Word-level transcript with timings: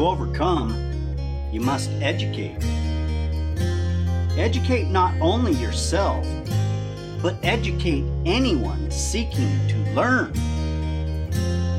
To 0.00 0.06
overcome, 0.06 0.72
you 1.52 1.60
must 1.60 1.90
educate. 2.00 2.56
Educate 4.38 4.86
not 4.88 5.12
only 5.20 5.52
yourself, 5.52 6.26
but 7.20 7.36
educate 7.42 8.06
anyone 8.24 8.90
seeking 8.90 9.50
to 9.68 9.76
learn. 9.92 10.32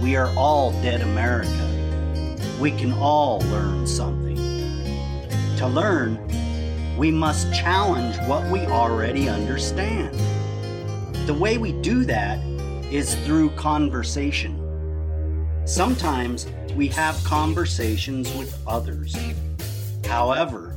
We 0.03 0.15
are 0.17 0.29
all 0.37 0.69
dead 0.83 1.01
America. 1.01 1.49
We 2.59 2.69
can 2.69 2.93
all 2.93 3.39
learn 3.49 3.87
something. 3.87 4.37
To 5.57 5.67
learn, 5.67 6.19
we 6.99 7.09
must 7.09 7.51
challenge 7.51 8.17
what 8.29 8.47
we 8.51 8.59
already 8.67 9.29
understand. 9.29 10.13
The 11.25 11.33
way 11.33 11.57
we 11.57 11.71
do 11.71 12.05
that 12.05 12.37
is 12.91 13.15
through 13.25 13.49
conversation. 13.55 14.60
Sometimes 15.71 16.47
we 16.75 16.89
have 16.89 17.15
conversations 17.23 18.29
with 18.35 18.61
others. 18.67 19.15
However, 20.05 20.75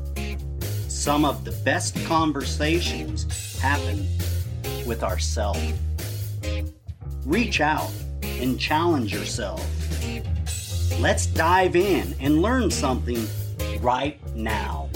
some 0.87 1.25
of 1.25 1.45
the 1.45 1.51
best 1.65 1.97
conversations 2.05 3.59
happen 3.59 4.07
with 4.87 5.03
ourselves. 5.03 5.73
Reach 7.27 7.61
out 7.61 7.91
and 8.23 8.57
challenge 8.61 9.13
yourself. 9.13 9.67
Let's 11.01 11.27
dive 11.27 11.75
in 11.75 12.15
and 12.21 12.41
learn 12.41 12.71
something 12.71 13.27
right 13.81 14.21
now. 14.37 14.89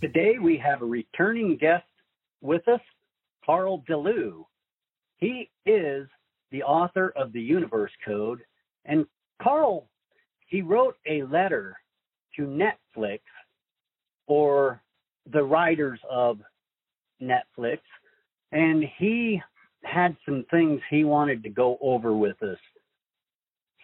Today 0.00 0.38
we 0.38 0.56
have 0.58 0.82
a 0.82 0.86
returning 0.86 1.56
guest 1.56 1.84
with 2.40 2.68
us, 2.68 2.80
Karl 3.44 3.78
de 3.88 3.94
Leeuw. 3.94 4.44
He 5.16 5.50
is 5.66 6.06
the 6.52 6.62
author 6.62 7.12
of 7.16 7.32
the 7.32 7.40
Universe 7.40 7.90
Code, 8.06 8.40
and 8.84 9.06
Karl, 9.42 9.88
he 10.46 10.62
wrote 10.62 10.96
a 11.08 11.22
letter 11.24 11.76
to 12.36 12.42
Netflix 12.42 13.20
or 14.26 14.80
the 15.32 15.42
writers 15.42 15.98
of 16.08 16.38
Netflix, 17.20 17.78
and 18.52 18.84
he 18.98 19.40
had 19.82 20.16
some 20.24 20.44
things 20.50 20.80
he 20.90 21.04
wanted 21.04 21.42
to 21.42 21.48
go 21.48 21.78
over 21.80 22.14
with 22.14 22.40
us. 22.42 22.58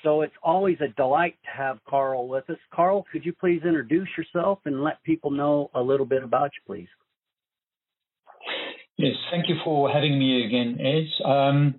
So 0.05 0.21
it's 0.21 0.35
always 0.43 0.77
a 0.81 0.89
delight 0.89 1.37
to 1.45 1.51
have 1.51 1.79
Karl 1.89 2.29
with 2.29 2.49
us. 2.51 2.59
Karl, 2.73 3.05
could 3.11 3.25
you 3.25 3.33
please 3.33 3.63
introduce 3.65 4.09
yourself 4.17 4.61
and 4.65 4.85
let 4.85 5.03
people 5.03 5.31
know 5.31 5.71
a 5.75 5.83
little 5.83 6.07
bit 6.07 6.23
about 6.23 6.51
you, 6.55 6.63
please? 6.67 6.89
Yes, 8.97 9.15
thank 9.31 9.49
you 9.49 9.57
for 9.65 9.91
having 9.91 10.19
me 10.19 10.45
again, 10.45 10.79
Ed. 10.81 11.29
Um, 11.29 11.75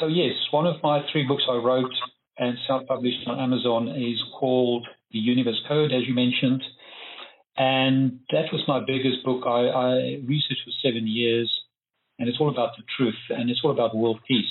so 0.00 0.06
yes, 0.06 0.34
one 0.50 0.66
of 0.66 0.82
my 0.82 1.02
three 1.10 1.26
books 1.26 1.44
I 1.48 1.56
wrote 1.56 1.92
and 2.38 2.56
self-published 2.66 3.26
on 3.26 3.38
Amazon 3.38 3.88
is 3.88 4.20
called 4.38 4.86
The 5.12 5.18
Universe 5.18 5.60
Code, 5.68 5.92
as 5.92 6.02
you 6.06 6.14
mentioned. 6.14 6.62
And 7.56 8.20
that 8.30 8.46
was 8.52 8.62
my 8.66 8.80
biggest 8.80 9.24
book. 9.24 9.42
I, 9.46 9.68
I 9.68 9.92
researched 10.26 10.62
for 10.64 10.72
seven 10.82 11.06
years, 11.06 11.52
and 12.18 12.28
it's 12.28 12.38
all 12.40 12.48
about 12.48 12.70
the 12.76 12.84
truth, 12.96 13.18
and 13.28 13.50
it's 13.50 13.60
all 13.62 13.70
about 13.70 13.94
world 13.94 14.20
peace. 14.26 14.46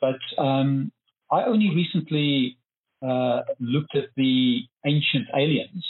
But 0.00 0.20
um, 0.42 0.92
I 1.30 1.44
only 1.44 1.74
recently 1.74 2.58
uh, 3.02 3.40
looked 3.58 3.96
at 3.96 4.10
the 4.16 4.60
Ancient 4.84 5.28
Aliens, 5.34 5.86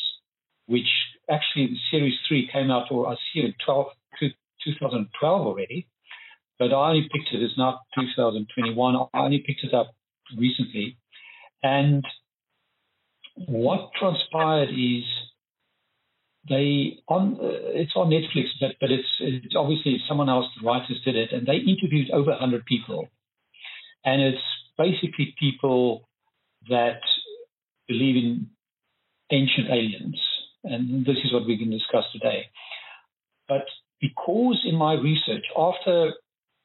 which 0.67 0.89
actually 1.31 1.77
series 1.91 2.15
three 2.29 2.49
came 2.53 2.71
out, 2.71 2.91
or 2.91 3.09
I 3.09 3.15
see 3.33 3.41
it 3.41 3.47
in 3.47 3.55
12, 3.65 3.87
2012 4.65 5.47
already. 5.47 5.87
But 6.59 6.73
I 6.73 6.91
only 6.91 7.09
picked 7.13 7.33
it, 7.33 7.43
it's 7.43 7.59
not 7.59 7.81
2021. 7.95 8.97
I 8.97 9.19
only 9.19 9.45
picked 9.47 9.65
it 9.65 9.75
up 9.75 9.93
recently. 10.37 10.97
And 11.63 12.05
what 13.35 13.91
transpired 13.99 14.71
is 14.71 15.05
they 16.49 16.99
on 17.09 17.39
uh, 17.41 17.75
it's 17.75 17.93
on 17.97 18.11
Netflix, 18.11 18.47
but, 18.61 18.77
but 18.81 18.91
it's 18.91 19.09
it's 19.21 19.55
obviously 19.57 19.99
someone 20.09 20.29
else, 20.29 20.47
the 20.61 20.67
writers 20.67 21.01
did 21.05 21.17
it, 21.17 21.33
and 21.33 21.47
they 21.47 21.57
interviewed 21.57 22.11
over 22.13 22.31
100 22.31 22.65
people, 22.65 23.09
and 24.05 24.23
it's 24.23 24.43
basically 24.79 25.35
people 25.39 26.09
that 26.69 27.01
believe 27.89 28.17
in 28.17 28.49
ancient 29.31 29.69
aliens, 29.71 30.21
and 30.65 31.05
this 31.05 31.17
is 31.25 31.33
what 31.33 31.47
we 31.47 31.59
can 31.59 31.71
discuss 31.71 32.05
today. 32.13 32.47
But 33.49 33.65
because 34.01 34.65
in 34.65 34.77
my 34.77 34.95
research, 34.95 35.45
after 35.57 36.13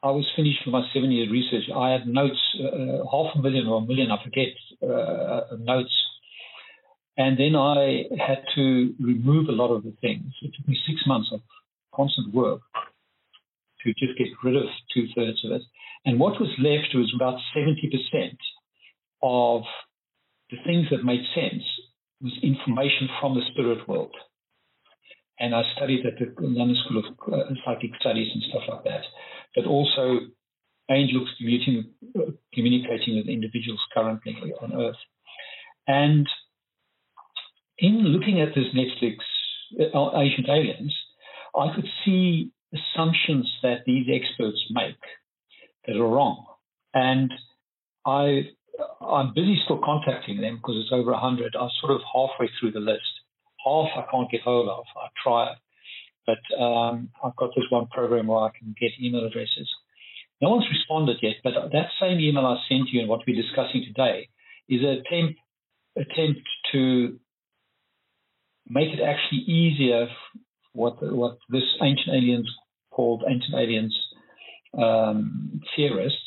I 0.03 0.09
was 0.09 0.25
finished 0.35 0.59
with 0.65 0.73
my 0.73 0.83
seven 0.93 1.11
year 1.11 1.29
research, 1.29 1.69
I 1.75 1.91
had 1.91 2.07
notes, 2.07 2.39
uh, 2.59 2.67
uh, 2.67 3.03
half 3.11 3.35
a 3.35 3.41
million 3.41 3.67
or 3.67 3.81
a 3.81 3.85
million, 3.85 4.09
I 4.09 4.23
forget, 4.23 4.49
uh, 4.81 5.55
notes. 5.59 5.93
And 7.17 7.37
then 7.37 7.55
I 7.55 8.05
had 8.17 8.41
to 8.55 8.95
remove 8.99 9.47
a 9.47 9.51
lot 9.51 9.69
of 9.69 9.83
the 9.83 9.93
things. 10.01 10.33
It 10.41 10.53
took 10.57 10.67
me 10.67 10.77
six 10.87 11.01
months 11.05 11.29
of 11.31 11.41
constant 11.93 12.33
work 12.33 12.61
to 13.83 13.93
just 13.93 14.17
get 14.17 14.27
rid 14.43 14.55
of 14.55 14.63
two 14.93 15.05
thirds 15.15 15.43
of 15.45 15.51
it. 15.51 15.61
And 16.05 16.19
what 16.19 16.39
was 16.39 16.49
left 16.57 16.95
was 16.95 17.13
about 17.15 17.39
70% 17.55 18.37
of 19.21 19.63
the 20.49 20.57
things 20.65 20.87
that 20.89 21.03
made 21.03 21.21
sense 21.35 21.63
was 22.21 22.33
information 22.41 23.07
from 23.19 23.35
the 23.35 23.41
spirit 23.51 23.87
world. 23.87 24.15
And 25.41 25.55
I 25.55 25.63
studied 25.75 26.05
at 26.05 26.19
the 26.19 26.31
London 26.39 26.77
School 26.85 26.99
of 26.99 27.33
uh, 27.33 27.53
Psychic 27.65 27.91
Studies 27.99 28.29
and 28.33 28.43
stuff 28.49 28.61
like 28.69 28.83
that. 28.83 29.01
But 29.55 29.65
also 29.65 30.19
angels 30.89 31.29
communicating, 31.37 31.89
communicating 32.53 33.17
with 33.17 33.27
individuals 33.27 33.79
currently 33.93 34.53
on 34.61 34.73
Earth. 34.79 35.01
And 35.87 36.27
in 37.79 38.03
looking 38.05 38.39
at 38.39 38.49
this 38.53 38.65
Netflix 38.75 39.17
uh, 39.93 40.17
Ancient 40.17 40.47
Aliens, 40.47 40.93
I 41.55 41.73
could 41.73 41.87
see 42.05 42.51
assumptions 42.73 43.51
that 43.63 43.79
these 43.85 44.07
experts 44.13 44.63
make 44.69 44.95
that 45.87 45.95
are 45.95 46.07
wrong. 46.07 46.45
And 46.93 47.31
I, 48.05 48.49
I'm 49.01 49.33
busy 49.33 49.59
still 49.65 49.81
contacting 49.83 50.39
them 50.39 50.57
because 50.57 50.75
it's 50.77 50.93
over 50.93 51.11
100. 51.11 51.55
I'm 51.55 51.69
sort 51.81 51.93
of 51.93 52.01
halfway 52.13 52.49
through 52.59 52.71
the 52.71 52.79
list. 52.79 53.01
Half 53.65 53.89
I 53.95 54.11
can't 54.11 54.31
get 54.31 54.41
hold 54.41 54.69
of. 54.69 54.85
I 54.95 55.07
try, 55.21 55.51
it. 55.51 55.57
but 56.25 56.61
um, 56.61 57.09
I've 57.23 57.35
got 57.35 57.51
this 57.55 57.65
one 57.69 57.87
program 57.87 58.27
where 58.27 58.39
I 58.39 58.49
can 58.57 58.75
get 58.79 58.91
email 59.01 59.25
addresses. 59.25 59.69
No 60.41 60.49
one's 60.49 60.65
responded 60.71 61.17
yet, 61.21 61.35
but 61.43 61.53
that 61.71 61.87
same 61.99 62.19
email 62.19 62.45
I 62.45 62.57
sent 62.67 62.89
you 62.89 63.01
and 63.01 63.09
what 63.09 63.21
we're 63.27 63.39
discussing 63.39 63.83
today 63.85 64.27
is 64.67 64.81
an 64.81 65.01
attempt, 65.05 65.39
attempt 65.95 66.41
to 66.71 67.19
make 68.67 68.89
it 68.89 69.01
actually 69.01 69.41
easier 69.41 70.07
what 70.73 70.95
what 71.01 71.37
this 71.49 71.63
ancient 71.81 72.15
aliens 72.15 72.49
called 72.91 73.23
ancient 73.27 73.53
aliens 73.53 73.95
um, 74.77 75.61
theorists 75.75 76.17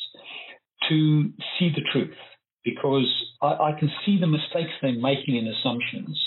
to 0.89 1.31
see 1.57 1.69
the 1.75 1.81
truth 1.91 2.15
because 2.63 3.07
I, 3.41 3.47
I, 3.47 3.79
can 3.79 3.89
see 4.05 4.19
the 4.19 4.27
mistakes 4.27 4.71
they're 4.81 4.93
making 4.93 5.35
in 5.35 5.47
assumptions. 5.47 6.19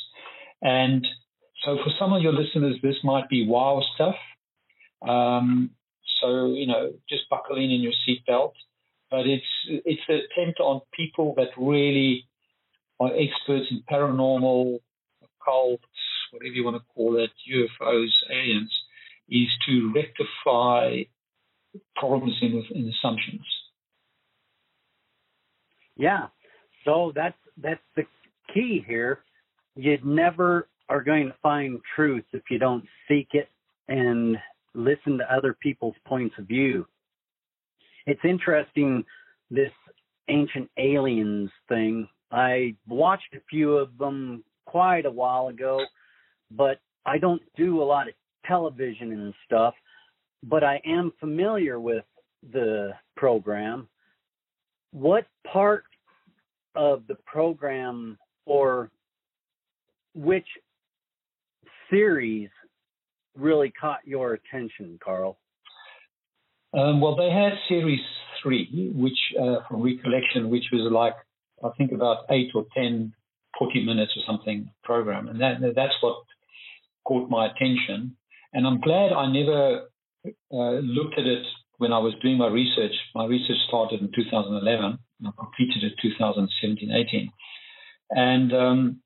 And 0.62 1.06
so 1.64 1.76
for 1.76 1.90
some 1.98 2.12
of 2.12 2.22
your 2.22 2.32
listeners, 2.32 2.76
this 2.82 2.96
might 3.04 3.28
be 3.28 3.46
wow 3.46 3.82
stuff. 3.94 4.14
Um, 5.06 5.70
so, 6.20 6.54
you 6.54 6.66
know, 6.66 6.92
just 7.08 7.28
buckle 7.30 7.56
in 7.56 7.70
in 7.70 7.80
your 7.80 7.92
seatbelt. 8.06 8.52
But 9.10 9.26
it's 9.26 9.44
it's 9.68 10.02
an 10.08 10.20
attempt 10.30 10.60
on 10.60 10.82
people 10.92 11.34
that 11.36 11.48
really 11.56 12.26
are 13.00 13.10
experts 13.14 13.66
in 13.70 13.82
paranormal, 13.90 14.80
occult, 15.22 15.80
whatever 16.30 16.52
you 16.52 16.64
want 16.64 16.76
to 16.76 16.82
call 16.94 17.16
it, 17.16 17.30
UFOs, 17.50 18.10
aliens, 18.30 18.72
is 19.30 19.48
to 19.66 19.92
rectify 19.94 21.02
problems 21.96 22.36
in, 22.42 22.64
in 22.74 22.88
assumptions. 22.88 23.46
Yeah. 25.96 26.26
So 26.84 27.12
that's 27.14 27.36
that's 27.60 27.80
the 27.96 28.04
key 28.52 28.84
here. 28.86 29.20
You 29.78 29.98
never 30.04 30.68
are 30.88 31.02
going 31.02 31.28
to 31.28 31.34
find 31.42 31.80
truth 31.94 32.24
if 32.32 32.42
you 32.50 32.58
don't 32.58 32.84
seek 33.06 33.28
it 33.32 33.48
and 33.88 34.36
listen 34.74 35.18
to 35.18 35.34
other 35.34 35.56
people's 35.62 35.94
points 36.06 36.34
of 36.38 36.46
view. 36.46 36.86
It's 38.06 38.20
interesting 38.24 39.04
this 39.50 39.72
ancient 40.28 40.70
aliens 40.78 41.50
thing. 41.68 42.08
I 42.30 42.74
watched 42.86 43.34
a 43.34 43.40
few 43.48 43.76
of 43.76 43.96
them 43.98 44.44
quite 44.66 45.06
a 45.06 45.10
while 45.10 45.48
ago, 45.48 45.80
but 46.50 46.80
I 47.06 47.18
don't 47.18 47.42
do 47.56 47.82
a 47.82 47.84
lot 47.84 48.08
of 48.08 48.14
television 48.46 49.12
and 49.12 49.34
stuff 49.46 49.74
but 50.42 50.62
I 50.62 50.80
am 50.86 51.12
familiar 51.18 51.80
with 51.80 52.04
the 52.52 52.92
program. 53.16 53.88
What 54.92 55.26
part 55.50 55.84
of 56.74 57.06
the 57.08 57.16
program 57.26 58.18
or 58.46 58.90
which 60.14 60.46
series 61.90 62.50
really 63.36 63.72
caught 63.78 64.00
your 64.04 64.34
attention, 64.34 64.98
Karl? 65.02 65.38
Um, 66.74 67.00
well, 67.00 67.16
they 67.16 67.30
had 67.30 67.52
series 67.68 68.00
three, 68.42 68.92
which, 68.94 69.18
uh, 69.40 69.66
from 69.68 69.82
recollection, 69.82 70.50
which 70.50 70.64
was 70.72 70.90
like 70.92 71.14
I 71.64 71.70
think, 71.76 71.92
about 71.92 72.24
eight 72.30 72.50
or 72.54 72.66
10, 72.74 73.12
40 73.58 73.84
minutes 73.84 74.12
or 74.16 74.22
something 74.26 74.70
program. 74.84 75.28
And 75.28 75.40
that, 75.40 75.60
that's 75.74 75.94
what 76.00 76.22
caught 77.06 77.28
my 77.28 77.46
attention. 77.46 78.16
And 78.52 78.66
I'm 78.66 78.80
glad 78.80 79.12
I 79.12 79.30
never 79.30 79.88
uh, 80.52 80.78
looked 80.80 81.18
at 81.18 81.26
it 81.26 81.44
when 81.78 81.92
I 81.92 81.98
was 81.98 82.14
doing 82.22 82.38
my 82.38 82.48
research. 82.48 82.92
My 83.14 83.26
research 83.26 83.56
started 83.66 84.00
in 84.00 84.10
2011 84.14 84.98
and 85.20 85.28
I 85.28 85.30
completed 85.38 85.84
it 85.84 85.94
2017 86.00 86.90
18. 86.90 87.30
And, 88.10 88.52
um, 88.52 89.00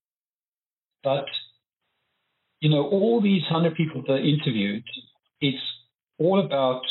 but, 1.03 1.27
you 2.61 2.71
know, 2.71 2.87
all 2.89 3.21
these 3.21 3.43
100 3.51 3.75
people 3.75 4.03
that 4.07 4.15
I 4.15 4.19
interviewed, 4.19 4.85
it's 5.41 5.63
all 6.19 6.45
about 6.45 6.83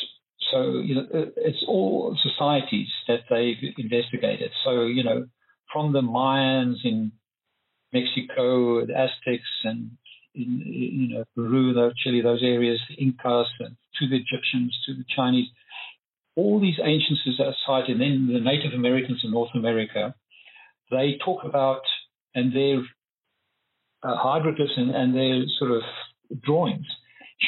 so 0.51 0.81
you 0.83 0.95
know, 0.95 1.07
uh, 1.13 1.31
it's 1.37 1.63
all 1.67 2.17
societies 2.21 2.87
that 3.07 3.21
they've 3.29 3.73
investigated. 3.77 4.51
So 4.63 4.85
you 4.85 5.03
know, 5.03 5.27
from 5.71 5.93
the 5.93 6.01
Mayans 6.01 6.83
in 6.83 7.11
Mexico, 7.93 8.85
the 8.85 8.93
Aztecs, 8.93 9.47
and 9.63 9.91
in 10.35 10.61
you 10.65 11.15
know 11.15 11.23
Peru, 11.35 11.73
Chile, 12.03 12.21
those 12.21 12.43
areas, 12.43 12.79
the 12.89 12.95
Incas, 12.95 13.47
and 13.59 13.75
to 13.99 14.07
the 14.07 14.17
Egyptians, 14.17 14.77
to 14.85 14.93
the 14.93 15.05
Chinese, 15.15 15.47
all 16.35 16.59
these 16.59 16.79
ancient 16.83 17.19
societies, 17.23 17.93
and 17.93 18.01
then 18.01 18.29
the 18.31 18.39
Native 18.39 18.73
Americans 18.73 19.21
in 19.23 19.31
North 19.31 19.51
America, 19.53 20.15
they 20.89 21.17
talk 21.23 21.43
about 21.43 21.81
and 22.35 22.53
their 22.53 22.81
uh, 24.03 24.15
hieroglyphs 24.15 24.73
and, 24.77 24.91
and 24.95 25.15
their 25.15 25.43
sort 25.59 25.71
of 25.71 25.83
drawings 26.43 26.85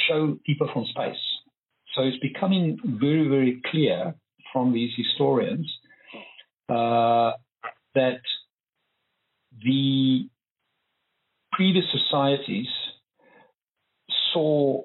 show 0.07 0.37
people 0.45 0.69
from 0.73 0.85
space. 0.85 1.17
So 1.95 2.01
it's 2.01 2.17
becoming 2.17 2.77
very, 2.83 3.27
very 3.27 3.61
clear 3.69 4.15
from 4.51 4.73
these 4.73 4.91
historians 4.95 5.71
uh, 6.69 7.31
that 7.95 8.21
the 9.63 10.27
previous 11.51 11.85
societies 11.91 12.67
saw 14.33 14.81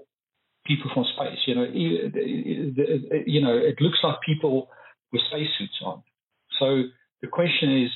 people 0.66 0.90
from 0.92 1.04
space. 1.16 1.38
You 1.46 1.54
know, 1.54 1.64
you 1.64 3.40
know, 3.42 3.56
it 3.56 3.80
looks 3.80 3.98
like 4.02 4.16
people 4.24 4.68
with 5.12 5.22
spacesuits 5.28 5.80
on. 5.82 6.02
So 6.60 6.82
the 7.22 7.28
question 7.28 7.84
is, 7.84 7.90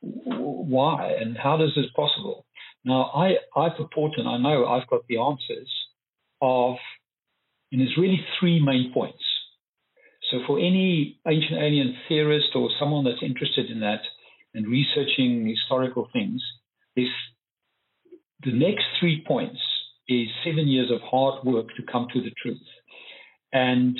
why 0.00 1.12
and 1.20 1.36
how 1.36 1.58
does 1.58 1.72
this 1.76 1.86
possible? 1.94 2.46
Now, 2.84 3.10
I, 3.14 3.36
I 3.54 3.68
purport 3.70 4.12
and 4.16 4.28
I 4.28 4.38
know 4.38 4.66
I've 4.66 4.88
got 4.88 5.06
the 5.08 5.18
answers 5.18 5.70
of 6.40 6.76
and 7.72 7.80
there's 7.80 7.96
really 7.96 8.24
three 8.38 8.60
main 8.62 8.92
points. 8.92 9.22
So 10.30 10.38
for 10.46 10.58
any 10.58 11.20
ancient 11.26 11.58
alien 11.60 11.96
theorist 12.08 12.48
or 12.54 12.68
someone 12.78 13.04
that's 13.04 13.22
interested 13.22 13.70
in 13.70 13.80
that 13.80 14.00
and 14.54 14.66
researching 14.66 15.48
historical 15.48 16.08
things, 16.12 16.42
this 16.96 17.08
the 18.42 18.52
next 18.52 18.84
three 18.98 19.24
points 19.26 19.60
is 20.08 20.26
seven 20.44 20.66
years 20.66 20.90
of 20.90 21.00
hard 21.02 21.44
work 21.44 21.66
to 21.76 21.82
come 21.90 22.08
to 22.12 22.20
the 22.20 22.32
truth. 22.42 22.58
And 23.52 23.98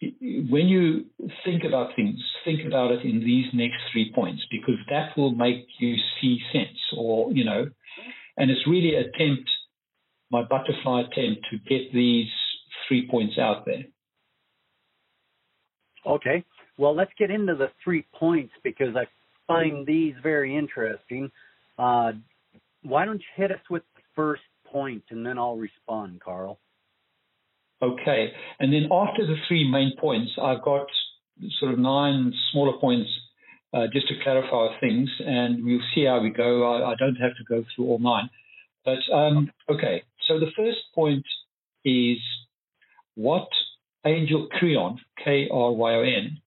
when 0.00 0.68
you 0.68 1.06
think 1.44 1.64
about 1.64 1.90
things, 1.96 2.18
think 2.44 2.60
about 2.66 2.92
it 2.92 3.02
in 3.04 3.20
these 3.20 3.46
next 3.52 3.78
three 3.92 4.12
points 4.14 4.42
because 4.50 4.76
that 4.90 5.16
will 5.16 5.32
make 5.32 5.66
you 5.78 5.96
see 6.20 6.38
sense 6.52 6.78
or, 6.96 7.32
you 7.32 7.44
know, 7.44 7.66
and 8.36 8.50
it's 8.50 8.66
really 8.66 8.94
attempt 8.94 9.48
my 10.30 10.42
butterfly 10.42 11.00
attempt 11.00 11.46
to 11.50 11.58
get 11.68 11.92
these 11.92 12.28
three 12.86 13.08
points 13.10 13.38
out 13.38 13.64
there. 13.64 13.84
Okay. 16.06 16.44
Well, 16.76 16.94
let's 16.94 17.10
get 17.18 17.30
into 17.30 17.54
the 17.54 17.70
three 17.82 18.06
points 18.14 18.52
because 18.62 18.94
I 18.94 19.06
find 19.46 19.86
these 19.86 20.14
very 20.22 20.56
interesting. 20.56 21.30
Uh, 21.78 22.12
why 22.82 23.04
don't 23.04 23.18
you 23.18 23.26
hit 23.36 23.50
us 23.50 23.60
with 23.68 23.82
the 23.96 24.02
first 24.14 24.42
point 24.64 25.02
and 25.10 25.26
then 25.26 25.38
I'll 25.38 25.56
respond, 25.56 26.20
Karl. 26.20 26.60
Okay. 27.80 28.32
And 28.58 28.72
then 28.72 28.88
after 28.90 29.26
the 29.26 29.36
three 29.46 29.68
main 29.70 29.92
points, 29.98 30.32
I've 30.40 30.62
got 30.62 30.86
sort 31.60 31.72
of 31.72 31.78
nine 31.78 32.32
smaller 32.50 32.76
points 32.78 33.08
uh, 33.72 33.86
just 33.92 34.08
to 34.08 34.14
clarify 34.22 34.78
things, 34.80 35.10
and 35.20 35.64
we'll 35.64 35.80
see 35.94 36.04
how 36.04 36.20
we 36.20 36.30
go. 36.30 36.72
I, 36.72 36.92
I, 36.92 36.94
don't 36.98 37.16
have 37.16 37.36
to 37.36 37.44
go 37.48 37.64
through 37.74 37.84
all 37.84 37.98
nine. 37.98 38.30
But 38.84 39.14
um, 39.14 39.50
okay, 39.68 40.02
so 40.26 40.40
the 40.40 40.50
first 40.56 40.78
point 40.94 41.26
is 41.84 42.16
what 43.14 43.48
Angel 44.06 44.48
Kryon, 44.48 44.96
K 45.22 45.48
R 45.52 45.72
Y 45.72 45.94
O 45.94 46.02
N, 46.02 46.38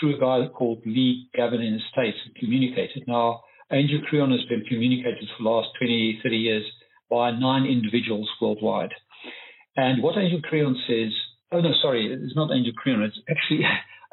through 0.00 0.16
a 0.16 0.20
guy 0.20 0.48
called 0.48 0.82
Lee 0.86 1.28
Gavin 1.34 1.60
in 1.60 1.74
the 1.74 1.80
States, 1.92 2.16
communicated. 2.38 3.04
Now, 3.06 3.42
Angel 3.70 4.00
Kryon 4.10 4.30
has 4.32 4.44
been 4.48 4.64
communicated 4.64 5.28
for 5.36 5.42
the 5.42 5.48
last 5.48 5.68
20, 5.78 6.20
30 6.22 6.36
years 6.36 6.64
by 7.10 7.30
nine 7.30 7.66
individuals 7.66 8.28
worldwide. 8.40 8.92
And 9.76 10.02
what 10.02 10.18
Angel 10.18 10.40
Kryon 10.40 10.74
says, 10.86 11.12
oh 11.50 11.60
no, 11.60 11.70
sorry, 11.80 12.12
it's 12.12 12.36
not 12.36 12.52
Angel 12.52 12.72
Kryon, 12.74 13.06
it's 13.06 13.18
actually 13.30 13.64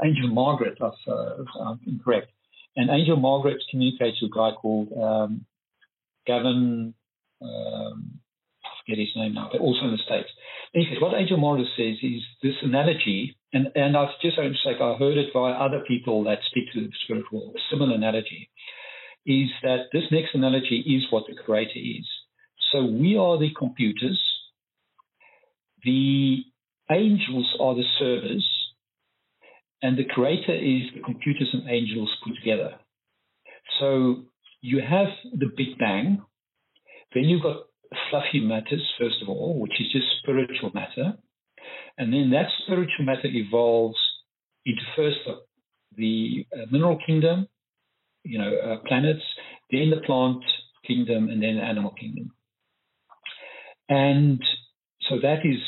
Angel 0.04 0.30
Margaret, 0.30 0.78
if, 0.80 0.94
uh, 1.08 1.44
I'm 1.62 1.80
incorrect. 1.86 2.32
And 2.76 2.90
Angel 2.90 3.18
Margaret 3.18 3.58
communicates 3.70 4.22
with 4.22 4.32
a 4.32 4.36
guy 4.36 4.52
called 4.56 4.90
um, 4.94 5.46
Gavin 6.26 6.94
um, 7.42 8.20
forget 8.90 9.00
his 9.00 9.16
name 9.16 9.34
now, 9.34 9.50
but 9.52 9.62
also 9.62 9.86
in 9.86 9.92
the 9.92 9.98
States. 10.06 10.30
Anyways, 10.74 11.02
what 11.02 11.14
Angel 11.14 11.38
Margaret 11.38 11.68
says 11.78 11.98
is 12.02 12.22
this 12.42 12.56
analogy, 12.64 13.38
and, 13.54 13.68
and 13.76 13.98
I've 13.98 14.10
just 14.22 14.36
to 14.36 14.54
say 14.64 14.72
I 14.80 14.96
heard 14.98 15.18
it 15.18 15.34
by 15.34 15.52
other 15.52 15.84
people 15.88 16.24
that 16.26 16.40
speak 16.50 16.72
to 16.74 16.82
the 16.82 16.92
spiritual 17.04 17.54
a 17.56 17.60
similar 17.72 17.96
analogy, 17.96 18.50
is 19.26 19.50
that 19.64 19.90
this 19.94 20.04
next 20.12 20.34
analogy 20.34 20.84
is 20.86 21.12
what 21.12 21.26
the 21.28 21.36
creator 21.36 21.80
is. 21.80 22.06
So 22.72 22.86
we 22.86 23.18
are 23.18 23.38
the 23.38 23.50
computers, 23.58 24.20
the 25.84 26.44
angels 26.92 27.56
are 27.60 27.76
the 27.76 27.84
servers, 27.98 28.48
and 29.82 29.98
the 29.98 30.06
creator 30.06 30.56
is 30.56 30.90
the 30.94 31.02
computers 31.04 31.50
and 31.54 31.70
angels 31.70 32.10
put 32.24 32.36
together. 32.36 32.76
So 33.80 34.24
you 34.62 34.82
have 34.82 35.08
the 35.34 35.48
Big 35.56 35.78
Bang, 35.78 36.22
then 37.14 37.24
you've 37.24 37.44
got 37.44 37.64
fluffy 38.10 38.42
matters, 38.42 38.88
first 39.00 39.22
of 39.22 39.30
all, 39.30 39.60
which 39.60 39.74
is 39.80 39.92
just 39.92 40.06
spiritual 40.22 40.72
matter. 40.74 41.18
And 41.98 42.14
then 42.14 42.32
that 42.32 42.48
spiritual 42.64 43.06
matter 43.06 43.28
evolves 43.28 43.98
into 44.66 44.82
first 44.96 45.18
the 45.96 46.46
uh, 46.54 46.66
mineral 46.72 47.00
kingdom, 47.06 47.48
you 48.24 48.38
know, 48.38 48.56
uh, 48.56 48.88
planets, 48.88 49.24
then 49.72 49.90
the 49.90 50.02
plant 50.06 50.44
kingdom, 50.86 51.30
and 51.30 51.42
then 51.42 51.56
the 51.56 51.64
animal 51.64 51.92
kingdom. 51.92 52.32
And 53.88 54.42
so 55.10 55.18
that 55.22 55.40
is 55.44 55.60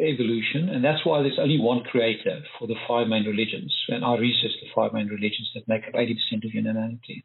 evolution, 0.00 0.68
and 0.68 0.84
that's 0.84 1.06
why 1.06 1.22
there's 1.22 1.38
only 1.40 1.60
one 1.60 1.84
creator 1.84 2.40
for 2.58 2.66
the 2.66 2.74
five 2.88 3.06
main 3.06 3.24
religions. 3.24 3.74
And 3.88 4.04
I 4.04 4.16
researched 4.16 4.58
the 4.60 4.68
five 4.74 4.92
main 4.92 5.06
religions 5.06 5.48
that 5.54 5.68
make 5.68 5.84
up 5.86 5.94
80% 5.94 6.44
of 6.44 6.50
humanity. 6.50 7.24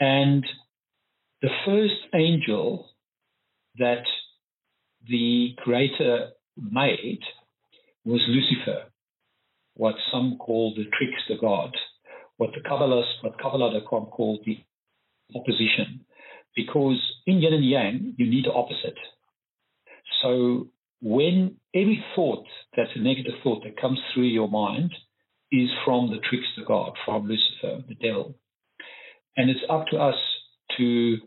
And 0.00 0.44
the 1.42 1.50
first 1.64 2.12
angel 2.14 2.90
that 3.78 4.02
the 5.08 5.54
creator 5.58 6.30
made 6.56 7.20
was 8.04 8.20
Lucifer, 8.26 8.90
what 9.74 9.94
some 10.10 10.36
call 10.38 10.74
the 10.74 10.84
trickster 10.84 11.40
god, 11.40 11.74
what 12.36 12.50
the 12.54 12.68
Kabbalists, 12.68 13.22
what 13.22 13.38
Kabbalah.com 13.40 14.06
called 14.06 14.40
the 14.44 14.58
opposition. 15.34 16.04
Because 16.56 17.00
in 17.26 17.38
yin 17.38 17.54
and 17.54 17.68
yang, 17.68 18.14
you 18.16 18.26
need 18.26 18.44
the 18.44 18.52
opposite. 18.52 18.98
So 20.22 20.68
when 21.00 21.56
every 21.74 22.02
thought 22.14 22.46
that's 22.76 22.90
a 22.94 23.00
negative 23.00 23.34
thought 23.42 23.64
that 23.64 23.80
comes 23.80 23.98
through 24.12 24.24
your 24.24 24.48
mind 24.48 24.92
is 25.52 25.68
from 25.84 26.10
the 26.10 26.18
trickster 26.18 26.62
god, 26.66 26.92
from 27.04 27.28
Lucifer, 27.28 27.84
the 27.88 27.94
devil. 27.94 28.34
And 29.36 29.50
it's 29.50 29.60
up 29.68 29.86
to 29.88 29.98
us 29.98 30.16
to 30.76 31.18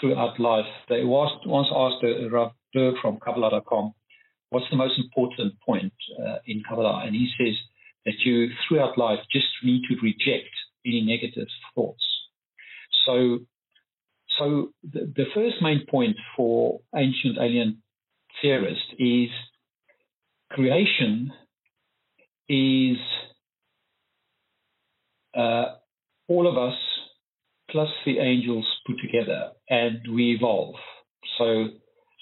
throughout 0.00 0.38
life. 0.38 0.66
They 0.88 1.04
was, 1.04 1.30
once 1.46 1.68
asked 1.74 2.04
a 2.04 2.28
Rav 2.28 2.52
Berg 2.74 2.94
from 3.02 3.18
Kabbalah.com, 3.18 3.92
what's 4.50 4.66
the 4.70 4.76
most 4.76 4.98
important 4.98 5.54
point 5.60 5.92
uh, 6.20 6.38
in 6.46 6.62
Kabbalah? 6.68 7.04
And 7.06 7.14
he 7.14 7.30
says 7.38 7.54
that 8.06 8.14
you, 8.24 8.48
throughout 8.66 8.98
life, 8.98 9.20
just 9.32 9.46
need 9.62 9.82
to 9.88 9.96
reject 10.02 10.50
any 10.86 11.02
negative 11.02 11.48
thoughts. 11.74 12.04
So, 13.04 13.40
so 14.38 14.70
the, 14.82 15.12
the 15.14 15.24
first 15.34 15.56
main 15.60 15.84
point 15.90 16.16
for 16.36 16.80
ancient 16.94 17.38
alien 17.40 17.82
theorists 18.40 18.86
is 18.98 19.28
creation 20.50 21.32
is 22.48 22.96
uh, 25.36 25.74
all 26.28 26.46
of 26.46 26.56
us 26.56 26.78
plus 27.70 27.88
the 28.06 28.18
angels 28.18 28.66
put 28.86 28.96
together, 29.00 29.50
and 29.68 29.98
we 30.12 30.34
evolve. 30.34 30.74
So, 31.36 31.66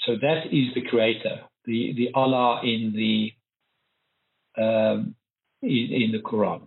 so 0.05 0.17
that 0.21 0.47
is 0.51 0.75
the 0.75 0.83
creator, 0.83 1.41
the 1.65 1.95
the 1.97 2.09
Allah 2.15 2.61
in 2.65 2.93
the 2.95 3.33
um, 4.63 5.15
in, 5.63 5.89
in 5.91 6.13
the 6.13 6.19
Quran. 6.19 6.63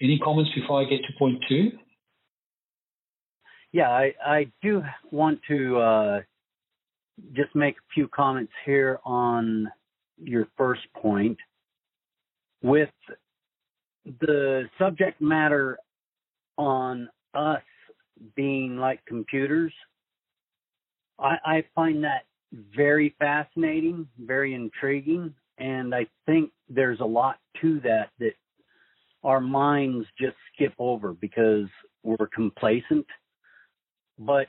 Any 0.00 0.18
comments 0.18 0.50
before 0.54 0.80
I 0.80 0.84
get 0.84 1.00
to 1.06 1.18
point 1.18 1.44
two? 1.48 1.72
Yeah, 3.76 3.90
I, 3.90 4.14
I 4.24 4.50
do 4.62 4.82
want 5.10 5.38
to 5.48 5.78
uh, 5.78 6.20
just 7.34 7.54
make 7.54 7.74
a 7.74 7.92
few 7.92 8.08
comments 8.08 8.52
here 8.64 9.00
on 9.04 9.70
your 10.16 10.48
first 10.56 10.80
point. 10.96 11.36
With 12.62 12.88
the 14.22 14.62
subject 14.78 15.20
matter 15.20 15.76
on 16.56 17.10
us 17.34 17.60
being 18.34 18.78
like 18.78 19.04
computers, 19.04 19.74
I, 21.18 21.36
I 21.44 21.64
find 21.74 22.02
that 22.02 22.24
very 22.74 23.14
fascinating, 23.18 24.08
very 24.18 24.54
intriguing, 24.54 25.34
and 25.58 25.94
I 25.94 26.06
think 26.24 26.50
there's 26.70 27.00
a 27.00 27.04
lot 27.04 27.40
to 27.60 27.78
that 27.80 28.08
that 28.20 28.32
our 29.22 29.42
minds 29.42 30.06
just 30.18 30.36
skip 30.54 30.72
over 30.78 31.12
because 31.12 31.66
we're 32.02 32.28
complacent. 32.34 33.04
But 34.18 34.48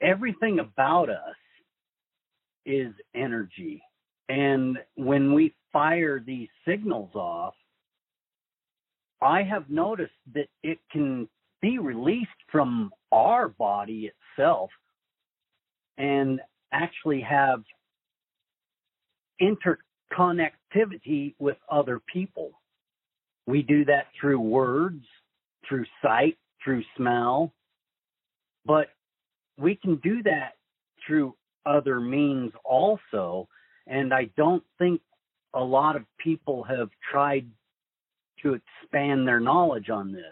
everything 0.00 0.58
about 0.60 1.10
us 1.10 1.36
is 2.64 2.92
energy. 3.14 3.82
And 4.28 4.78
when 4.94 5.32
we 5.34 5.54
fire 5.72 6.22
these 6.24 6.48
signals 6.66 7.14
off, 7.14 7.54
I 9.20 9.42
have 9.42 9.68
noticed 9.68 10.12
that 10.34 10.48
it 10.62 10.78
can 10.90 11.28
be 11.60 11.78
released 11.78 12.30
from 12.50 12.90
our 13.12 13.48
body 13.48 14.10
itself 14.38 14.70
and 15.98 16.40
actually 16.72 17.20
have 17.20 17.62
interconnectivity 19.42 21.34
with 21.38 21.56
other 21.70 22.00
people. 22.12 22.52
We 23.46 23.62
do 23.62 23.84
that 23.86 24.06
through 24.18 24.40
words, 24.40 25.04
through 25.68 25.84
sight, 26.02 26.38
through 26.64 26.82
smell, 26.96 27.52
but 28.64 28.88
we 29.58 29.74
can 29.74 29.96
do 29.96 30.22
that 30.22 30.52
through 31.06 31.34
other 31.66 32.00
means 32.00 32.52
also. 32.64 33.48
And 33.86 34.12
I 34.14 34.30
don't 34.36 34.64
think 34.78 35.00
a 35.54 35.62
lot 35.62 35.96
of 35.96 36.04
people 36.18 36.62
have 36.64 36.88
tried 37.10 37.46
to 38.42 38.54
expand 38.54 39.26
their 39.26 39.40
knowledge 39.40 39.90
on 39.90 40.12
this 40.12 40.24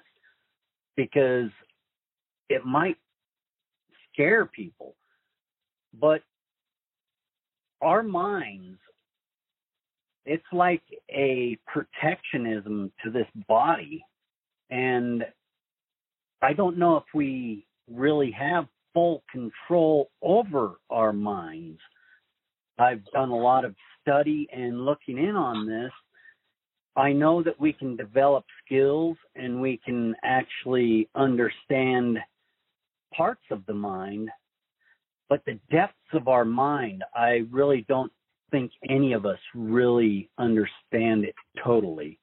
because 0.96 1.50
it 2.48 2.64
might 2.64 2.96
scare 4.12 4.46
people. 4.46 4.94
But 5.98 6.22
our 7.80 8.02
minds, 8.02 8.78
it's 10.24 10.44
like 10.52 10.82
a 11.10 11.58
protectionism 11.66 12.92
to 13.04 13.10
this 13.10 13.26
body. 13.46 14.04
And 14.70 15.24
I 16.42 16.52
don't 16.52 16.78
know 16.78 16.96
if 16.96 17.04
we 17.14 17.67
really 17.90 18.30
have 18.32 18.66
full 18.94 19.22
control 19.30 20.10
over 20.22 20.72
our 20.90 21.12
minds. 21.12 21.78
I've 22.78 23.04
done 23.12 23.30
a 23.30 23.36
lot 23.36 23.64
of 23.64 23.74
study 24.00 24.48
and 24.52 24.84
looking 24.84 25.18
in 25.18 25.36
on 25.36 25.66
this. 25.66 25.92
I 26.96 27.12
know 27.12 27.42
that 27.42 27.60
we 27.60 27.72
can 27.72 27.96
develop 27.96 28.44
skills 28.64 29.16
and 29.36 29.60
we 29.60 29.80
can 29.84 30.14
actually 30.24 31.08
understand 31.14 32.18
parts 33.14 33.42
of 33.50 33.64
the 33.66 33.74
mind, 33.74 34.30
but 35.28 35.44
the 35.44 35.58
depths 35.70 35.94
of 36.12 36.28
our 36.28 36.44
mind, 36.44 37.04
I 37.14 37.44
really 37.50 37.84
don't 37.88 38.12
think 38.50 38.72
any 38.88 39.12
of 39.12 39.26
us 39.26 39.38
really 39.54 40.30
understand 40.38 41.24
it 41.24 41.34
totally. 41.64 42.18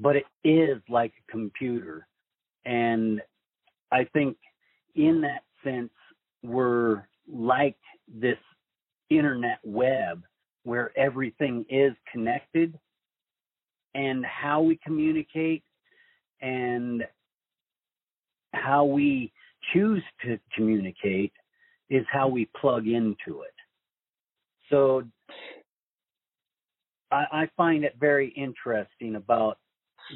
But 0.00 0.16
it 0.16 0.24
is 0.44 0.80
like 0.88 1.12
a 1.12 1.32
computer. 1.32 2.06
And 2.64 3.20
I 3.90 4.04
think 4.12 4.36
in 4.98 5.20
that 5.20 5.44
sense, 5.64 5.90
we're 6.42 7.06
like 7.32 7.76
this 8.12 8.36
internet 9.10 9.60
web 9.64 10.22
where 10.64 10.96
everything 10.98 11.64
is 11.70 11.92
connected 12.12 12.78
and 13.94 14.24
how 14.26 14.60
we 14.60 14.78
communicate 14.84 15.62
and 16.42 17.04
how 18.52 18.84
we 18.84 19.32
choose 19.72 20.02
to 20.24 20.38
communicate 20.54 21.32
is 21.90 22.04
how 22.12 22.28
we 22.28 22.48
plug 22.60 22.86
into 22.86 23.42
it. 23.42 23.54
So 24.68 25.04
I, 27.10 27.24
I 27.32 27.50
find 27.56 27.84
it 27.84 27.94
very 27.98 28.30
interesting 28.30 29.14
about 29.14 29.58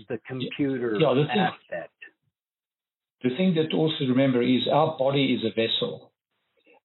the 0.08 0.18
computer 0.26 0.98
yeah, 0.98 1.48
aspect 1.48 1.92
the 3.22 3.36
thing 3.36 3.54
that 3.54 3.74
also 3.74 4.04
remember 4.08 4.42
is 4.42 4.62
our 4.70 4.96
body 4.98 5.34
is 5.34 5.44
a 5.44 5.54
vessel. 5.54 6.12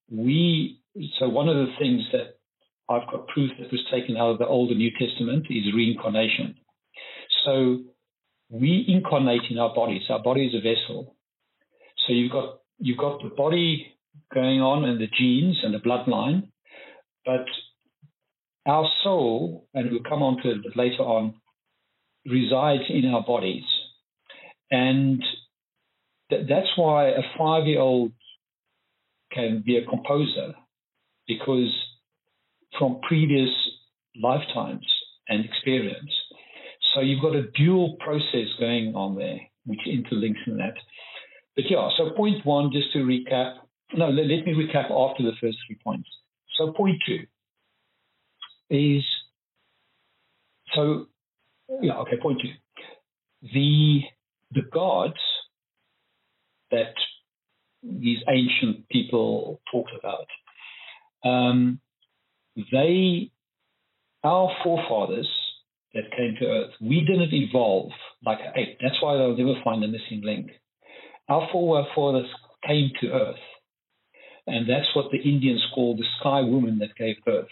We 0.10 0.80
so 1.20 1.30
one 1.30 1.50
of 1.50 1.56
the 1.56 1.74
things 1.80 2.04
that 2.12 2.38
I've 2.90 3.08
got 3.12 3.28
proof 3.28 3.52
that 3.60 3.72
was 3.72 3.86
taken 3.92 4.18
out 4.18 4.32
of 4.32 4.38
the 4.40 4.48
Old 4.48 4.70
and 4.70 4.80
New 4.80 4.92
Testament 4.92 5.48
is 5.50 5.74
reincarnation. 5.76 6.56
So 7.46 7.80
we 8.50 8.86
incarnate 8.88 9.42
in 9.50 9.58
our 9.58 9.74
bodies. 9.74 10.04
Our 10.10 10.22
body 10.24 10.46
is 10.46 10.56
a 10.56 10.62
vessel. 10.62 11.16
So 12.06 12.14
you've 12.14 12.32
got 12.32 12.60
you've 12.80 12.98
got 12.98 13.22
the 13.22 13.30
body 13.30 13.94
going 14.34 14.62
on 14.62 14.86
and 14.86 15.00
the 15.00 15.08
genes 15.08 15.58
and 15.64 15.74
the 15.74 15.80
bloodline, 15.80 16.50
but 17.26 17.46
our 18.66 18.88
soul, 19.04 19.68
and 19.74 19.92
we'll 19.92 20.04
come 20.08 20.22
on 20.22 20.42
to 20.44 20.52
it 20.52 20.76
later 20.76 21.04
on, 21.04 21.36
resides 22.26 22.84
in 22.90 23.06
our 23.06 23.24
bodies. 23.24 23.64
And 24.70 25.24
th- 26.30 26.48
that's 26.48 26.70
why 26.76 27.10
a 27.10 27.22
five 27.38 27.66
year 27.66 27.80
old 27.80 28.12
can 29.32 29.64
be 29.66 29.78
a 29.78 29.86
composer 29.86 30.54
because 31.28 31.70
from 32.78 33.00
previous 33.08 33.50
lifetimes 34.22 34.86
and 35.28 35.44
experience. 35.46 36.12
So 36.94 37.02
you've 37.02 37.22
got 37.22 37.36
a 37.36 37.50
dual 37.56 37.98
process 38.00 38.48
going 38.60 38.96
on 38.96 39.16
there, 39.16 39.40
which 39.66 39.80
interlinks 39.88 40.48
in 40.48 40.58
that. 40.58 40.76
But 41.56 41.66
yeah, 41.70 41.90
so 41.98 42.12
point 42.12 42.46
one, 42.46 42.72
just 42.72 42.94
to 42.94 43.00
recap. 43.00 43.56
No, 43.94 44.10
let, 44.10 44.26
let 44.28 44.46
me 44.46 44.54
recap 44.54 44.92
after 44.92 45.24
the 45.24 45.34
first 45.42 45.58
three 45.68 45.78
points. 45.84 46.08
So 46.58 46.72
point 46.72 47.02
two 47.06 47.20
is 48.70 49.04
so 50.74 51.08
yeah, 51.82 51.98
okay, 52.00 52.18
point 52.22 52.42
two. 52.42 52.50
The 53.54 54.02
the 54.52 54.62
gods 54.72 55.20
that 56.72 56.94
these 57.84 58.20
ancient 58.30 58.88
people 58.90 59.62
talked 59.72 59.92
about. 59.98 60.28
Um, 61.24 61.80
they, 62.72 63.32
our 64.24 64.52
forefathers 64.64 65.30
that 65.94 66.12
came 66.16 66.36
to 66.40 66.46
Earth, 66.46 66.72
we 66.82 67.02
didn't 67.02 67.34
evolve 67.34 67.92
like 68.26 68.40
an 68.40 68.54
ape. 68.56 68.78
That's 68.82 69.02
why 69.02 69.18
they'll 69.18 69.38
never 69.38 69.60
find 69.64 69.82
the 69.82 69.88
missing 69.88 70.22
link. 70.24 70.50
Our 71.30 71.48
forefathers 71.52 72.30
came 72.66 72.92
to 73.02 73.12
Earth, 73.12 73.36
and 74.48 74.70
that's 74.70 74.88
what 74.96 75.12
the 75.12 75.20
Indians 75.20 75.64
call 75.74 75.96
the 75.96 76.06
sky 76.20 76.42
woman 76.42 76.80
that 76.80 76.96
gave 76.98 77.16
birth. 77.26 77.48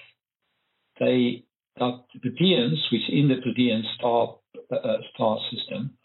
They, 0.99 1.43
the 1.77 1.99
Pleiadians, 2.23 2.91
which 2.91 3.09
in 3.09 3.27
the 3.27 3.35
Pleiadian 3.35 3.81
star 3.97 4.37
uh, 4.71 4.97
star 5.13 5.37
system, 5.51 5.97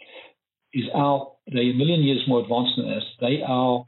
is 0.73 0.85
our, 0.95 1.33
they're 1.47 1.63
a 1.63 1.75
million 1.75 2.03
years 2.03 2.23
more 2.29 2.41
advanced 2.41 2.73
than 2.77 2.93
us. 2.93 3.03
They 3.21 3.43
are 3.47 3.85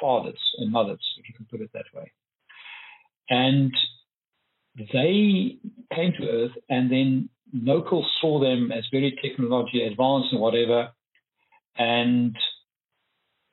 fathers 0.00 0.40
and 0.58 0.72
mothers, 0.72 1.00
if 1.18 1.28
you 1.28 1.34
can 1.34 1.46
put 1.50 1.60
it 1.60 1.70
that 1.72 1.84
way. 1.94 2.12
And 3.30 3.72
they 4.76 5.58
came 5.94 6.12
to 6.18 6.28
Earth, 6.28 6.52
and 6.68 6.90
then 6.90 7.28
locals 7.52 8.10
saw 8.20 8.40
them 8.40 8.72
as 8.72 8.84
very 8.90 9.16
technologically 9.22 9.84
advanced 9.84 10.32
and 10.32 10.40
whatever, 10.40 10.90
and 11.76 12.36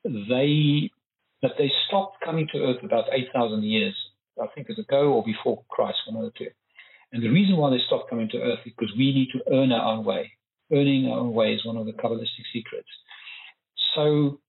they 0.04 0.90
but 1.42 1.54
they 1.58 1.72
stopped 1.88 2.18
coming 2.24 2.48
to 2.54 2.60
Earth 2.60 2.84
about 2.84 3.06
8,000 3.12 3.64
years, 3.64 3.96
I 4.40 4.46
think, 4.54 4.70
ago 4.70 5.14
or 5.14 5.24
before 5.24 5.64
Christ, 5.70 5.98
one 6.08 6.24
of 6.24 6.32
the 6.32 6.38
two. 6.38 6.52
And 7.12 7.24
the 7.24 7.30
reason 7.30 7.58
why 7.58 7.72
they 7.72 7.80
stopped 7.88 8.12
coming 8.12 8.30
to 8.30 8.38
Earth 8.38 8.60
is 8.64 8.74
because 8.78 8.94
we 8.96 9.12
need 9.12 9.30
to 9.34 9.52
earn 9.52 9.72
our 9.72 9.94
own 9.94 10.06
way 10.06 10.32
earning 10.72 11.08
our 11.08 11.20
own 11.20 11.34
way 11.34 11.54
is 11.54 11.66
one 11.66 11.78
of 11.78 11.86
the 11.86 11.94
Kabbalistic 11.94 12.46
secrets. 12.54 12.88
So 13.96 14.40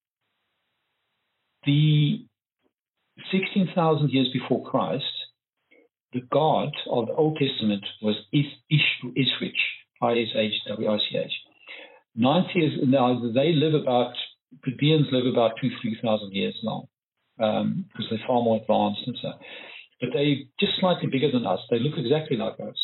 the 1.64 2.26
16,000 3.30 4.10
years 4.10 4.28
before 4.32 4.64
Christ, 4.68 5.04
the 6.12 6.22
God 6.30 6.72
of 6.90 7.06
the 7.06 7.14
Old 7.14 7.38
Testament 7.38 7.84
was 8.02 8.16
Ishrich, 8.34 9.52
I-S-H-W-I-C-H. 10.02 11.32
90 12.14 12.58
years, 12.58 12.78
now 12.86 13.20
they 13.34 13.52
live 13.52 13.74
about, 13.74 14.12
Pleiadians 14.66 15.10
live 15.10 15.26
about 15.32 15.52
two, 15.60 15.70
3,000 15.80 16.32
years 16.32 16.54
long 16.62 16.86
um, 17.40 17.86
because 17.88 18.06
they're 18.10 18.26
far 18.26 18.42
more 18.42 18.60
advanced 18.60 19.02
and 19.06 19.16
so. 19.20 19.32
But 20.00 20.10
they're 20.12 20.36
just 20.60 20.72
slightly 20.80 21.08
bigger 21.08 21.30
than 21.30 21.46
us. 21.46 21.60
They 21.70 21.78
look 21.78 21.96
exactly 21.96 22.36
like 22.36 22.54
us. 22.60 22.76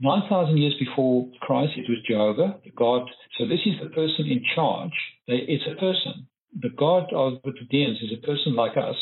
9,000 0.00 0.58
years 0.58 0.74
before 0.78 1.28
Christ, 1.40 1.72
it 1.76 1.88
was 1.88 1.98
Jehovah, 2.06 2.58
the 2.64 2.70
God. 2.70 3.08
So 3.38 3.46
this 3.46 3.60
is 3.64 3.74
the 3.82 3.88
person 3.88 4.26
in 4.26 4.42
charge. 4.54 4.92
It's 5.26 5.64
a 5.66 5.80
person. 5.80 6.28
The 6.58 6.70
God 6.76 7.12
of 7.14 7.40
the 7.44 7.52
Pleiadians 7.52 8.02
is 8.02 8.12
a 8.12 8.26
person 8.26 8.54
like 8.54 8.76
us, 8.76 8.96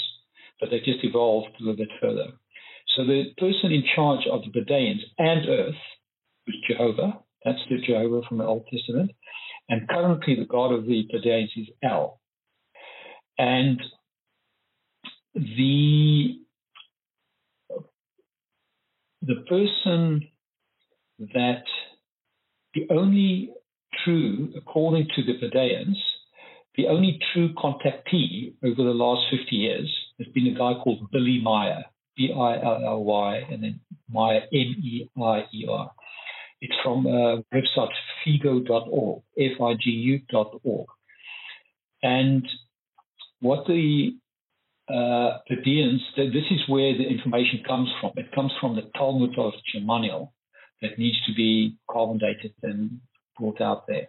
but 0.60 0.70
they 0.70 0.78
just 0.78 1.02
evolved 1.02 1.48
a 1.58 1.62
little 1.62 1.76
bit 1.76 1.90
further. 2.00 2.32
So 2.96 3.04
the 3.04 3.32
person 3.38 3.72
in 3.72 3.84
charge 3.94 4.26
of 4.30 4.42
the 4.42 4.50
Pleiadians 4.50 5.00
and 5.18 5.48
Earth 5.48 5.74
was 6.46 6.56
Jehovah. 6.68 7.20
That's 7.44 7.58
the 7.68 7.78
Jehovah 7.78 8.22
from 8.28 8.38
the 8.38 8.44
Old 8.44 8.66
Testament. 8.72 9.10
And 9.68 9.88
currently 9.88 10.36
the 10.36 10.46
God 10.46 10.72
of 10.72 10.86
the 10.86 11.08
Pleiadians 11.12 11.50
is 11.56 11.68
El. 11.82 12.20
And 13.36 13.80
the 15.34 16.38
the 19.22 19.42
person 19.48 20.28
that 21.18 21.64
the 22.74 22.86
only 22.90 23.50
true, 24.04 24.52
according 24.56 25.08
to 25.14 25.22
the 25.22 25.34
Pleiadians, 25.38 25.96
the 26.76 26.88
only 26.88 27.20
true 27.32 27.54
contactee 27.54 28.54
over 28.64 28.82
the 28.82 28.94
last 28.94 29.22
50 29.30 29.54
years 29.54 29.94
has 30.18 30.26
been 30.34 30.48
a 30.48 30.58
guy 30.58 30.74
called 30.82 31.08
Billy 31.12 31.40
Meier, 31.42 31.84
B 32.16 32.32
I 32.36 32.56
L 32.56 32.80
L 32.84 33.04
Y, 33.04 33.42
and 33.50 33.62
then 33.62 33.80
Meier, 34.10 34.42
M 34.52 34.74
E 34.82 35.08
I 35.22 35.44
E 35.54 35.66
R. 35.70 35.90
It's 36.60 36.74
from 36.82 37.06
a 37.06 37.42
website 37.54 37.92
figu.org, 38.26 39.22
F 39.38 39.60
I 39.60 39.74
G 39.74 39.90
U.org. 39.90 40.86
And 42.02 42.46
what 43.40 43.66
the 43.66 44.16
uh, 44.88 45.38
this 45.48 46.44
is 46.50 46.60
where 46.68 46.92
the 46.96 47.04
information 47.04 47.62
comes 47.66 47.88
from. 48.00 48.12
It 48.16 48.30
comes 48.34 48.52
from 48.60 48.76
the 48.76 48.90
Talmud 48.98 49.38
of 49.38 49.52
Jmmanuel 49.74 50.28
that 50.84 50.98
needs 50.98 51.16
to 51.26 51.34
be 51.34 51.76
carbon 51.90 52.18
dated 52.18 52.52
and 52.62 53.00
brought 53.38 53.60
out 53.60 53.86
there. 53.88 54.06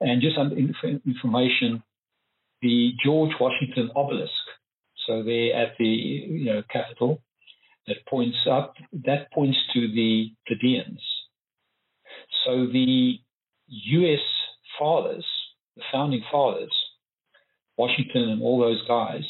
And 0.00 0.22
just 0.22 0.36
some 0.36 0.52
information, 0.52 1.82
the 2.62 2.92
George 3.04 3.32
Washington 3.40 3.90
obelisk, 3.96 4.32
so 5.06 5.22
there 5.22 5.54
at 5.54 5.72
the 5.78 5.84
you 5.84 6.46
know 6.46 6.62
Capitol, 6.70 7.20
that 7.86 7.96
points 8.08 8.38
up, 8.50 8.74
that 9.04 9.32
points 9.32 9.58
to 9.74 9.80
the 9.80 10.32
Pleiadians. 10.48 11.00
So 12.44 12.66
the 12.66 13.14
U.S. 13.68 14.20
fathers, 14.78 15.26
the 15.76 15.82
founding 15.92 16.22
fathers, 16.30 16.72
Washington 17.76 18.30
and 18.30 18.42
all 18.42 18.60
those 18.60 18.86
guys, 18.86 19.24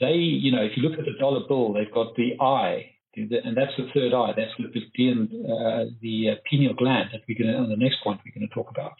they, 0.00 0.14
you 0.14 0.52
know, 0.52 0.62
if 0.62 0.72
you 0.76 0.82
look 0.82 0.98
at 0.98 1.04
the 1.04 1.18
dollar 1.18 1.40
bill, 1.46 1.72
they've 1.72 1.92
got 1.92 2.14
the 2.16 2.40
eye, 2.40 2.93
and 3.16 3.56
that's 3.56 3.76
the 3.76 3.88
third 3.94 4.14
eye. 4.14 4.32
That's 4.36 4.50
the 4.58 4.66
uh, 4.66 5.84
the 6.00 6.30
uh, 6.30 6.34
pineal 6.50 6.74
gland 6.74 7.10
that 7.12 7.22
we're 7.28 7.38
going 7.38 7.52
to, 7.52 7.58
on 7.58 7.68
the 7.68 7.76
next 7.76 8.02
point 8.02 8.20
we're 8.24 8.38
going 8.38 8.48
to 8.48 8.54
talk 8.54 8.70
about. 8.70 8.94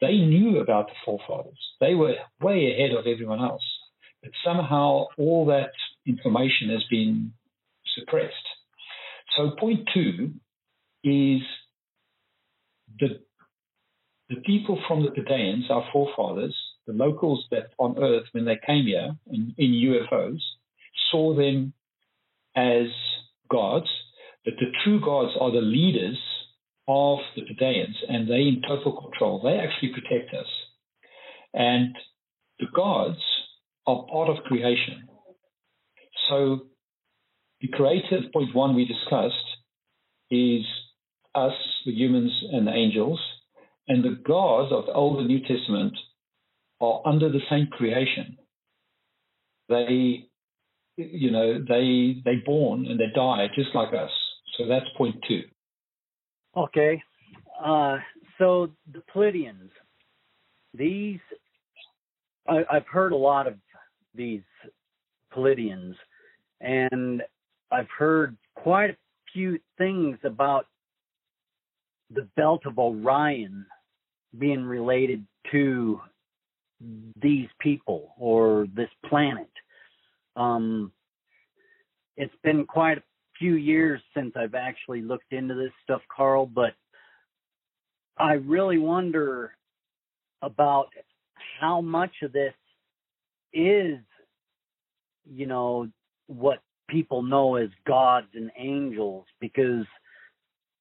They 0.00 0.16
knew 0.18 0.60
about 0.60 0.86
the 0.86 0.94
forefathers. 1.04 1.58
They 1.80 1.94
were 1.94 2.14
way 2.40 2.72
ahead 2.72 2.96
of 2.96 3.06
everyone 3.06 3.40
else. 3.40 3.64
But 4.22 4.32
somehow 4.44 5.06
all 5.16 5.46
that 5.46 5.72
information 6.06 6.70
has 6.70 6.84
been 6.90 7.32
suppressed. 7.96 8.34
So 9.36 9.50
point 9.58 9.88
two 9.92 10.32
is 11.04 11.42
the 12.98 13.20
the 14.28 14.40
people 14.44 14.78
from 14.86 15.02
the 15.02 15.10
Pleiadians, 15.10 15.70
our 15.70 15.84
forefathers, 15.92 16.54
the 16.86 16.92
locals 16.92 17.46
that 17.50 17.70
on 17.78 17.96
Earth, 17.98 18.26
when 18.32 18.44
they 18.44 18.58
came 18.66 18.84
here 18.84 19.16
in, 19.30 19.54
in 19.56 19.70
UFOs, 19.72 20.40
saw 21.10 21.34
them 21.34 21.72
as 22.54 22.88
gods, 23.50 23.88
but 24.44 24.54
the 24.58 24.72
true 24.84 25.00
gods 25.00 25.32
are 25.40 25.50
the 25.50 25.60
leaders 25.60 26.18
of 26.86 27.18
the 27.36 27.42
Pleiadians, 27.42 27.96
and 28.08 28.28
they 28.28 28.48
in 28.48 28.62
total 28.66 29.00
control. 29.00 29.40
They 29.42 29.58
actually 29.58 29.92
protect 29.92 30.34
us. 30.34 30.46
And 31.52 31.94
the 32.58 32.66
gods 32.74 33.18
are 33.86 34.06
part 34.10 34.28
of 34.28 34.44
creation. 34.44 35.08
So 36.28 36.66
the 37.60 37.68
creative 37.68 38.32
point 38.32 38.54
one 38.54 38.74
we 38.74 38.84
discussed 38.84 39.34
is 40.30 40.62
us, 41.34 41.54
the 41.84 41.92
humans 41.92 42.32
and 42.52 42.66
the 42.66 42.72
angels, 42.72 43.20
and 43.86 44.04
the 44.04 44.18
gods 44.26 44.72
of 44.72 44.86
the 44.86 44.92
Old 44.92 45.18
and 45.18 45.28
New 45.28 45.40
Testament 45.40 45.94
are 46.80 47.02
under 47.06 47.30
the 47.30 47.40
same 47.50 47.66
creation. 47.66 48.36
They, 49.68 50.27
you 50.98 51.30
know, 51.30 51.64
they 51.66 52.20
they 52.24 52.36
born 52.44 52.86
and 52.86 52.98
they 52.98 53.06
die 53.14 53.46
just 53.54 53.74
like 53.74 53.94
us. 53.94 54.10
So 54.56 54.66
that's 54.66 54.86
point 54.96 55.16
two. 55.26 55.42
Okay, 56.56 57.00
uh, 57.64 57.98
so 58.38 58.70
the 58.92 59.02
Pleiadians, 59.14 59.70
these 60.74 61.20
I, 62.48 62.64
I've 62.70 62.86
heard 62.86 63.12
a 63.12 63.16
lot 63.16 63.46
of 63.46 63.54
these 64.14 64.42
Pleiadians, 65.34 65.94
and 66.60 67.22
I've 67.70 67.90
heard 67.96 68.36
quite 68.56 68.90
a 68.90 68.96
few 69.32 69.58
things 69.76 70.18
about 70.24 70.66
the 72.12 72.26
belt 72.36 72.62
of 72.66 72.78
Orion 72.78 73.66
being 74.38 74.64
related 74.64 75.24
to 75.52 76.00
these 77.20 77.48
people 77.60 78.14
or 78.18 78.66
this 78.74 78.88
planet. 79.08 79.50
Um, 80.38 80.92
it's 82.16 82.34
been 82.42 82.64
quite 82.64 82.98
a 82.98 83.02
few 83.38 83.54
years 83.54 84.00
since 84.16 84.32
I've 84.36 84.54
actually 84.54 85.02
looked 85.02 85.32
into 85.32 85.54
this 85.54 85.72
stuff, 85.82 86.00
Karl, 86.14 86.46
but 86.46 86.74
I 88.16 88.34
really 88.34 88.78
wonder 88.78 89.52
about 90.42 90.88
how 91.60 91.80
much 91.80 92.12
of 92.22 92.32
this 92.32 92.54
is, 93.52 93.98
you 95.28 95.46
know, 95.46 95.88
what 96.28 96.60
people 96.88 97.22
know 97.22 97.56
as 97.56 97.68
gods 97.86 98.28
and 98.34 98.50
angels 98.56 99.26
because 99.40 99.84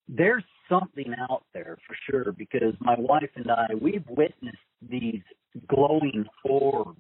there's 0.07 0.43
something 0.69 1.13
out 1.29 1.43
there 1.53 1.77
for 1.85 1.95
sure 2.09 2.31
because 2.31 2.73
my 2.79 2.95
wife 2.97 3.29
and 3.35 3.51
I 3.51 3.67
we've 3.79 4.07
witnessed 4.07 4.57
these 4.89 5.21
glowing 5.67 6.25
orbs 6.43 6.99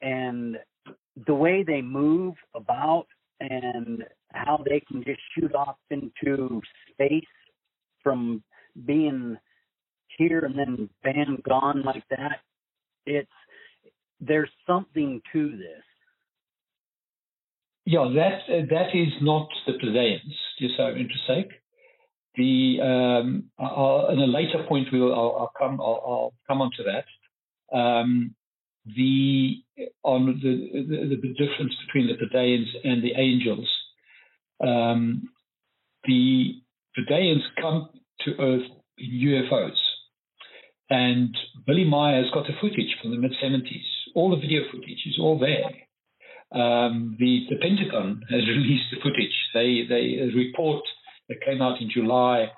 and 0.00 0.56
the 1.26 1.34
way 1.34 1.62
they 1.62 1.82
move 1.82 2.34
about 2.54 3.06
and 3.40 4.04
how 4.32 4.62
they 4.64 4.80
can 4.80 5.04
just 5.04 5.20
shoot 5.34 5.54
off 5.54 5.76
into 5.90 6.60
space 6.90 7.24
from 8.02 8.42
being 8.86 9.36
here 10.18 10.40
and 10.40 10.58
then 10.58 10.88
bam 11.02 11.38
gone 11.44 11.82
like 11.82 12.04
that 12.10 12.40
it's 13.06 13.30
there's 14.20 14.50
something 14.66 15.20
to 15.32 15.50
this. 15.50 15.82
Yeah 17.84 18.08
that 18.14 18.68
that 18.70 18.94
is 18.94 19.12
not 19.20 19.48
the 19.66 19.72
Pleiadians 19.72 20.36
just 20.58 20.76
so 20.76 20.88
intersect 20.88 21.52
the 22.36 22.78
um, 22.80 23.50
I'll, 23.58 24.08
in 24.10 24.20
a 24.20 24.26
later 24.26 24.64
point 24.68 24.88
we'll 24.92 25.12
I'll, 25.12 25.36
I'll 25.38 25.52
come 25.58 25.80
I'll, 25.80 26.02
I'll, 26.06 26.34
come 26.46 26.62
onto 26.62 26.84
that. 26.84 27.76
Um, 27.76 28.34
the 28.86 29.62
on 30.02 30.26
the, 30.42 30.82
the, 30.82 31.16
the 31.16 31.34
difference 31.34 31.74
between 31.86 32.08
the 32.08 32.26
Pleiadians 32.26 32.68
and 32.84 33.02
the 33.02 33.12
angels. 33.16 33.68
Um, 34.60 35.28
the 36.04 36.54
Pleiadians 36.98 37.42
come 37.60 37.90
to 38.20 38.30
Earth 38.40 38.68
in 38.98 39.10
UFOs, 39.10 39.78
and 40.90 41.36
Billy 41.66 41.84
Meier 41.84 42.22
has 42.22 42.30
got 42.32 42.46
the 42.46 42.54
footage 42.60 42.96
from 43.00 43.12
the 43.12 43.16
mid 43.16 43.32
70s. 43.42 43.82
All 44.14 44.30
the 44.30 44.36
video 44.36 44.62
footage 44.70 45.06
is 45.06 45.18
all 45.20 45.38
there. 45.38 45.70
Um, 46.52 47.16
the, 47.18 47.46
the 47.48 47.56
Pentagon 47.56 48.22
has 48.30 48.40
released 48.48 48.90
the 48.90 49.00
footage. 49.02 49.34
They 49.54 49.86
they 49.88 50.32
report 50.34 50.84
that 51.28 51.44
came 51.44 51.62
out 51.62 51.80
in 51.80 51.90
July. 51.90 52.50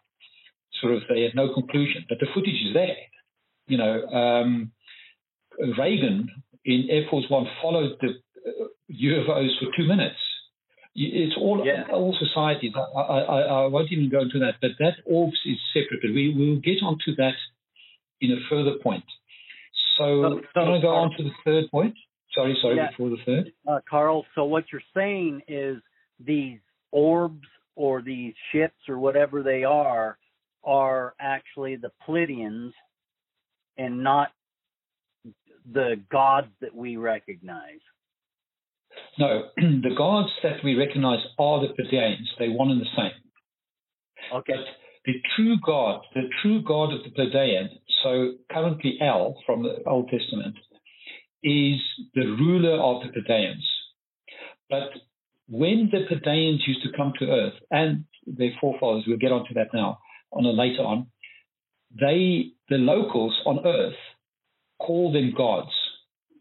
Sort 0.81 0.95
of, 0.95 1.03
they 1.09 1.23
had 1.23 1.37
no 1.37 1.55
conclusion, 1.55 2.05
but 2.09 2.19
the 2.19 2.27
footage 2.35 2.61
is 2.67 2.75
there. 2.75 2.97
You 3.69 3.79
know, 3.79 4.05
um, 4.09 4.73
Reagan 5.79 6.29
in 6.65 6.89
Air 6.91 7.03
Force 7.11 7.27
One 7.29 7.47
followed 7.63 7.97
the 8.01 8.15
UFOs 8.93 9.49
uh, 9.49 9.61
for 9.61 9.77
two 9.77 9.87
minutes. 9.87 10.17
It's 10.97 11.35
all 11.37 11.65
yeah. 11.65 11.85
all 11.93 12.17
societies. 12.19 12.73
I, 12.77 13.01
I, 13.01 13.41
I, 13.41 13.67
won't 13.67 13.91
even 13.91 14.09
go 14.11 14.21
into 14.21 14.39
that, 14.39 14.55
but 14.61 14.71
that 14.79 14.95
orbs 15.05 15.39
is 15.45 15.57
separate. 15.73 16.01
But 16.03 16.15
we 16.15 16.33
will 16.37 16.61
get 16.61 16.85
onto 16.85 17.17
that 17.17 17.35
in 18.21 18.31
a 18.31 18.37
further 18.49 18.79
point. 18.81 19.05
So, 19.99 20.41
so 20.55 20.61
can 20.61 20.73
I 20.73 20.81
go 20.81 20.89
on 20.89 21.11
to 21.17 21.25
the 21.25 21.31
third 21.45 21.65
point? 21.71 21.95
Sorry, 22.33 22.57
sorry, 22.63 22.77
yeah. 22.77 22.91
before 22.91 23.11
the 23.11 23.17
third. 23.27 23.53
Uh, 23.67 23.81
Karl, 23.89 24.25
so 24.35 24.45
what 24.45 24.65
you're 24.73 24.83
saying 24.95 25.43
is 25.49 25.79
these 26.25 26.59
orbs 26.93 27.47
or 27.77 28.03
these 28.03 28.35
ships 28.53 28.89
or 28.89 28.99
whatever 28.99 29.43
they 29.43 29.65
are 29.65 30.19
are 30.65 31.15
actually 31.21 31.77
the 31.77 31.91
Pleiadians 32.07 32.71
and 33.77 34.03
not 34.03 34.31
the 35.71 35.97
gods 36.11 36.49
that 36.61 36.75
we 36.75 36.97
recognize? 36.97 37.81
No, 39.19 39.49
the 39.57 39.95
gods 39.97 40.31
that 40.43 40.63
we 40.63 40.75
recognize 40.75 41.21
are 41.39 41.61
the 41.61 41.75
Pleiadians. 41.75 42.29
They're 42.39 42.51
one 42.51 42.71
and 42.71 42.81
the 42.81 42.87
same. 42.97 43.13
Okay. 44.35 44.53
But 44.55 44.65
the 45.05 45.15
true 45.37 45.57
God, 45.65 46.01
the 46.15 46.29
true 46.43 46.63
God 46.63 46.93
of 46.93 47.01
the 47.03 47.11
Pleiadian, 47.11 47.69
so 48.03 48.35
currently 48.51 48.99
El 49.01 49.37
from 49.47 49.63
the 49.63 49.83
Old 49.87 50.09
Testament, 50.09 50.57
is 51.43 51.81
the 52.15 52.27
ruler 52.27 52.81
of 52.81 53.03
the 53.03 53.21
Pleiadians. 53.21 53.65
But 54.71 54.91
when 55.49 55.91
the 55.93 56.07
Pleiadians 56.11 56.67
used 56.67 56.83
to 56.83 56.97
come 56.97 57.13
to 57.19 57.27
Earth, 57.27 57.55
and 57.71 58.05
their 58.27 58.53
forefathers, 58.61 59.05
we'll 59.07 59.19
get 59.19 59.33
onto 59.33 59.55
that 59.55 59.69
now, 59.75 59.99
on 60.33 60.45
a 60.47 60.51
later 60.51 60.83
on, 60.83 61.07
they, 61.99 62.53
the 62.69 62.77
locals 62.77 63.35
on 63.47 63.65
Earth, 63.65 63.95
call 64.85 65.13
them 65.13 65.35
gods. 65.37 65.71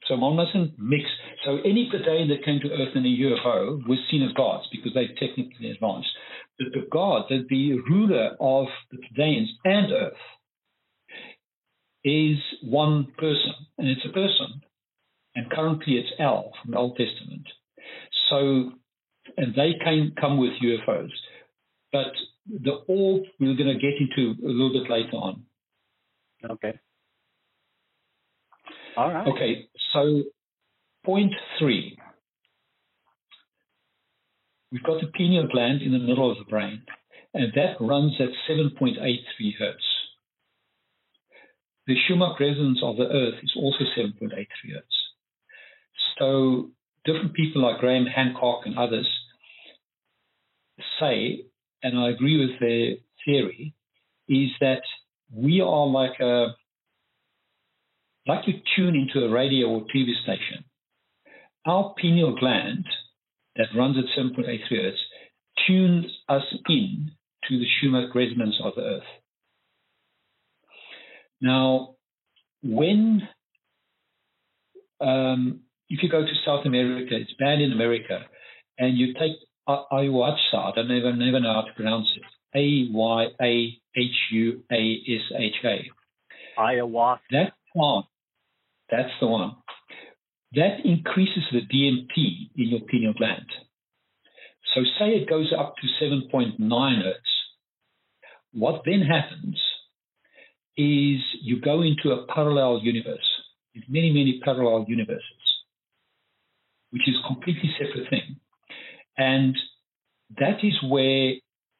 So 0.07 0.15
one 0.15 0.35
mustn't 0.35 0.77
mix. 0.77 1.05
So 1.45 1.59
any 1.59 1.89
Pleiadian 1.91 2.27
that 2.29 2.43
came 2.43 2.59
to 2.59 2.71
Earth 2.71 2.95
in 2.95 3.05
a 3.05 3.09
UFO 3.09 3.87
was 3.87 3.99
seen 4.11 4.23
as 4.23 4.33
gods 4.33 4.67
because 4.71 4.91
they're 4.93 5.07
technically 5.19 5.71
advanced. 5.71 6.09
But 6.57 6.67
the 6.73 6.87
god, 6.91 7.23
the, 7.29 7.45
the 7.49 7.79
ruler 7.89 8.35
of 8.39 8.67
the 8.91 8.97
Pleiadians 8.97 9.47
and 9.63 9.91
Earth, 9.91 10.13
is 12.03 12.37
one 12.61 13.07
person, 13.17 13.53
and 13.77 13.87
it's 13.87 14.05
a 14.05 14.11
person. 14.11 14.61
And 15.35 15.49
currently 15.49 15.93
it's 15.93 16.11
El 16.19 16.51
from 16.61 16.71
the 16.71 16.77
Old 16.77 16.97
Testament. 16.97 17.47
So, 18.29 18.71
and 19.37 19.55
they 19.55 19.73
came 19.83 20.13
come 20.19 20.37
with 20.37 20.51
UFOs. 20.61 21.09
But 21.91 22.11
the 22.47 22.73
orb 22.87 23.23
we're 23.39 23.55
going 23.55 23.73
to 23.73 23.79
get 23.79 23.93
into 23.99 24.35
a 24.45 24.51
little 24.51 24.73
bit 24.73 24.91
later 24.91 25.15
on. 25.15 25.45
Okay. 26.49 26.77
All 28.95 29.11
right. 29.11 29.27
Okay, 29.27 29.67
so 29.93 30.23
point 31.05 31.31
three. 31.59 31.97
We've 34.71 34.83
got 34.83 35.01
the 35.01 35.07
pineal 35.07 35.47
gland 35.51 35.81
in 35.81 35.91
the 35.91 35.99
middle 35.99 36.31
of 36.31 36.37
the 36.37 36.49
brain, 36.49 36.81
and 37.33 37.53
that 37.53 37.75
runs 37.79 38.13
at 38.19 38.29
7.83 38.49 38.97
hertz. 39.59 39.83
The 41.85 41.95
Schumann 42.07 42.35
resonance 42.39 42.79
of 42.81 42.97
the 42.97 43.05
Earth 43.05 43.35
is 43.43 43.53
also 43.55 43.83
7.83 43.95 44.45
hertz. 44.73 44.85
So 46.17 46.71
different 47.05 47.33
people 47.33 47.61
like 47.61 47.79
Graham 47.79 48.05
Hancock 48.05 48.61
and 48.65 48.77
others 48.77 49.07
say, 50.99 51.45
and 51.81 51.99
I 51.99 52.09
agree 52.09 52.39
with 52.39 52.59
their 52.59 52.95
theory, 53.25 53.75
is 54.27 54.49
that 54.59 54.81
we 55.31 55.61
are 55.61 55.87
like 55.87 56.19
a 56.19 56.55
like 58.27 58.47
you 58.47 58.53
tune 58.75 58.95
into 58.95 59.25
a 59.25 59.29
radio 59.29 59.67
or 59.67 59.81
TV 59.81 60.11
station. 60.23 60.63
Our 61.65 61.93
pineal 61.99 62.35
gland 62.37 62.85
that 63.55 63.67
runs 63.75 63.97
at 63.97 64.05
7.83 64.17 64.59
hertz 64.69 64.97
tunes 65.67 66.05
us 66.27 66.43
in 66.67 67.11
to 67.47 67.59
the 67.59 67.65
Schumann 67.79 68.09
resonance 68.13 68.55
of 68.63 68.75
the 68.75 68.81
Earth. 68.81 69.03
Now, 71.41 71.95
when 72.63 73.27
um, 75.01 75.61
if 75.89 76.01
you 76.01 76.09
go 76.09 76.21
to 76.21 76.33
South 76.45 76.65
America, 76.65 77.15
it's 77.15 77.33
banned 77.37 77.61
in 77.61 77.73
America, 77.73 78.21
and 78.79 78.97
you 78.97 79.13
take 79.13 79.33
ayahuasca, 79.67 80.55
I 80.55 80.71
don't 80.75 80.87
never 80.87 81.13
never 81.13 81.39
know 81.39 81.53
how 81.53 81.61
to 81.61 81.73
pronounce 81.75 82.07
it. 82.15 82.23
A 82.55 82.93
Y 82.93 83.25
A 83.41 83.81
H 83.95 84.15
U 84.31 84.63
A 84.71 84.97
S 85.07 85.21
H 85.37 85.55
A. 85.65 85.89
Ayahuasca. 86.59 87.19
That 87.31 87.53
plant, 87.73 88.05
that's 88.95 89.13
the 89.19 89.27
one. 89.27 89.55
That 90.53 90.85
increases 90.85 91.43
the 91.51 91.61
DMT 91.61 92.51
in 92.55 92.69
your 92.69 92.81
pineal 92.81 93.13
gland. 93.13 93.47
So 94.75 94.81
say 94.99 95.09
it 95.15 95.29
goes 95.29 95.51
up 95.57 95.75
to 95.77 96.05
7.9 96.05 97.03
hertz. 97.03 97.19
What 98.51 98.83
then 98.85 99.01
happens 99.01 99.59
is 100.77 101.21
you 101.41 101.59
go 101.63 101.81
into 101.81 102.11
a 102.11 102.27
parallel 102.27 102.81
universe. 102.83 103.25
Many, 103.89 104.11
many 104.11 104.39
parallel 104.43 104.85
universes, 104.87 105.23
which 106.91 107.07
is 107.07 107.15
a 107.23 107.27
completely 107.27 107.71
separate 107.79 108.09
thing. 108.11 108.35
And 109.17 109.55
that 110.37 110.63
is 110.63 110.73
where 110.87 111.33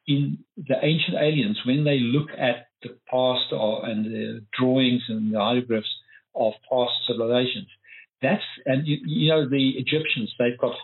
in 0.08 0.38
the 0.56 0.76
ancient 0.82 1.16
aliens, 1.16 1.60
when 1.64 1.84
they 1.84 2.00
look 2.00 2.30
at 2.36 2.66
the 2.82 2.96
past 3.08 3.52
or, 3.52 3.86
and 3.86 4.04
the 4.04 4.44
drawings 4.58 5.02
and 5.08 5.32
the 5.32 5.38
hieroglyphs 5.38 5.88
of 6.34 6.52
past 6.70 6.92
civilizations, 7.06 7.68
that's 8.22 8.42
and 8.66 8.86
you, 8.86 8.98
you 9.04 9.30
know 9.30 9.48
the 9.48 9.72
Egyptians 9.76 10.34
they've 10.38 10.58
got 10.58 10.74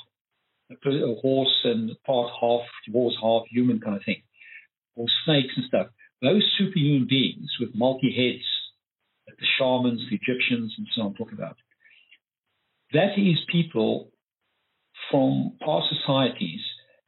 a 0.70 1.14
horse 1.20 1.60
and 1.64 1.90
part 2.06 2.30
half 2.40 2.62
horse 2.92 3.16
half 3.20 3.42
human 3.50 3.80
kind 3.80 3.96
of 3.96 4.02
thing, 4.04 4.22
or 4.96 5.06
snakes 5.24 5.54
and 5.56 5.66
stuff. 5.66 5.88
Those 6.22 6.44
superhuman 6.58 7.06
beings 7.08 7.50
with 7.58 7.70
multi 7.74 8.12
heads, 8.12 8.44
the 9.26 9.46
shamans, 9.58 10.02
the 10.10 10.16
Egyptians, 10.16 10.74
and 10.76 10.86
so 10.94 11.02
on 11.02 11.14
talk 11.14 11.32
about. 11.32 11.56
That 12.92 13.18
is 13.18 13.38
people 13.50 14.10
from 15.10 15.56
past 15.64 15.86
societies 15.88 16.60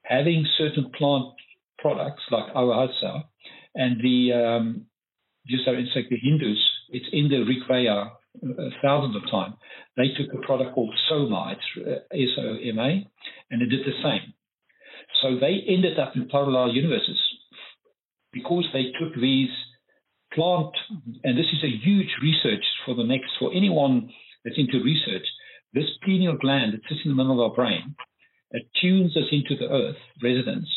having 0.03 0.47
certain 0.59 0.91
plant 0.97 1.35
products 1.79 2.23
like 2.31 2.53
ayahuasca 2.55 3.25
and 3.75 4.01
the 4.01 4.33
um, 4.33 4.87
just 5.47 5.65
it's 5.67 5.97
like 5.97 6.09
the 6.09 6.17
Hindus, 6.17 6.59
it's 6.91 7.07
in 7.13 7.29
the 7.29 7.43
Rig 7.45 7.67
Veda 7.69 7.91
uh, 7.91 8.09
thousands 8.83 9.17
of 9.17 9.31
times. 9.31 9.55
They 9.97 10.09
took 10.17 10.33
a 10.33 10.45
product 10.47 10.75
called 10.75 10.95
Soma, 11.09 11.55
it's 11.55 11.87
uh, 11.87 12.41
S-O-M-A, 12.41 13.09
and 13.51 13.63
it 13.63 13.67
did 13.67 13.87
the 13.87 13.97
same. 14.03 14.33
So 15.23 15.39
they 15.39 15.63
ended 15.69 15.99
up 15.99 16.13
in 16.17 16.29
parallel 16.29 16.73
universes 16.73 17.21
because 18.33 18.65
they 18.73 18.93
took 18.99 19.15
these 19.15 19.51
plant, 20.33 20.75
and 21.23 21.37
this 21.37 21.47
is 21.53 21.63
a 21.63 21.85
huge 21.85 22.09
research 22.23 22.65
for 22.87 22.95
the 22.95 23.05
next, 23.05 23.31
for 23.39 23.53
anyone 23.55 24.11
that's 24.45 24.59
into 24.59 24.83
research, 24.83 25.27
this 25.75 25.89
pineal 26.05 26.37
gland 26.41 26.73
that 26.73 26.81
sits 26.89 27.03
in 27.05 27.11
the 27.11 27.17
middle 27.17 27.33
of 27.33 27.51
our 27.51 27.55
brain, 27.55 27.95
it 28.51 28.67
tunes 28.81 29.17
us 29.17 29.29
into 29.31 29.57
the 29.57 29.71
earth 29.71 29.97
resonance. 30.23 30.69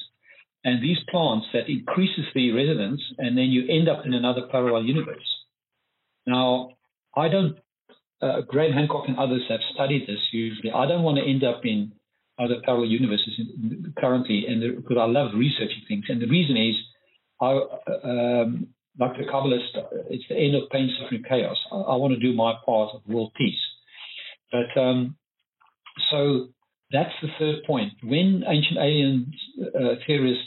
And 0.64 0.82
these 0.82 0.98
plants 1.10 1.48
that 1.54 1.70
increases 1.70 2.26
the 2.34 2.52
resonance, 2.52 3.02
and 3.18 3.38
then 3.38 3.46
you 3.46 3.68
end 3.70 3.88
up 3.88 4.06
in 4.06 4.14
another 4.14 4.48
parallel 4.52 4.84
universe. 4.84 5.26
Now, 6.26 6.72
I 7.16 7.30
don't, 7.30 7.58
uh, 8.22 8.42
Graham 8.42 8.74
Hancock 8.74 9.06
and 9.08 9.18
others 9.18 9.44
have 9.50 9.60
studied 9.74 10.08
this 10.08 10.20
usually. 10.32 10.72
I 10.72 10.86
don't 10.88 11.04
want 11.04 11.18
to 11.18 11.30
end 11.30 11.44
up 11.44 11.62
in 11.64 11.94
other 12.38 12.56
parallel 12.64 12.88
universes 12.88 13.40
currently, 13.98 14.46
and 14.48 14.76
because 14.78 14.98
I 15.00 15.06
love 15.06 15.32
researching 15.36 15.84
things. 15.88 16.06
And 16.10 16.22
the 16.22 16.28
reason 16.28 16.58
is, 16.58 16.76
I, 17.42 17.52
um, 18.04 18.68
like 19.00 19.18
the 19.18 19.24
Kabbalist, 19.24 19.72
it's 20.10 20.24
the 20.30 20.36
end 20.36 20.56
of 20.56 20.70
pain, 20.70 20.90
suffering, 21.00 21.24
chaos. 21.28 21.58
I, 21.72 21.76
I 21.76 21.96
want 21.96 22.14
to 22.14 22.20
do 22.20 22.36
my 22.36 22.54
part 22.66 22.96
of 22.96 23.02
world 23.08 23.32
peace. 23.38 23.60
But 24.52 24.80
um, 24.80 25.16
so 26.12 26.50
that's 26.92 27.14
the 27.22 27.30
third 27.40 27.64
point. 27.66 27.94
When 28.04 28.44
ancient 28.48 28.78
alien 28.78 29.34
uh, 29.62 29.96
theorists, 30.06 30.44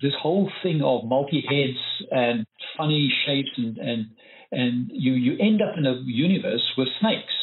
this 0.00 0.12
whole 0.20 0.50
thing 0.62 0.82
of 0.82 1.04
multi 1.04 1.44
heads 1.48 2.08
and 2.10 2.44
funny 2.76 3.12
shapes 3.24 3.50
and 3.56 3.78
and 3.78 4.06
and 4.52 4.90
you 4.92 5.12
you 5.12 5.36
end 5.40 5.60
up 5.62 5.76
in 5.76 5.86
a 5.86 6.00
universe 6.04 6.62
with 6.78 6.88
snakes. 7.00 7.34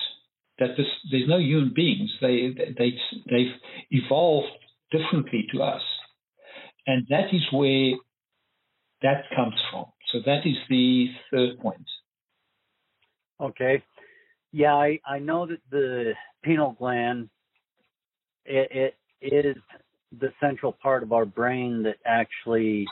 That 0.59 0.75
this, 0.77 0.87
there's 1.09 1.27
no 1.27 1.39
human 1.39 1.73
beings. 1.75 2.09
They 2.21 2.53
they 2.77 2.93
they've 3.29 3.55
evolved 3.91 4.47
differently 4.91 5.47
to 5.53 5.63
us, 5.63 5.81
and 6.87 7.05
that 7.09 7.33
is 7.33 7.41
where 7.51 7.93
that 9.01 9.23
comes 9.35 9.55
from. 9.71 9.85
So 10.11 10.19
that 10.25 10.45
is 10.45 10.57
the 10.69 11.07
third 11.31 11.59
point. 11.59 11.85
Okay. 13.41 13.83
Yeah, 14.51 14.73
I, 14.73 14.99
I 15.05 15.19
know 15.19 15.45
that 15.45 15.59
the 15.69 16.13
pineal 16.43 16.75
gland 16.77 17.29
it, 18.49 18.95
it 19.21 19.45
is 19.45 19.57
the 20.19 20.29
central 20.39 20.71
part 20.71 21.03
of 21.03 21.13
our 21.13 21.25
brain 21.25 21.83
that 21.83 21.97
actually 22.05 22.87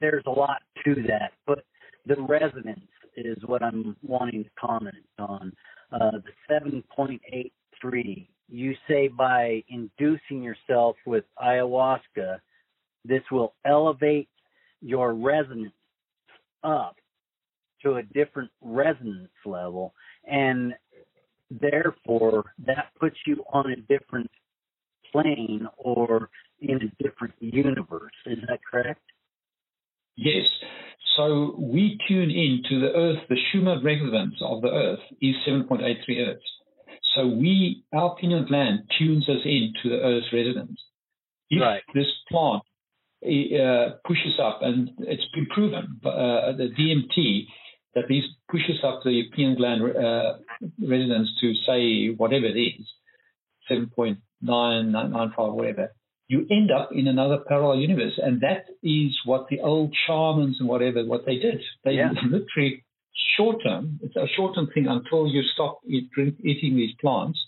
there's 0.00 0.24
a 0.26 0.30
lot 0.30 0.62
to 0.84 0.94
that, 0.94 1.32
but 1.46 1.64
the 2.06 2.20
resonance 2.22 2.80
is 3.16 3.38
what 3.46 3.62
I'm 3.62 3.96
wanting 4.02 4.44
to 4.44 4.50
comment 4.58 4.94
on. 5.18 5.52
Uh, 5.92 6.12
the 6.48 6.82
7.83, 6.94 8.26
you 8.48 8.74
say 8.88 9.08
by 9.08 9.62
inducing 9.68 10.42
yourself 10.42 10.96
with 11.06 11.24
ayahuasca, 11.42 12.38
this 13.04 13.22
will 13.30 13.54
elevate 13.64 14.28
your 14.80 15.14
resonance 15.14 15.72
up 16.64 16.96
to 17.82 17.96
a 17.96 18.02
different 18.02 18.50
resonance 18.60 19.30
level 19.44 19.92
and 20.26 20.74
therefore 21.50 22.52
that 22.64 22.86
puts 22.98 23.16
you 23.26 23.44
on 23.52 23.72
a 23.72 23.76
different 23.76 24.30
plane 25.10 25.66
or 25.76 26.30
in 26.60 26.76
a 26.76 27.02
different 27.02 27.34
universe. 27.40 28.12
Is 28.26 28.38
that 28.48 28.60
correct? 28.68 29.02
Yes. 30.16 30.46
So 31.16 31.54
we 31.58 31.98
tune 32.08 32.30
in 32.30 32.62
to 32.68 32.80
the 32.80 32.92
Earth. 32.92 33.18
The 33.28 33.36
Schumann 33.50 33.84
resonance 33.84 34.34
of 34.40 34.62
the 34.62 34.68
Earth 34.68 35.00
is 35.20 35.34
7.83 35.46 36.26
hertz. 36.26 36.42
So 37.14 37.26
we, 37.26 37.84
our 37.92 38.16
pineal 38.18 38.46
gland 38.46 38.90
tunes 38.98 39.28
us 39.28 39.44
in 39.44 39.74
to 39.82 39.90
the 39.90 40.00
Earth's 40.00 40.32
resonance. 40.32 40.80
If 41.50 41.60
right. 41.60 41.82
this 41.94 42.06
plant 42.30 42.62
uh, 43.24 43.96
pushes 44.06 44.40
up, 44.42 44.60
and 44.62 44.90
it's 45.00 45.26
been 45.34 45.46
proven, 45.46 46.00
uh, 46.04 46.52
the 46.56 46.70
DMT, 46.78 47.44
that 47.94 48.08
this 48.08 48.24
pushes 48.50 48.82
up 48.82 49.02
the 49.04 49.24
pineal 49.36 49.56
gland 49.56 49.82
uh, 49.82 50.38
resonance 50.80 51.28
to 51.42 51.52
say 51.66 52.14
whatever 52.16 52.46
it 52.46 52.58
is, 52.58 52.86
7.995, 53.70 55.52
whatever. 55.52 55.92
You 56.28 56.46
end 56.50 56.70
up 56.70 56.90
in 56.92 57.08
another 57.08 57.38
parallel 57.46 57.78
universe, 57.78 58.18
and 58.22 58.40
that 58.40 58.64
is 58.82 59.18
what 59.24 59.48
the 59.50 59.60
old 59.60 59.94
shamans 60.06 60.56
and 60.60 60.68
whatever 60.68 61.04
what 61.04 61.26
they 61.26 61.36
did. 61.36 61.60
They 61.84 61.92
yeah. 61.92 62.10
literally 62.24 62.84
short 63.36 63.56
term. 63.62 64.00
It's 64.02 64.16
a 64.16 64.26
short 64.36 64.54
term 64.54 64.68
thing 64.72 64.86
until 64.88 65.26
you 65.26 65.42
stop 65.54 65.80
eat, 65.86 66.10
drink, 66.10 66.36
eating 66.42 66.76
these 66.76 66.94
plants, 67.00 67.38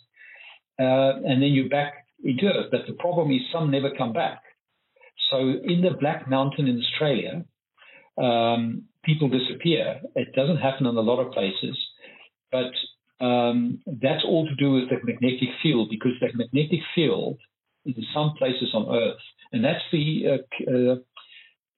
uh, 0.78 1.22
and 1.24 1.42
then 1.42 1.52
you're 1.52 1.68
back 1.68 2.06
into 2.22 2.46
it. 2.46 2.70
But 2.70 2.82
the 2.86 2.94
problem 2.94 3.30
is 3.30 3.40
some 3.52 3.70
never 3.70 3.90
come 3.96 4.12
back. 4.12 4.42
So 5.30 5.38
in 5.38 5.80
the 5.82 5.96
Black 5.98 6.28
Mountain 6.28 6.68
in 6.68 6.80
Australia, 6.80 7.44
um, 8.18 8.84
people 9.04 9.28
disappear. 9.28 10.00
It 10.14 10.34
doesn't 10.34 10.58
happen 10.58 10.86
in 10.86 10.96
a 10.96 11.00
lot 11.00 11.20
of 11.20 11.32
places, 11.32 11.76
but 12.52 13.24
um, 13.24 13.80
that's 13.86 14.24
all 14.24 14.46
to 14.46 14.54
do 14.56 14.72
with 14.72 14.88
the 14.90 14.96
magnetic 15.04 15.48
field 15.62 15.88
because 15.90 16.12
that 16.20 16.34
magnetic 16.34 16.80
field 16.94 17.38
in 17.84 17.94
some 18.14 18.34
places 18.38 18.70
on 18.74 18.88
Earth, 18.94 19.20
and 19.52 19.64
that's 19.64 19.84
the 19.92 20.24
uh, 20.26 20.70
uh, 20.70 20.96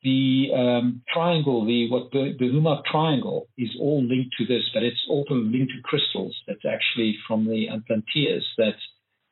the 0.02 0.48
um, 0.54 1.02
triangle, 1.12 1.66
the 1.66 1.90
what 1.90 2.10
the, 2.12 2.34
the 2.38 2.46
Huma 2.46 2.84
triangle 2.84 3.48
is 3.58 3.70
all 3.80 4.04
linked 4.04 4.34
to 4.38 4.46
this, 4.46 4.62
but 4.72 4.82
it's 4.82 5.04
also 5.08 5.34
linked 5.34 5.72
to 5.72 5.82
crystals. 5.82 6.36
That's 6.46 6.64
actually 6.64 7.16
from 7.26 7.46
the 7.46 7.68
Atlanteans 7.68 8.46
that 8.58 8.76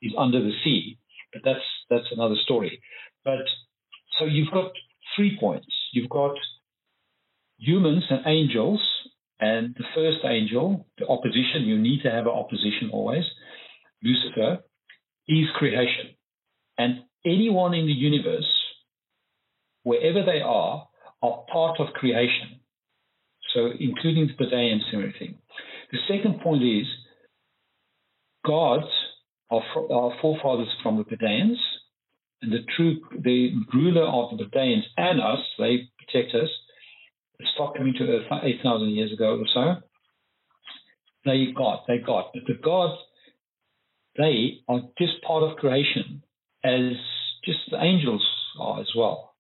is 0.02 0.12
under 0.18 0.40
the 0.40 0.52
sea, 0.64 0.98
but 1.32 1.42
that's 1.44 1.64
that's 1.90 2.10
another 2.12 2.36
story. 2.44 2.80
But 3.24 3.46
so 4.18 4.24
you've 4.24 4.50
got 4.50 4.72
three 5.16 5.36
points. 5.38 5.66
You've 5.92 6.10
got 6.10 6.34
humans 7.58 8.04
and 8.10 8.20
angels, 8.26 8.80
and 9.40 9.74
the 9.76 9.84
first 9.94 10.24
angel, 10.24 10.86
the 10.98 11.06
opposition. 11.06 11.62
You 11.62 11.78
need 11.78 12.02
to 12.02 12.10
have 12.10 12.26
an 12.26 12.32
opposition 12.32 12.90
always. 12.92 13.24
Lucifer 14.02 14.58
is 15.28 15.46
creation, 15.56 16.14
and 16.78 17.02
anyone 17.24 17.74
in 17.74 17.86
the 17.86 17.92
universe, 17.92 18.50
wherever 19.82 20.24
they 20.24 20.40
are, 20.40 20.88
are 21.22 21.44
part 21.50 21.80
of 21.80 21.94
creation. 21.94 22.60
So, 23.54 23.70
including 23.78 24.26
the 24.26 24.44
Pleiadians 24.44 24.82
and 24.92 25.02
everything. 25.02 25.38
The 25.92 25.98
second 26.08 26.40
point 26.40 26.62
is 26.62 26.86
gods 28.44 28.90
are, 29.50 29.62
our 29.92 30.12
forefathers 30.20 30.68
from 30.82 30.96
the 30.96 31.04
Pleiadians, 31.04 31.56
and 32.42 32.52
the 32.52 32.64
true, 32.76 33.00
the 33.22 33.52
ruler 33.72 34.02
of 34.04 34.36
the 34.36 34.44
Pleiadians 34.44 34.84
and 34.96 35.20
us, 35.20 35.38
they 35.58 35.88
protect 35.98 36.34
us. 36.34 36.48
They 37.38 37.46
stopped 37.54 37.78
coming 37.78 37.94
to 37.98 38.04
Earth 38.04 38.26
8,000 38.42 38.90
years 38.90 39.12
ago 39.12 39.38
or 39.38 39.46
so. 39.52 39.82
They 41.24 41.52
got, 41.56 41.84
they 41.86 41.98
got. 41.98 42.32
But 42.34 42.42
the 42.46 42.60
gods, 42.62 43.00
they 44.16 44.60
are 44.68 44.82
just 44.98 45.22
part 45.22 45.42
of 45.42 45.56
creation 45.56 46.22
as 46.64 46.96
just 47.44 47.58
the 47.70 47.82
angels 47.82 48.26
are 48.58 48.80
as 48.80 48.90
well. 48.96 49.34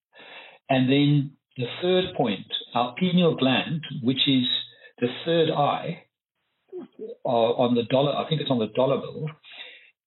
And 0.68 0.88
then 0.90 1.32
the 1.56 1.66
third 1.80 2.14
point, 2.16 2.46
our 2.74 2.94
pineal 2.98 3.36
gland, 3.36 3.82
which 4.02 4.28
is 4.28 4.46
the 4.98 5.08
third 5.24 5.50
eye 5.50 6.04
uh, 7.24 7.28
on 7.28 7.74
the 7.74 7.84
dollar, 7.84 8.14
I 8.16 8.28
think 8.28 8.40
it's 8.40 8.50
on 8.50 8.58
the 8.58 8.72
dollar 8.74 8.98
bill, 8.98 9.28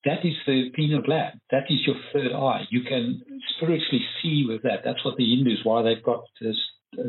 that 0.06 0.25
is 0.25 0.36
the 0.45 0.69
pineal 0.75 1.01
gland. 1.01 1.39
That 1.51 1.63
is 1.69 1.80
your 1.86 1.95
third 2.13 2.32
eye. 2.34 2.65
You 2.69 2.84
can 2.84 3.21
spiritually 3.56 4.06
see 4.21 4.45
with 4.47 4.63
that. 4.63 4.82
That's 4.86 5.03
what 5.03 5.17
the 5.17 5.25
Hindus, 5.25 5.60
why 5.63 5.82
they've 5.82 6.03
got 6.03 6.23
this 6.39 6.56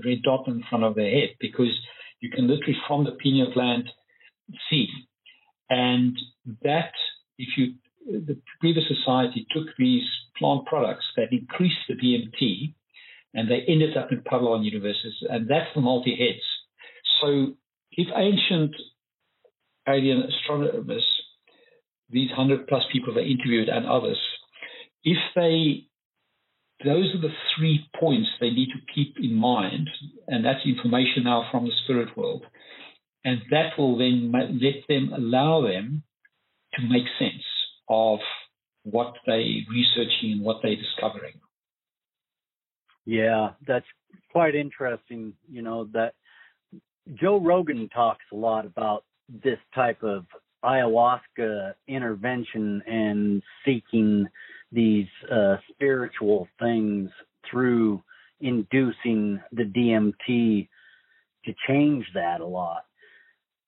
red 0.04 0.22
dot 0.22 0.48
in 0.48 0.64
front 0.68 0.84
of 0.84 0.94
their 0.94 1.10
head, 1.10 1.30
because 1.40 1.72
you 2.20 2.30
can 2.30 2.48
literally 2.48 2.76
from 2.86 3.04
the 3.04 3.12
pineal 3.12 3.52
gland 3.52 3.88
see. 4.70 4.88
And 5.70 6.16
that, 6.62 6.92
if 7.38 7.48
you, 7.56 7.74
the 8.08 8.38
previous 8.60 8.86
society 8.88 9.46
took 9.50 9.66
these 9.78 10.04
plant 10.38 10.66
products 10.66 11.04
that 11.16 11.32
increased 11.32 11.76
the 11.88 11.94
DMT, 11.94 12.74
and 13.34 13.50
they 13.50 13.64
ended 13.68 13.96
up 13.96 14.10
in 14.10 14.22
parallel 14.22 14.62
universes, 14.62 15.14
and 15.28 15.48
that's 15.48 15.68
the 15.74 15.80
multi 15.80 16.16
heads. 16.16 16.42
So 17.20 17.54
if 17.92 18.08
ancient 18.16 18.74
alien 19.88 20.22
astronomers 20.22 21.04
these 22.10 22.30
100 22.30 22.66
plus 22.66 22.82
people 22.92 23.14
they 23.14 23.24
interviewed 23.24 23.68
and 23.68 23.86
others, 23.86 24.18
if 25.04 25.18
they, 25.36 25.84
those 26.84 27.14
are 27.14 27.20
the 27.20 27.34
three 27.56 27.86
points 28.00 28.28
they 28.40 28.50
need 28.50 28.68
to 28.68 28.94
keep 28.94 29.16
in 29.20 29.34
mind, 29.34 29.88
and 30.26 30.44
that's 30.44 30.64
information 30.64 31.24
now 31.24 31.48
from 31.50 31.66
the 31.66 31.72
spirit 31.84 32.16
world, 32.16 32.44
and 33.24 33.42
that 33.50 33.78
will 33.78 33.98
then 33.98 34.32
let 34.32 34.86
them 34.88 35.12
allow 35.14 35.62
them 35.62 36.02
to 36.74 36.82
make 36.88 37.04
sense 37.18 37.42
of 37.88 38.18
what 38.84 39.14
they're 39.26 39.36
researching 39.36 40.32
and 40.32 40.42
what 40.42 40.58
they're 40.62 40.76
discovering. 40.76 41.34
Yeah, 43.04 43.50
that's 43.66 43.86
quite 44.32 44.54
interesting. 44.54 45.32
You 45.50 45.62
know, 45.62 45.88
that 45.94 46.14
Joe 47.14 47.40
Rogan 47.40 47.88
talks 47.88 48.24
a 48.32 48.36
lot 48.36 48.66
about 48.66 49.04
this 49.28 49.58
type 49.74 50.02
of 50.02 50.26
ayahuasca 50.64 51.74
intervention 51.86 52.82
and 52.86 53.42
seeking 53.64 54.26
these 54.72 55.06
uh, 55.32 55.56
spiritual 55.70 56.48
things 56.58 57.10
through 57.50 58.02
inducing 58.40 59.40
the 59.52 59.64
DMT 59.64 60.68
to 61.44 61.54
change 61.66 62.04
that 62.14 62.40
a 62.40 62.46
lot. 62.46 62.84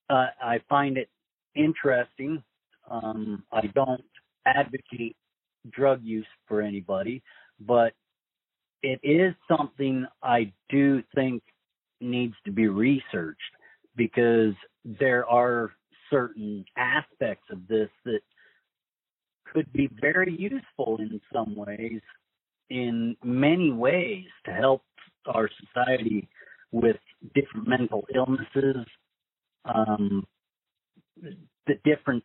Uh, 0.09 0.27
I 0.43 0.61
find 0.69 0.99
it 0.99 1.09
interesting. 1.55 2.43
Um, 2.91 3.45
I 3.53 3.69
don't 3.75 4.05
advocate 4.47 5.17
drug 5.71 6.01
use 6.03 6.27
for 6.47 6.61
anybody, 6.61 7.23
but 7.61 7.93
it 8.83 9.01
is 9.03 9.35
something 9.49 10.07
I 10.23 10.53
do 10.69 11.03
think 11.15 11.43
needs 12.01 12.35
to 12.45 12.51
be 12.51 12.69
researched 12.69 13.41
because 13.97 14.55
there 14.85 15.29
are 15.29 15.73
certain 16.11 16.65
aspects 16.77 17.45
of 17.51 17.67
this 17.69 17.91
that 18.05 18.21
could 19.53 19.71
be 19.73 19.89
very 20.01 20.35
useful 20.37 20.97
in 20.99 21.21
some 21.33 21.55
ways, 21.55 22.01
in 22.71 23.17
many 23.23 23.73
ways, 23.73 24.25
to 24.47 24.53
help 24.53 24.83
our 25.27 25.51
society 25.61 26.29
with 26.73 26.97
different 27.35 27.69
mental 27.69 28.07
illnesses, 28.15 28.87
um, 29.67 30.27
the 31.21 31.75
different 31.85 32.25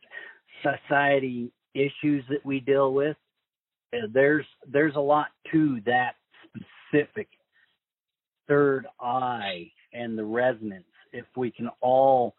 society 0.88 1.52
issues 1.74 2.24
that 2.28 2.44
we 2.44 2.60
deal 2.60 2.92
with. 2.92 3.16
Uh, 3.92 4.06
there's 4.12 4.46
there's 4.70 4.96
a 4.96 5.00
lot 5.00 5.28
to 5.52 5.80
that 5.86 6.14
specific 6.44 7.28
third 8.48 8.86
eye 9.00 9.70
and 9.92 10.18
the 10.18 10.24
resonance. 10.24 10.84
If 11.12 11.26
we 11.36 11.50
can 11.50 11.68
all 11.80 12.34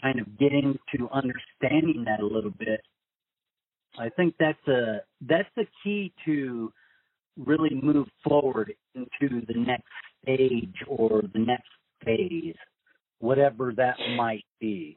kind 0.00 0.18
of 0.20 0.38
get 0.38 0.52
into 0.52 1.08
understanding 1.12 2.04
that 2.06 2.20
a 2.20 2.26
little 2.26 2.50
bit, 2.50 2.80
I 3.98 4.08
think 4.10 4.34
that's 4.38 4.66
a 4.68 5.02
that's 5.22 5.48
the 5.56 5.66
key 5.82 6.12
to 6.24 6.72
really 7.38 7.74
move 7.74 8.08
forward 8.26 8.74
into 8.94 9.44
the 9.46 9.58
next 9.58 9.84
stage 10.22 10.74
or 10.86 11.22
the 11.32 11.38
next 11.38 11.68
phase, 12.04 12.54
whatever 13.18 13.72
that 13.76 13.96
might 14.16 14.44
be. 14.60 14.96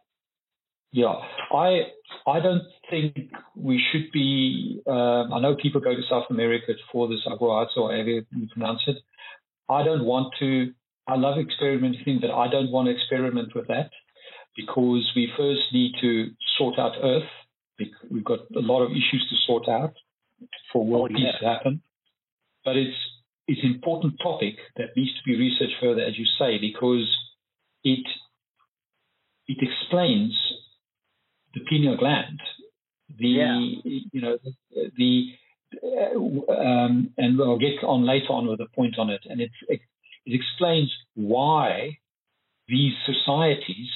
Yeah, 0.96 1.16
I 1.52 1.92
I 2.26 2.40
don't 2.40 2.64
think 2.90 3.18
we 3.54 3.84
should 3.92 4.14
be. 4.14 4.82
Um, 4.88 5.34
I 5.34 5.42
know 5.42 5.58
people 5.62 5.82
go 5.82 5.94
to 5.94 6.02
South 6.10 6.24
America 6.30 6.72
for 6.90 7.10
this 7.10 7.20
ayahuasca 7.28 7.76
or 7.76 7.92
however 7.92 8.10
you 8.10 8.48
pronounce 8.54 8.80
it. 8.88 8.96
I 9.68 9.84
don't 9.84 10.06
want 10.06 10.34
to. 10.40 10.72
I 11.06 11.18
love 11.18 11.38
experimenting, 11.38 12.20
but 12.22 12.32
I 12.32 12.48
don't 12.48 12.72
want 12.72 12.88
to 12.88 12.94
experiment 12.96 13.54
with 13.54 13.68
that 13.68 13.90
because 14.56 15.12
we 15.18 15.28
first 15.36 15.64
need 15.74 15.96
to 16.00 16.30
sort 16.58 16.80
out 16.80 16.94
Earth. 17.04 17.30
We've 18.10 18.24
got 18.24 18.40
a 18.56 18.64
lot 18.72 18.82
of 18.82 18.92
issues 18.92 19.28
to 19.30 19.36
sort 19.46 19.68
out 19.68 19.96
for 20.72 20.86
world 20.86 21.12
oh, 21.14 21.20
yeah. 21.20 21.32
peace 21.32 21.40
to 21.42 21.46
happen. 21.46 21.82
But 22.64 22.78
it's 22.78 22.96
it's 23.50 23.62
an 23.64 23.74
important 23.74 24.14
topic 24.24 24.56
that 24.78 24.96
needs 24.96 25.12
to 25.12 25.24
be 25.26 25.38
researched 25.38 25.76
further, 25.82 26.04
as 26.04 26.18
you 26.18 26.26
say, 26.40 26.58
because 26.58 27.06
it 27.84 28.08
it 29.50 29.58
explains 29.60 30.34
the 31.56 31.62
pineal 31.70 31.98
gland, 31.98 32.40
the 33.18 33.28
yeah. 33.28 33.60
you 33.84 34.22
know 34.22 34.38
the, 34.44 34.92
the 34.98 35.26
uh, 35.84 36.54
um, 36.54 37.14
and 37.18 37.42
I'll 37.42 37.58
get 37.58 37.84
on 37.84 38.06
later 38.06 38.30
on 38.30 38.48
with 38.48 38.60
a 38.60 38.68
point 38.76 39.00
on 39.00 39.10
it, 39.10 39.22
and 39.26 39.42
it, 39.42 39.52
it 39.68 39.82
it 40.26 40.36
explains 40.36 40.92
why 41.16 41.98
these 42.68 42.94
societies 43.06 43.90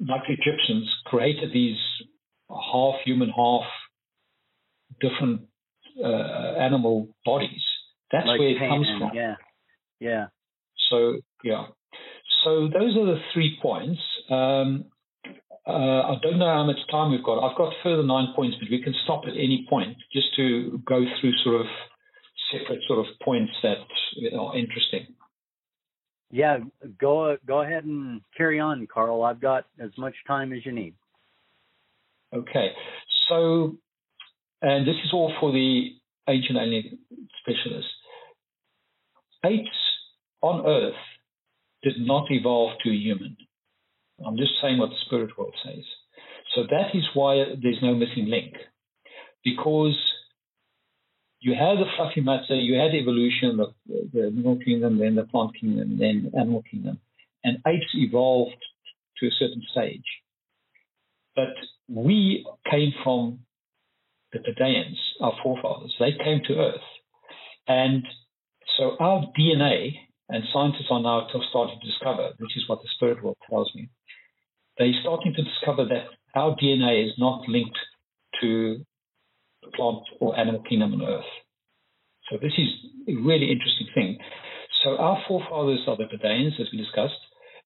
like 0.00 0.22
the 0.26 0.34
Egyptians, 0.34 0.90
created 1.06 1.52
these 1.52 1.78
half 2.50 2.94
human, 3.04 3.30
half 3.30 3.64
different 5.00 5.42
uh, 6.02 6.58
animal 6.58 7.08
bodies 7.24 7.62
That's 8.12 8.26
like 8.26 8.40
where 8.40 8.50
it 8.50 8.58
comes 8.58 8.86
from. 8.98 9.10
Yeah, 9.14 9.34
yeah. 10.00 10.26
So 10.90 11.20
yeah. 11.42 11.66
So 12.44 12.68
those 12.68 12.96
are 12.96 13.06
the 13.06 13.20
three 13.32 13.58
points. 13.62 14.00
Um, 14.30 14.86
uh, 15.66 15.70
I 15.70 16.16
don't 16.22 16.38
know 16.38 16.52
how 16.52 16.64
much 16.64 16.76
time 16.90 17.10
we've 17.10 17.24
got. 17.24 17.42
I've 17.42 17.56
got 17.56 17.72
further 17.82 18.02
nine 18.02 18.28
points, 18.36 18.56
but 18.60 18.70
we 18.70 18.82
can 18.82 18.94
stop 19.04 19.22
at 19.26 19.32
any 19.32 19.66
point 19.68 19.96
just 20.12 20.34
to 20.36 20.82
go 20.86 21.04
through 21.20 21.32
sort 21.42 21.60
of 21.60 21.66
separate 22.52 22.80
sort 22.86 22.98
of 23.00 23.06
points 23.22 23.52
that 23.62 23.76
are 24.38 24.56
interesting. 24.56 25.06
Yeah, 26.30 26.58
go 27.00 27.36
go 27.46 27.62
ahead 27.62 27.84
and 27.84 28.20
carry 28.36 28.60
on, 28.60 28.86
Karl. 28.92 29.22
I've 29.22 29.40
got 29.40 29.66
as 29.80 29.90
much 29.96 30.14
time 30.26 30.52
as 30.52 30.66
you 30.66 30.72
need. 30.72 30.94
Okay, 32.34 32.72
so 33.28 33.76
and 34.60 34.86
this 34.86 34.96
is 35.04 35.12
all 35.12 35.32
for 35.40 35.52
the 35.52 35.90
ancient 36.28 36.58
alien 36.58 36.98
specialists. 37.40 37.90
Apes 39.44 39.68
on 40.42 40.66
Earth 40.66 40.94
did 41.82 41.94
not 41.98 42.26
evolve 42.30 42.72
to 42.82 42.90
a 42.90 42.94
human. 42.94 43.36
I'm 44.26 44.36
just 44.36 44.52
saying 44.62 44.78
what 44.78 44.90
the 44.90 44.96
spirit 45.06 45.36
world 45.38 45.54
says. 45.64 45.84
So 46.54 46.62
that 46.70 46.94
is 46.94 47.04
why 47.14 47.44
there's 47.60 47.82
no 47.82 47.94
missing 47.94 48.26
link, 48.26 48.54
because 49.44 49.96
you 51.40 51.54
had 51.54 51.78
the 51.78 51.84
fluffy 51.96 52.20
matter, 52.20 52.54
you 52.54 52.78
had 52.78 52.94
evolution, 52.94 53.58
the, 53.58 54.08
the 54.12 54.30
mineral 54.30 54.58
kingdom, 54.64 54.98
then 54.98 55.14
the 55.14 55.24
plant 55.24 55.50
kingdom, 55.60 55.98
then 55.98 56.30
the 56.30 56.38
animal 56.38 56.62
kingdom, 56.70 57.00
and 57.42 57.58
apes 57.66 57.90
evolved 57.94 58.56
to 59.18 59.26
a 59.26 59.30
certain 59.38 59.62
stage. 59.72 60.04
But 61.36 61.54
we 61.88 62.46
came 62.70 62.92
from 63.02 63.40
the 64.32 64.38
Pleiadians, 64.38 64.96
our 65.20 65.34
forefathers. 65.42 65.94
They 65.98 66.12
came 66.12 66.40
to 66.48 66.54
Earth. 66.54 66.80
And 67.66 68.04
so 68.78 68.96
our 68.98 69.26
DNA, 69.38 69.94
and 70.28 70.44
scientists 70.52 70.88
are 70.90 71.02
now 71.02 71.28
starting 71.50 71.78
to 71.80 71.86
discover, 71.86 72.30
which 72.38 72.56
is 72.56 72.64
what 72.68 72.80
the 72.82 72.88
spirit 72.96 73.22
world 73.22 73.36
tells 73.48 73.70
me, 73.74 73.88
they're 74.78 74.92
starting 75.00 75.34
to 75.34 75.42
discover 75.42 75.84
that 75.86 76.06
our 76.34 76.56
DNA 76.56 77.06
is 77.06 77.12
not 77.18 77.48
linked 77.48 77.78
to 78.40 78.84
the 79.62 79.70
plant 79.74 80.02
or 80.20 80.38
animal 80.38 80.62
kingdom 80.68 80.94
on 80.94 81.02
Earth. 81.02 81.24
So 82.30 82.38
this 82.40 82.52
is 82.58 82.68
a 83.08 83.14
really 83.14 83.50
interesting 83.50 83.88
thing. 83.94 84.18
So 84.82 84.96
our 84.96 85.22
forefathers 85.28 85.80
are 85.86 85.96
the 85.96 86.04
Pleiadians, 86.04 86.60
as 86.60 86.68
we 86.72 86.78
discussed. 86.78 87.14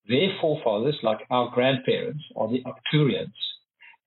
Their 0.09 0.31
forefathers, 0.41 0.97
like 1.03 1.19
our 1.31 1.51
grandparents, 1.51 2.23
are 2.37 2.49
the 2.49 2.63
Arcturians, 2.65 3.33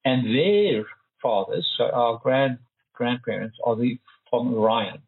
and 0.06 0.26
their 0.26 0.86
fathers, 1.22 1.68
so 1.78 1.86
our 1.86 2.20
grand 2.22 2.58
grandparents, 2.94 3.58
are 3.66 3.76
the 3.76 4.00
from 4.30 4.54
Orion. 4.54 5.00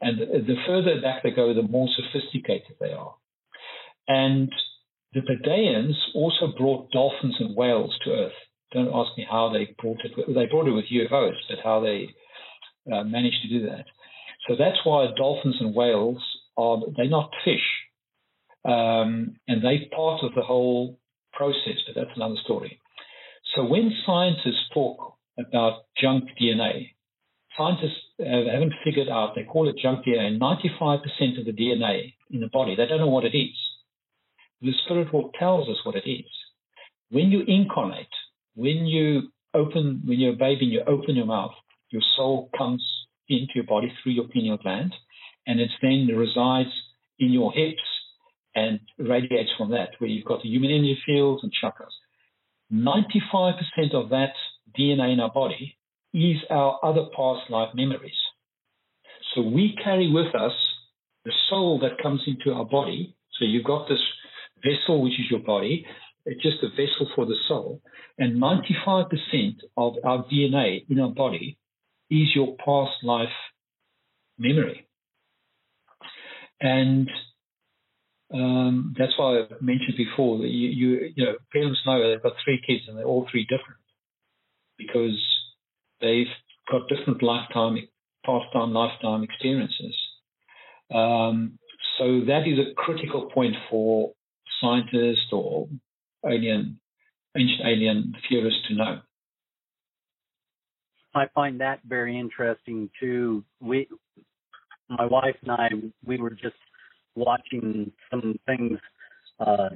And 0.00 0.18
the 0.18 0.56
further 0.66 1.00
back 1.00 1.22
they 1.22 1.30
go, 1.30 1.54
the 1.54 1.62
more 1.62 1.88
sophisticated 1.96 2.76
they 2.80 2.92
are. 2.92 3.14
And 4.08 4.52
the 5.12 5.20
Pleiadians 5.20 5.94
also 6.14 6.52
brought 6.58 6.90
dolphins 6.90 7.36
and 7.40 7.56
whales 7.56 7.96
to 8.04 8.10
Earth. 8.10 8.32
Don't 8.72 8.92
ask 8.92 9.16
me 9.16 9.26
how 9.28 9.50
they 9.52 9.74
brought 9.80 10.00
it. 10.04 10.12
They 10.16 10.46
brought 10.46 10.66
it 10.66 10.72
with 10.72 10.86
UFOs, 10.92 11.36
but 11.48 11.58
how 11.62 11.80
they 11.80 12.08
uh, 12.92 13.04
managed 13.04 13.42
to 13.42 13.48
do 13.48 13.66
that. 13.66 13.86
So 14.48 14.56
that's 14.58 14.78
why 14.84 15.06
dolphins 15.16 15.56
and 15.60 15.74
whales 15.74 16.22
are 16.56 16.78
they're 16.96 17.08
not 17.08 17.30
fish, 17.44 17.66
um, 18.64 19.36
and 19.48 19.62
they're 19.62 19.88
part 19.94 20.22
of 20.22 20.34
the 20.34 20.42
whole 20.42 20.98
process. 21.32 21.78
But 21.86 22.00
that's 22.00 22.16
another 22.16 22.36
story. 22.44 22.80
So 23.54 23.64
when 23.64 23.92
scientists 24.04 24.68
talk 24.74 25.16
about 25.38 25.84
junk 26.00 26.24
DNA, 26.40 26.90
scientists 27.56 28.00
haven't 28.18 28.74
figured 28.84 29.08
out. 29.08 29.34
They 29.34 29.44
call 29.44 29.68
it 29.68 29.76
junk 29.80 30.04
DNA. 30.04 30.38
95% 30.38 31.38
of 31.38 31.46
the 31.46 31.52
DNA 31.52 32.14
in 32.30 32.40
the 32.40 32.48
body, 32.48 32.74
they 32.76 32.86
don't 32.86 33.00
know 33.00 33.08
what 33.08 33.24
it 33.24 33.36
is. 33.36 33.56
The 34.66 34.72
spirit 34.84 35.14
world 35.14 35.32
tells 35.38 35.68
us 35.68 35.76
what 35.84 35.94
it 35.94 36.10
is. 36.10 36.26
When 37.10 37.30
you 37.30 37.42
incarnate, 37.46 38.08
when 38.56 38.84
you 38.84 39.28
open, 39.54 40.02
when 40.04 40.18
you're 40.18 40.32
a 40.32 40.36
baby 40.36 40.64
and 40.64 40.72
you 40.72 40.82
open 40.88 41.14
your 41.14 41.26
mouth, 41.26 41.52
your 41.90 42.02
soul 42.16 42.50
comes 42.58 42.84
into 43.28 43.52
your 43.54 43.64
body 43.64 43.92
through 44.02 44.12
your 44.12 44.26
pineal 44.26 44.56
gland, 44.56 44.92
and 45.46 45.60
it 45.60 45.70
then 45.80 46.08
resides 46.08 46.70
in 47.20 47.30
your 47.30 47.52
hips 47.52 47.82
and 48.56 48.80
radiates 48.98 49.50
from 49.56 49.70
that, 49.70 49.90
where 49.98 50.10
you've 50.10 50.24
got 50.24 50.42
the 50.42 50.48
human 50.48 50.70
energy 50.70 50.98
fields 51.06 51.44
and 51.44 51.52
chakras. 51.62 51.94
95% 52.72 53.94
of 53.94 54.08
that 54.08 54.32
DNA 54.76 55.12
in 55.12 55.20
our 55.20 55.30
body 55.30 55.76
is 56.12 56.38
our 56.50 56.80
other 56.82 57.04
past 57.14 57.48
life 57.50 57.70
memories. 57.74 58.18
So 59.32 59.42
we 59.42 59.78
carry 59.84 60.10
with 60.10 60.34
us 60.34 60.54
the 61.24 61.32
soul 61.50 61.78
that 61.82 62.02
comes 62.02 62.22
into 62.26 62.52
our 62.52 62.64
body. 62.64 63.14
So 63.38 63.44
you've 63.44 63.64
got 63.64 63.88
this 63.88 64.00
vessel, 64.62 65.02
which 65.02 65.14
is 65.14 65.30
your 65.30 65.40
body, 65.40 65.86
it's 66.24 66.42
just 66.42 66.62
a 66.62 66.68
vessel 66.70 67.08
for 67.14 67.24
the 67.24 67.36
soul. 67.48 67.80
And 68.18 68.42
95% 68.42 69.06
of 69.76 69.94
our 70.04 70.24
DNA 70.24 70.84
in 70.88 70.98
our 71.00 71.10
body 71.10 71.58
is 72.10 72.34
your 72.34 72.56
past 72.56 72.96
life 73.02 73.28
memory. 74.38 74.88
And 76.60 77.08
um, 78.32 78.94
that's 78.98 79.12
why 79.16 79.38
I 79.38 79.46
mentioned 79.60 79.96
before 79.96 80.38
that 80.38 80.48
you, 80.48 80.68
you, 80.68 81.12
you 81.14 81.24
know, 81.24 81.34
parents 81.52 81.80
know 81.86 82.10
they've 82.10 82.22
got 82.22 82.32
three 82.44 82.60
kids 82.66 82.82
and 82.88 82.98
they're 82.98 83.04
all 83.04 83.28
three 83.30 83.44
different 83.44 83.80
because 84.78 85.22
they've 86.00 86.26
got 86.70 86.88
different 86.88 87.22
lifetime, 87.22 87.76
past 88.24 88.46
time, 88.52 88.72
lifetime 88.72 89.22
experiences. 89.22 89.96
Um, 90.92 91.58
so 91.98 92.20
that 92.26 92.46
is 92.46 92.58
a 92.58 92.74
critical 92.74 93.30
point 93.32 93.54
for 93.70 94.12
scientists 94.60 95.28
or 95.32 95.68
alien, 96.24 96.78
ancient 97.36 97.66
alien 97.66 98.14
theorists 98.28 98.60
to 98.68 98.74
know. 98.74 99.00
I 101.14 101.26
find 101.34 101.60
that 101.60 101.80
very 101.86 102.18
interesting 102.18 102.90
too. 103.00 103.42
We, 103.60 103.88
my 104.88 105.06
wife 105.06 105.36
and 105.42 105.50
I, 105.50 105.70
we 106.04 106.18
were 106.18 106.30
just 106.30 106.56
watching 107.14 107.90
some 108.10 108.38
things 108.46 108.78
uh, 109.40 109.70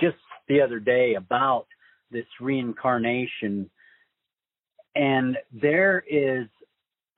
just 0.00 0.16
the 0.48 0.60
other 0.60 0.78
day 0.78 1.14
about 1.14 1.66
this 2.10 2.24
reincarnation, 2.40 3.68
and 4.94 5.36
there 5.52 6.04
is 6.08 6.46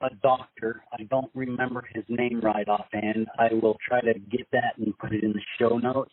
a 0.03 0.09
doctor. 0.23 0.83
I 0.93 1.05
don't 1.05 1.31
remember 1.35 1.87
his 1.95 2.05
name 2.09 2.41
right 2.41 2.67
offhand. 2.67 3.29
I 3.39 3.53
will 3.53 3.77
try 3.87 4.01
to 4.01 4.15
get 4.19 4.47
that 4.53 4.75
and 4.79 4.97
put 4.99 5.13
it 5.13 5.23
in 5.23 5.33
the 5.33 5.43
show 5.59 5.79
notes. 5.79 6.13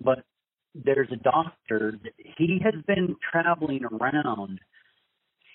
But 0.00 0.24
there's 0.74 1.10
a 1.12 1.16
doctor. 1.16 1.94
He 2.36 2.60
has 2.62 2.74
been 2.86 3.16
traveling 3.30 3.84
around 3.84 4.60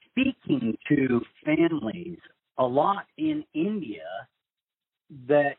speaking 0.09 0.77
to 0.89 1.21
families 1.45 2.17
a 2.57 2.65
lot 2.65 3.05
in 3.17 3.43
India 3.53 4.27
that 5.27 5.55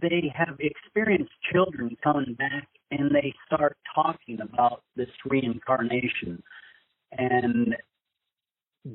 they 0.00 0.32
have 0.34 0.56
experienced 0.60 1.32
children 1.52 1.96
coming 2.02 2.34
back 2.34 2.68
and 2.90 3.10
they 3.14 3.34
start 3.46 3.76
talking 3.94 4.40
about 4.40 4.82
this 4.96 5.08
reincarnation 5.24 6.42
and 7.12 7.74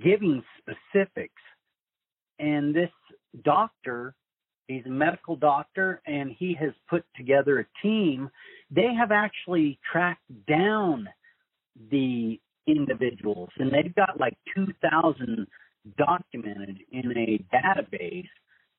giving 0.01 0.43
specifics. 0.59 1.41
And 2.39 2.75
this 2.75 2.89
doctor, 3.43 4.13
he's 4.67 4.86
a 4.86 4.89
medical 4.89 5.36
doctor, 5.36 6.01
and 6.06 6.32
he 6.38 6.56
has 6.60 6.71
put 6.89 7.06
together 7.15 7.60
a 7.60 7.82
team. 7.82 8.30
They 8.71 8.93
have 8.93 9.12
actually 9.12 9.80
tracked 9.91 10.30
down 10.47 11.08
the 11.91 12.39
individuals, 12.68 13.49
and 13.57 13.72
they've 13.72 13.93
got 13.95 14.20
like 14.20 14.38
2,000 14.55 15.47
documented 15.97 16.80
in 16.91 17.11
a 17.18 17.43
database 17.55 18.30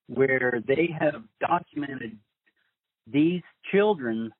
where 0.08 0.62
they 0.66 0.88
have 0.98 1.22
documented 1.40 2.18
these 3.06 3.42
children 3.70 4.32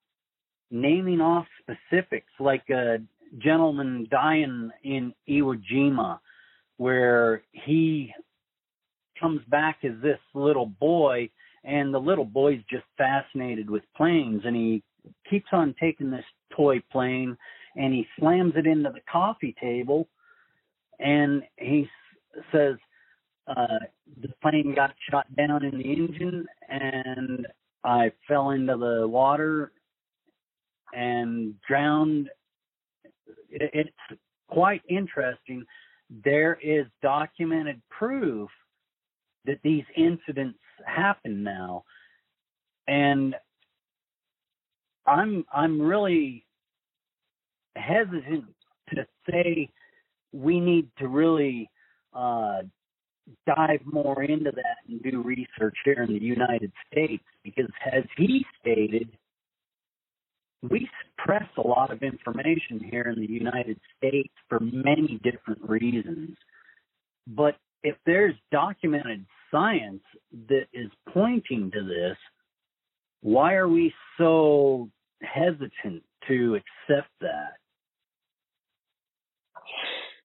naming 0.70 1.20
off 1.20 1.46
specifics, 1.60 2.32
like 2.40 2.68
a 2.70 2.98
gentleman 3.38 4.06
dying 4.10 4.70
in 4.82 5.12
Iwo 5.28 5.60
Jima, 5.70 6.18
where 6.76 7.42
he 7.52 8.12
comes 9.20 9.40
back 9.48 9.78
as 9.84 9.92
this 10.02 10.18
little 10.34 10.66
boy, 10.66 11.30
and 11.66 11.92
the 11.92 11.98
little 11.98 12.24
boy's 12.24 12.60
just 12.70 12.84
fascinated 12.96 13.68
with 13.68 13.82
planes, 13.96 14.42
and 14.44 14.56
he 14.56 14.82
keeps 15.28 15.48
on 15.52 15.74
taking 15.78 16.10
this 16.10 16.24
toy 16.56 16.82
plane 16.90 17.36
and 17.76 17.92
he 17.92 18.06
slams 18.18 18.52
it 18.56 18.66
into 18.66 18.90
the 18.90 19.00
coffee 19.10 19.54
table 19.60 20.08
and 20.98 21.42
he 21.58 21.88
says 22.52 22.76
uh, 23.48 23.78
the 24.22 24.28
plane 24.42 24.74
got 24.74 24.94
shot 25.10 25.26
down 25.36 25.64
in 25.64 25.78
the 25.78 25.84
engine 25.84 26.46
and 26.68 27.46
I 27.84 28.10
fell 28.26 28.50
into 28.50 28.76
the 28.76 29.06
water 29.06 29.72
and 30.92 31.54
drowned. 31.66 32.28
It's 33.50 33.90
quite 34.48 34.82
interesting. 34.88 35.64
There 36.24 36.58
is 36.62 36.86
documented 37.02 37.80
proof 37.90 38.48
that 39.44 39.58
these 39.62 39.84
incidents 39.96 40.58
happen 40.86 41.42
now, 41.42 41.84
and 42.88 43.34
I'm 45.06 45.44
I'm 45.52 45.80
really 45.80 46.44
hesitant 47.76 48.44
to 48.94 49.06
say 49.30 49.68
we 50.32 50.60
need 50.60 50.88
to 50.98 51.08
really 51.08 51.70
uh, 52.14 52.62
dive 53.46 53.80
more 53.84 54.22
into 54.22 54.50
that 54.52 54.76
and 54.88 55.02
do 55.02 55.22
research 55.22 55.76
here 55.84 56.04
in 56.06 56.12
the 56.12 56.24
United 56.24 56.72
States 56.90 57.24
because, 57.42 57.70
as 57.92 58.04
he 58.16 58.44
stated, 58.60 59.08
we 60.62 60.88
suppress 61.18 61.48
a 61.58 61.66
lot 61.66 61.92
of 61.92 62.02
information 62.02 62.80
here 62.80 63.12
in 63.14 63.20
the 63.20 63.30
United 63.30 63.78
States 63.96 64.32
for 64.48 64.60
many 64.60 65.20
different 65.22 65.60
reasons. 65.62 66.36
But 67.26 67.56
if 67.82 67.96
there's 68.06 68.34
documented 68.50 69.26
science 69.50 70.02
that 70.48 70.66
is 70.72 70.90
pointing 71.12 71.70
to 71.72 71.82
this, 71.82 72.16
why 73.20 73.54
are 73.54 73.68
we 73.68 73.92
so 74.18 74.90
hesitant 75.22 76.02
to 76.28 76.54
accept 76.54 77.10
that? 77.20 77.54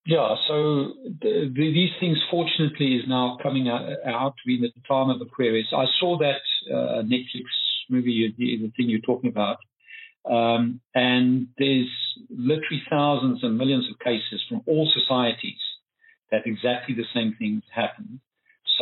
Yeah, 0.06 0.36
so 0.48 0.94
the, 1.22 1.52
the, 1.54 1.74
these 1.74 1.92
things, 2.00 2.18
fortunately, 2.32 2.96
is 2.96 3.04
now 3.08 3.38
coming 3.44 3.70
out, 3.70 3.88
out 4.06 4.34
in 4.48 4.62
the 4.62 4.72
time 4.88 5.12
of 5.12 5.22
Aquarius. 5.22 5.68
I 5.76 5.86
saw 6.00 6.18
that 6.18 6.74
uh, 6.74 7.04
Netflix 7.04 7.46
movie, 7.90 8.34
the 8.38 8.72
thing 8.76 8.90
you're 8.90 9.00
talking 9.02 9.30
about, 9.30 9.58
um, 10.30 10.82
and 10.96 11.48
there's 11.58 11.90
literally 12.30 12.82
thousands 12.90 13.44
and 13.44 13.58
millions 13.58 13.88
of 13.92 14.00
cases 14.00 14.42
from 14.50 14.62
all 14.66 14.92
societies 14.94 15.60
that 16.32 16.42
exactly 16.46 16.96
the 16.96 17.06
same 17.14 17.36
things 17.38 17.64
happen. 17.74 18.20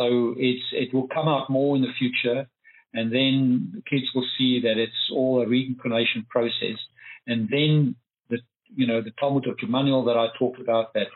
So 0.00 0.34
it's 0.38 0.64
it 0.72 0.94
will 0.94 1.08
come 1.08 1.28
out 1.28 1.50
more 1.50 1.76
in 1.76 1.82
the 1.82 1.92
future, 1.98 2.48
and 2.94 3.12
then 3.12 3.82
kids 3.88 4.06
will 4.14 4.24
see 4.38 4.60
that 4.62 4.78
it's 4.78 5.10
all 5.12 5.42
a 5.42 5.46
reincarnation 5.46 6.26
process, 6.30 6.78
and 7.26 7.48
then 7.50 7.96
the 8.30 8.38
you 8.74 8.86
know, 8.86 9.02
the 9.02 9.10
Talmud 9.20 9.46
of 9.46 9.58
Gamaliel 9.58 10.04
that 10.06 10.16
I 10.16 10.28
talked 10.38 10.58
about 10.58 10.94
that 10.94 11.08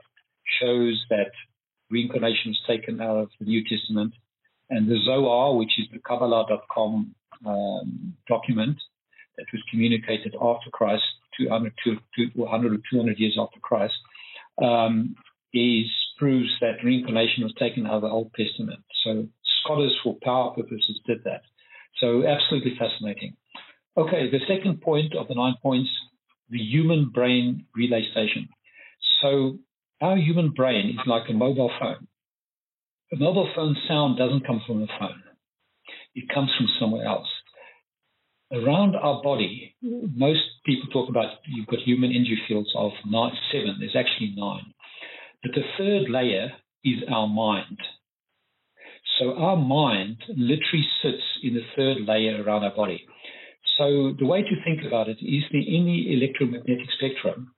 shows 0.60 1.02
that 1.08 1.30
reincarnation 1.90 2.50
is 2.50 2.60
taken 2.66 3.00
out 3.00 3.16
of 3.16 3.30
the 3.40 3.46
New 3.46 3.64
Testament, 3.66 4.12
and 4.68 4.86
the 4.86 4.98
Zohar, 5.02 5.56
which 5.56 5.78
is 5.78 5.86
the 5.90 6.00
Kabbalah.com 6.00 7.14
um, 7.46 8.14
document 8.28 8.76
that 9.38 9.46
was 9.50 9.62
communicated 9.70 10.34
after 10.40 10.68
Christ, 10.70 11.04
200, 11.40 11.72
100 12.34 12.72
or 12.72 12.78
200 12.92 13.18
years 13.18 13.38
after 13.40 13.60
Christ, 13.60 13.94
um, 14.62 15.16
is 15.54 15.86
proves 16.18 16.50
that 16.60 16.84
reincarnation 16.84 17.42
was 17.42 17.54
taken 17.58 17.86
out 17.86 17.94
of 17.96 18.02
the 18.02 18.08
Old 18.08 18.32
Testament. 18.34 18.80
So 19.04 19.26
scholars 19.62 19.94
for 20.02 20.16
power 20.22 20.52
purposes 20.54 21.00
did 21.06 21.24
that. 21.24 21.42
So 22.00 22.26
absolutely 22.26 22.76
fascinating. 22.78 23.36
Okay, 23.96 24.30
the 24.30 24.40
second 24.48 24.80
point 24.80 25.14
of 25.14 25.28
the 25.28 25.34
nine 25.34 25.54
points 25.62 25.90
the 26.50 26.58
human 26.58 27.10
brain 27.10 27.66
relay 27.74 28.04
station. 28.12 28.48
So 29.22 29.58
our 30.00 30.16
human 30.16 30.50
brain 30.50 30.90
is 30.90 31.06
like 31.06 31.28
a 31.28 31.32
mobile 31.32 31.70
phone. 31.80 32.06
A 33.12 33.16
mobile 33.16 33.50
phone 33.54 33.76
sound 33.88 34.18
doesn't 34.18 34.46
come 34.46 34.62
from 34.66 34.80
the 34.80 34.88
phone. 34.98 35.22
It 36.14 36.28
comes 36.32 36.50
from 36.56 36.68
somewhere 36.78 37.06
else. 37.06 37.28
Around 38.52 38.94
our 38.94 39.22
body, 39.22 39.74
most 39.82 40.42
people 40.66 40.88
talk 40.92 41.08
about 41.08 41.38
you've 41.46 41.66
got 41.66 41.80
human 41.80 42.10
energy 42.10 42.38
fields 42.46 42.70
of 42.76 42.92
nine, 43.06 43.32
seven. 43.50 43.76
There's 43.80 43.96
actually 43.96 44.34
nine. 44.36 44.73
But 45.44 45.54
the 45.54 45.62
third 45.76 46.10
layer 46.10 46.52
is 46.84 47.04
our 47.08 47.28
mind. 47.28 47.78
So 49.18 49.34
our 49.36 49.56
mind 49.56 50.16
literally 50.28 50.86
sits 51.02 51.22
in 51.42 51.54
the 51.54 51.66
third 51.76 51.98
layer 52.08 52.42
around 52.42 52.64
our 52.64 52.74
body. 52.74 53.06
So 53.78 54.14
the 54.18 54.24
way 54.24 54.42
to 54.42 54.64
think 54.64 54.80
about 54.86 55.08
it 55.08 55.18
is 55.20 55.44
that 55.52 55.58
in 55.58 55.84
the 55.84 56.14
electromagnetic 56.14 56.88
spectrum, 56.96 57.52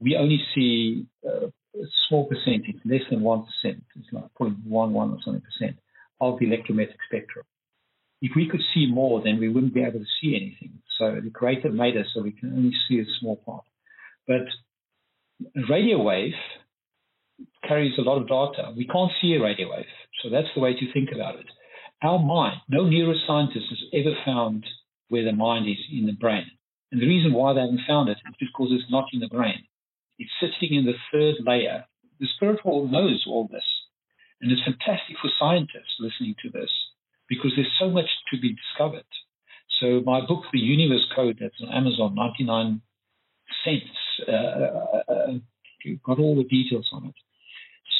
we 0.00 0.16
only 0.16 0.40
see 0.54 1.06
uh, 1.26 1.46
a 1.46 1.86
small 2.08 2.26
percentage, 2.28 2.76
less 2.84 3.02
than 3.10 3.20
1%, 3.20 3.44
it's 3.64 4.12
like 4.12 4.24
0.11 4.40 4.94
or 4.94 5.18
something 5.24 5.42
percent 5.42 5.76
of 6.20 6.38
the 6.38 6.46
electromagnetic 6.46 7.00
spectrum. 7.08 7.44
If 8.22 8.32
we 8.36 8.48
could 8.48 8.62
see 8.72 8.86
more, 8.86 9.22
then 9.22 9.40
we 9.40 9.48
wouldn't 9.48 9.74
be 9.74 9.82
able 9.82 9.98
to 9.98 10.06
see 10.20 10.36
anything. 10.36 10.78
So 10.98 11.20
the 11.22 11.30
Creator 11.30 11.70
made 11.70 11.96
us 11.96 12.06
so 12.14 12.22
we 12.22 12.32
can 12.32 12.52
only 12.52 12.72
see 12.88 13.00
a 13.00 13.04
small 13.18 13.36
part. 13.36 13.64
But 14.26 14.46
a 15.56 15.66
radio 15.68 16.00
wave 16.00 16.32
carries 17.66 17.98
a 17.98 18.02
lot 18.02 18.20
of 18.20 18.28
data. 18.28 18.72
We 18.76 18.86
can't 18.86 19.12
see 19.20 19.34
a 19.34 19.42
radio 19.42 19.70
wave. 19.70 19.86
So 20.22 20.30
that's 20.30 20.48
the 20.54 20.60
way 20.60 20.74
to 20.74 20.92
think 20.92 21.10
about 21.14 21.38
it. 21.38 21.46
Our 22.02 22.18
mind, 22.18 22.60
no 22.68 22.84
neuroscientist 22.84 23.68
has 23.68 23.82
ever 23.92 24.14
found 24.24 24.66
where 25.08 25.24
the 25.24 25.32
mind 25.32 25.68
is 25.68 25.78
in 25.92 26.06
the 26.06 26.12
brain. 26.12 26.46
And 26.92 27.00
the 27.00 27.08
reason 27.08 27.32
why 27.32 27.52
they 27.52 27.60
haven't 27.60 27.88
found 27.88 28.08
it 28.08 28.18
is 28.28 28.34
because 28.38 28.68
it's 28.70 28.90
not 28.90 29.06
in 29.12 29.20
the 29.20 29.28
brain. 29.28 29.64
It's 30.18 30.30
sitting 30.40 30.76
in 30.76 30.84
the 30.84 30.94
third 31.12 31.36
layer. 31.44 31.84
The 32.20 32.26
spirit 32.36 32.64
world 32.64 32.92
knows 32.92 33.24
all 33.26 33.48
this. 33.50 33.64
And 34.40 34.52
it's 34.52 34.62
fantastic 34.62 35.16
for 35.20 35.30
scientists 35.38 35.96
listening 35.98 36.34
to 36.42 36.50
this 36.50 36.70
because 37.28 37.52
there's 37.56 37.72
so 37.78 37.90
much 37.90 38.06
to 38.30 38.40
be 38.40 38.54
discovered. 38.54 39.06
So 39.80 40.02
my 40.04 40.20
book, 40.20 40.44
The 40.52 40.58
Universe 40.58 41.06
Code, 41.14 41.38
that's 41.40 41.60
on 41.62 41.72
Amazon, 41.72 42.14
99 42.14 42.80
cents, 43.64 44.28
uh, 44.28 44.32
uh, 44.32 45.32
uh, 45.86 45.90
got 46.04 46.18
all 46.18 46.36
the 46.36 46.44
details 46.44 46.88
on 46.92 47.06
it. 47.06 47.14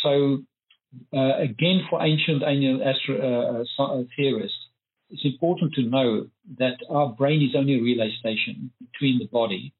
So 0.02 0.42
uh, 1.12 1.38
again, 1.38 1.82
for 1.90 2.04
ancient 2.04 2.42
alien 2.42 2.80
astro, 2.82 3.64
uh, 3.78 3.82
uh, 3.82 4.02
theorists, 4.16 4.58
it's 5.10 5.24
important 5.24 5.74
to 5.74 5.82
know 5.82 6.26
that 6.58 6.78
our 6.90 7.08
brain 7.08 7.42
is 7.42 7.54
only 7.56 7.78
a 7.78 7.82
relay 7.82 8.10
station 8.18 8.70
between 8.80 9.18
the 9.18 9.26
body, 9.26 9.72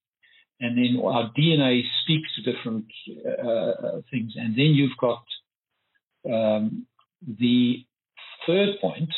and 0.61 0.77
then 0.79 1.03
our 1.05 1.31
DNA 1.37 1.83
speaks 2.03 2.29
to 2.37 2.53
different 2.53 2.87
uh, 3.27 4.01
things. 4.11 4.35
And 4.37 4.57
then 4.57 4.75
you've 4.75 4.97
got 5.01 5.25
um, 6.31 6.87
the 7.27 7.85
third 8.47 8.81
point, 8.81 9.11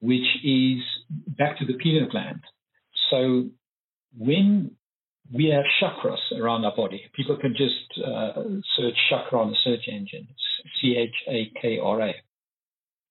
which 0.00 0.26
is 0.42 0.80
back 1.26 1.58
to 1.58 1.66
the 1.66 1.74
pineal 1.74 2.08
gland. 2.10 2.42
So 3.10 3.50
when 4.16 4.76
we 5.32 5.46
have 5.46 5.64
chakras 5.80 6.18
around 6.38 6.64
our 6.64 6.74
body, 6.76 7.02
people 7.14 7.36
can 7.36 7.54
just 7.56 8.04
uh, 8.04 8.42
search 8.76 8.94
chakra 9.08 9.40
on 9.40 9.50
the 9.50 9.56
search 9.64 9.88
engine. 9.88 10.28
C 10.80 10.96
H 10.96 11.14
A 11.28 11.52
K 11.60 11.78
R 11.82 12.00
A. 12.00 12.14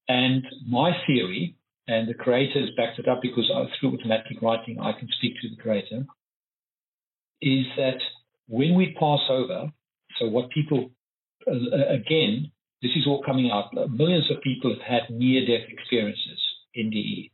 And 0.07 0.43
my 0.67 0.91
theory 1.07 1.55
and 1.87 2.07
the 2.07 2.13
creator 2.13 2.59
has 2.59 2.69
backed 2.77 2.99
it 2.99 3.07
up 3.07 3.21
because 3.21 3.51
I, 3.53 3.65
through 3.79 3.97
automatic 3.97 4.41
writing 4.41 4.79
I 4.79 4.93
can 4.93 5.07
speak 5.17 5.33
to 5.41 5.49
the 5.49 5.61
creator, 5.61 6.05
is 7.41 7.65
that 7.77 7.99
when 8.47 8.75
we 8.75 8.95
pass 8.99 9.19
over, 9.29 9.71
so 10.19 10.27
what 10.27 10.49
people, 10.51 10.91
uh, 11.47 11.53
again, 11.89 12.51
this 12.81 12.91
is 12.95 13.07
all 13.07 13.23
coming 13.23 13.51
out, 13.51 13.73
millions 13.91 14.29
of 14.29 14.41
people 14.41 14.73
have 14.73 14.81
had 14.81 15.09
near 15.09 15.41
death 15.45 15.67
experiences, 15.69 16.39
NDE. 16.77 17.31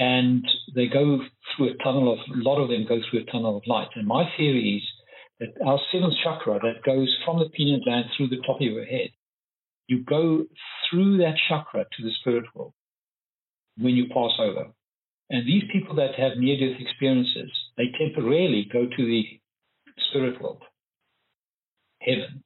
And 0.00 0.42
they 0.74 0.86
go 0.86 1.20
through 1.54 1.72
a 1.72 1.84
tunnel 1.84 2.10
of, 2.10 2.18
a 2.34 2.42
lot 2.42 2.58
of 2.58 2.70
them 2.70 2.86
go 2.88 3.00
through 3.08 3.20
a 3.20 3.30
tunnel 3.30 3.58
of 3.58 3.62
light. 3.66 3.88
And 3.94 4.08
my 4.08 4.24
theory 4.34 4.78
is 4.78 4.88
that 5.38 5.62
our 5.62 5.78
seventh 5.92 6.14
chakra 6.24 6.58
that 6.58 6.82
goes 6.86 7.14
from 7.22 7.38
the 7.38 7.50
pineal 7.50 7.80
gland 7.84 8.06
through 8.16 8.28
the 8.28 8.40
top 8.46 8.56
of 8.56 8.62
your 8.62 8.86
head, 8.86 9.10
you 9.88 10.02
go 10.02 10.46
through 10.88 11.18
that 11.18 11.34
chakra 11.48 11.84
to 11.84 12.02
the 12.02 12.12
spirit 12.20 12.46
world 12.54 12.72
when 13.76 13.94
you 13.94 14.06
pass 14.08 14.32
over. 14.38 14.68
And 15.28 15.46
these 15.46 15.64
people 15.70 15.96
that 15.96 16.14
have 16.16 16.38
near 16.38 16.56
death 16.58 16.80
experiences, 16.80 17.50
they 17.76 17.92
temporarily 17.98 18.68
go 18.72 18.86
to 18.86 19.06
the 19.06 19.24
spirit 20.08 20.40
world, 20.40 20.62
heaven. 22.00 22.42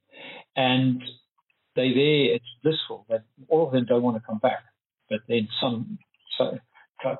And 0.57 1.00
they 1.76 1.92
there, 1.94 2.34
it's 2.34 2.44
blissful 2.64 3.07
that 3.09 3.22
all 3.48 3.68
of 3.68 3.72
them 3.72 3.86
don't 3.86 4.02
want 4.02 4.16
to 4.16 4.26
come 4.26 4.38
back. 4.38 4.64
But 5.09 5.20
then 5.28 5.46
some 5.61 5.98
so, 6.36 6.59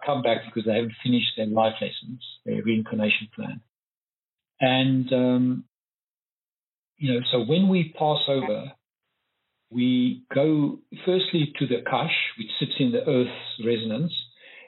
come 0.05 0.22
back 0.22 0.39
because 0.47 0.64
they 0.66 0.74
haven't 0.74 0.95
finished 1.03 1.32
their 1.37 1.47
life 1.47 1.74
lessons, 1.80 2.22
their 2.45 2.62
reincarnation 2.62 3.28
plan. 3.35 3.61
And, 4.61 5.12
um, 5.12 5.64
you 6.97 7.12
know, 7.12 7.20
so 7.30 7.45
when 7.45 7.68
we 7.68 7.95
pass 7.99 8.20
over, 8.28 8.72
we 9.70 10.24
go 10.32 10.78
firstly 11.05 11.53
to 11.59 11.66
the 11.66 11.76
Akash, 11.82 12.14
which 12.39 12.49
sits 12.59 12.72
in 12.78 12.93
the 12.93 13.07
Earth's 13.09 13.64
resonance, 13.64 14.12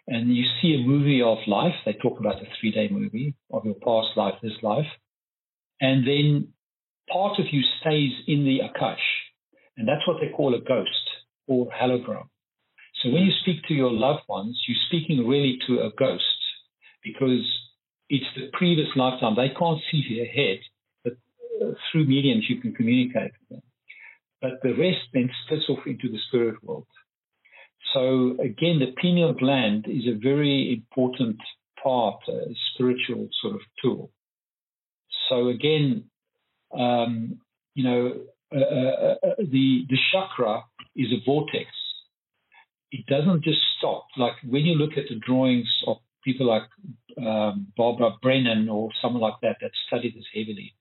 and 0.08 0.34
you 0.34 0.44
see 0.60 0.74
a 0.74 0.86
movie 0.86 1.22
of 1.22 1.38
life. 1.46 1.74
They 1.84 1.92
talk 1.94 2.18
about 2.18 2.40
the 2.40 2.46
three 2.60 2.72
day 2.72 2.88
movie 2.90 3.34
of 3.52 3.64
your 3.64 3.74
past 3.74 4.16
life, 4.16 4.34
this 4.42 4.52
life. 4.62 4.86
And 5.80 6.06
then 6.06 6.48
part 7.10 7.38
of 7.38 7.46
you 7.50 7.62
stays 7.80 8.12
in 8.26 8.44
the 8.44 8.60
Akash, 8.60 8.96
and 9.76 9.86
that's 9.86 10.06
what 10.06 10.18
they 10.20 10.28
call 10.34 10.54
a 10.54 10.60
ghost 10.60 10.90
or 11.46 11.68
hologram. 11.70 12.28
So 13.06 13.12
when 13.12 13.22
you 13.22 13.32
speak 13.40 13.62
to 13.68 13.74
your 13.74 13.92
loved 13.92 14.22
ones, 14.28 14.60
you're 14.66 14.76
speaking 14.88 15.26
really 15.28 15.58
to 15.68 15.80
a 15.82 15.90
ghost 15.96 16.24
because 17.04 17.46
it's 18.08 18.26
the 18.34 18.50
previous 18.52 18.88
lifetime. 18.96 19.36
They 19.36 19.50
can't 19.56 19.80
see 19.90 20.02
your 20.08 20.26
head, 20.26 20.58
but 21.04 21.12
uh, 21.62 21.72
through 21.90 22.06
mediums 22.06 22.46
you 22.48 22.60
can 22.60 22.74
communicate 22.74 23.32
with 23.38 23.48
them 23.50 23.62
but 24.40 24.60
the 24.62 24.74
rest 24.74 25.00
then 25.12 25.30
splits 25.44 25.64
off 25.68 25.86
into 25.86 26.08
the 26.08 26.18
spirit 26.28 26.62
world. 26.62 26.86
So 27.94 28.36
again, 28.40 28.78
the 28.80 28.92
pineal 29.00 29.32
gland 29.32 29.86
is 29.88 30.06
a 30.06 30.18
very 30.18 30.72
important 30.72 31.36
part, 31.82 32.20
a 32.28 32.54
spiritual 32.74 33.28
sort 33.40 33.54
of 33.54 33.60
tool. 33.82 34.10
So 35.28 35.48
again, 35.48 36.04
um, 36.76 37.40
you 37.74 37.84
know, 37.84 38.12
uh, 38.54 38.58
uh, 38.58 39.14
uh, 39.22 39.34
the 39.38 39.86
the 39.88 39.98
chakra 40.12 40.62
is 40.94 41.08
a 41.12 41.24
vortex. 41.24 41.68
It 42.92 43.06
doesn't 43.06 43.44
just 43.44 43.58
stop. 43.78 44.06
Like 44.16 44.34
when 44.46 44.64
you 44.64 44.74
look 44.74 44.92
at 44.96 45.04
the 45.08 45.16
drawings 45.16 45.68
of 45.86 45.98
people 46.24 46.46
like 46.46 46.62
um, 47.18 47.68
Barbara 47.76 48.16
Brennan 48.22 48.68
or 48.68 48.90
someone 49.02 49.22
like 49.22 49.40
that 49.42 49.56
that 49.60 49.72
study 49.86 50.12
this 50.14 50.24
heavily, 50.34 50.74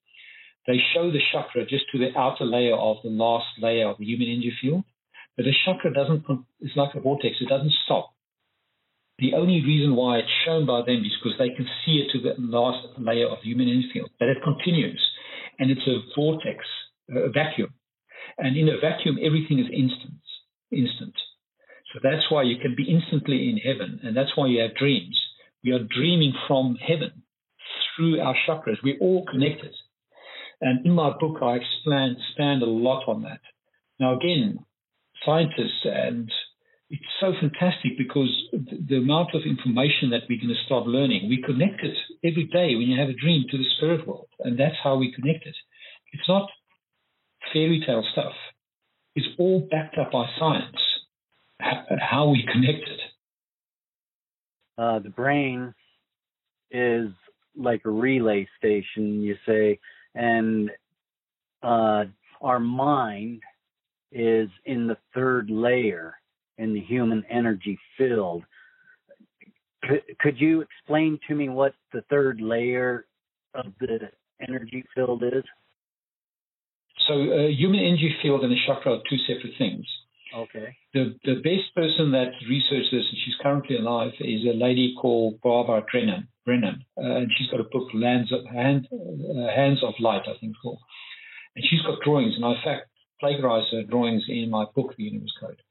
they 0.68 0.78
show 0.94 1.12
the 1.12 1.22
chakra 1.32 1.66
just 1.66 1.86
to 1.92 2.00
the 2.00 2.18
outer 2.18 2.46
layer 2.46 2.76
of 2.76 2.98
the 3.04 3.10
last 3.10 3.48
layer 3.60 3.88
of 3.88 3.98
the 3.98 4.06
human 4.06 4.28
energy 4.28 4.54
field. 4.62 4.84
But 5.38 5.46
the 5.46 5.54
chakra 5.66 5.94
doesn't, 5.94 6.26
it's 6.60 6.76
like 6.76 6.96
a 6.96 7.02
vortex, 7.02 7.36
it 7.42 7.50
doesn't 7.50 7.74
stop. 7.86 8.14
The 9.20 9.34
only 9.34 9.64
reason 9.64 9.96
why 9.96 10.18
it's 10.18 10.32
shown 10.46 10.66
by 10.66 10.82
them 10.82 11.04
is 11.06 11.14
because 11.22 11.38
they 11.40 11.50
can 11.50 11.68
see 11.86 12.04
it 12.04 12.12
to 12.12 12.20
the 12.20 12.36
last 12.38 12.88
layer 12.98 13.28
of 13.28 13.38
the 13.42 13.50
human 13.50 13.70
energy 13.70 13.90
field, 13.94 14.10
but 14.20 14.28
it 14.28 14.44
continues. 14.44 15.02
And 15.60 15.72
it's 15.72 15.88
a 15.88 16.04
vortex, 16.16 16.66
a 17.10 17.30
vacuum. 17.30 17.74
And 18.38 18.58
in 18.58 18.68
a 18.68 18.78
vacuum, 18.80 19.18
everything 19.24 19.60
is 19.60 19.68
instant, 19.72 20.20
instant. 20.72 21.16
That's 22.04 22.30
why 22.30 22.44
you 22.44 22.58
can 22.58 22.76
be 22.76 22.84
instantly 22.84 23.50
in 23.50 23.58
heaven. 23.58 24.00
And 24.04 24.16
that's 24.16 24.36
why 24.36 24.48
you 24.48 24.62
have 24.62 24.76
dreams. 24.76 25.20
We 25.64 25.72
are 25.72 25.80
dreaming 25.80 26.34
from 26.48 26.76
heaven 26.76 27.24
through 27.96 28.20
our 28.22 28.36
chakras. 28.48 28.78
We're 28.84 29.00
all 29.00 29.26
connected. 29.26 29.74
And 30.62 30.86
in 30.86 30.94
my 30.94 31.12
book, 31.20 31.38
I 31.42 31.58
expand, 31.58 32.18
expand 32.18 32.62
a 32.62 32.66
lot 32.66 33.08
on 33.08 33.24
that. 33.24 33.42
Now, 34.00 34.18
again, 34.18 34.60
scientists, 35.26 35.86
and 35.86 36.32
it's 36.90 37.04
so 37.20 37.34
fantastic 37.40 37.98
because 37.98 38.30
the 38.54 38.98
amount 38.98 39.34
of 39.34 39.42
information 39.46 40.12
that 40.12 40.24
we're 40.30 40.40
going 40.40 40.56
to 40.56 40.66
start 40.66 40.88
learning, 40.88 41.30
we 41.30 41.42
connect 41.42 41.84
it 41.84 41.98
every 42.24 42.46
day 42.46 42.76
when 42.76 42.88
you 42.88 43.00
have 43.00 43.10
a 43.10 43.20
dream 43.20 43.46
to 43.50 43.58
the 43.58 43.66
spirit 43.78 44.08
world. 44.08 44.28
And 44.40 44.60
that's 44.60 44.76
how 44.84 44.96
we 44.98 45.12
connect 45.12 45.46
it. 45.46 45.56
It's 46.14 46.28
not 46.28 46.50
fairy 47.54 47.84
tale 47.86 48.04
stuff, 48.12 48.34
it's 49.16 49.28
all 49.38 49.68
backed 49.72 49.98
up 49.98 50.12
by 50.12 50.26
science, 50.38 50.76
how 51.60 52.30
we 52.30 52.44
connect 52.52 52.88
it. 52.88 53.00
Uh, 54.78 55.00
the 55.00 55.10
brain 55.10 55.74
is 56.72 57.10
like 57.56 57.82
a 57.86 57.90
relay 57.90 58.48
station, 58.58 59.22
you 59.22 59.36
say, 59.46 59.80
and 60.14 60.70
uh, 61.64 62.04
our 62.42 62.60
mind 62.60 63.42
is 64.12 64.50
in 64.66 64.88
the 64.88 64.98
third 65.14 65.50
layer 65.50 66.16
in 66.58 66.74
the 66.74 66.80
human 66.82 67.24
energy 67.30 67.78
field. 67.98 68.44
Could, 69.84 70.02
could 70.20 70.40
you 70.40 70.62
explain 70.62 71.20
to 71.28 71.36
me 71.36 71.50
what 71.50 71.74
the 71.94 72.02
third 72.10 72.42
layer 72.42 73.06
of 73.54 73.66
the 73.80 74.00
energy 74.46 74.84
field 74.94 75.24
is? 75.24 75.44
So, 77.08 77.14
uh, 77.14 77.48
human 77.48 77.80
energy 77.80 78.16
field 78.22 78.42
and 78.44 78.52
the 78.52 78.58
chakra 78.66 78.94
are 78.94 79.02
two 79.10 79.18
separate 79.28 79.54
things. 79.58 79.86
Okay. 80.34 80.76
The 80.94 81.16
the 81.24 81.36
best 81.36 81.74
person 81.76 82.12
that 82.12 82.32
researched 82.50 82.92
this, 82.92 83.06
and 83.10 83.20
she's 83.24 83.36
currently 83.42 83.78
alive, 83.78 84.12
is 84.20 84.46
a 84.46 84.56
lady 84.56 84.96
called 85.00 85.40
Barbara 85.42 85.84
Brennan. 85.92 86.28
Brennan, 86.46 86.86
uh, 86.96 87.02
and 87.02 87.32
she's 87.36 87.50
got 87.50 87.60
a 87.60 87.64
book, 87.64 87.90
Lands 87.94 88.32
of 88.32 88.46
Hand, 88.46 88.88
uh, 88.94 89.48
Hands 89.56 89.82
of 89.84 89.96
Light, 90.00 90.22
I 90.28 90.38
think 90.40 90.52
it's 90.52 90.62
called. 90.62 90.80
And 91.56 91.66
she's 91.68 91.82
got 91.82 92.00
drawings, 92.02 92.36
and 92.36 92.46
I 92.46 92.52
in 92.52 92.58
fact 92.64 92.90
plagiarized 93.20 93.72
her 93.72 93.84
drawings 93.84 94.24
in 94.28 94.52
my 94.52 94.66
book, 94.76 94.94
The 94.96 95.06
Universe 95.06 95.34
Code. 95.40 95.62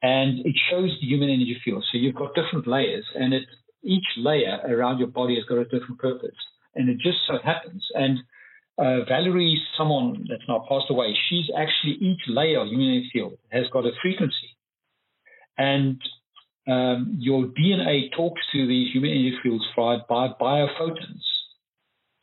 And 0.00 0.46
it 0.46 0.54
shows 0.70 0.90
the 1.00 1.06
human 1.06 1.28
energy 1.28 1.60
field. 1.64 1.84
So 1.90 1.98
you've 1.98 2.14
got 2.14 2.34
different 2.34 2.68
layers, 2.68 3.04
and 3.16 3.34
it 3.34 3.44
each 3.82 4.06
layer 4.16 4.60
around 4.68 4.98
your 4.98 5.08
body 5.08 5.34
has 5.34 5.44
got 5.44 5.58
a 5.58 5.64
different 5.64 5.98
purpose. 5.98 6.36
And 6.76 6.88
it 6.88 6.98
just 6.98 7.18
so 7.26 7.38
happens, 7.42 7.84
and 7.94 8.18
uh, 8.78 9.04
Valerie, 9.08 9.60
someone 9.76 10.26
that's 10.28 10.42
now 10.48 10.64
passed 10.68 10.90
away, 10.90 11.14
she's 11.28 11.46
actually 11.56 11.92
each 12.00 12.20
layer 12.26 12.60
of 12.60 12.68
human 12.68 13.08
field 13.12 13.34
has 13.50 13.64
got 13.72 13.84
a 13.84 13.90
frequency. 14.00 14.56
And 15.58 16.00
um, 16.66 17.16
your 17.18 17.44
DNA 17.46 18.10
talks 18.16 18.40
to 18.52 18.66
these 18.66 18.92
human 18.92 19.10
energy 19.10 19.36
fields 19.42 19.64
by, 19.76 19.98
by 20.08 20.28
biophotons. 20.40 21.22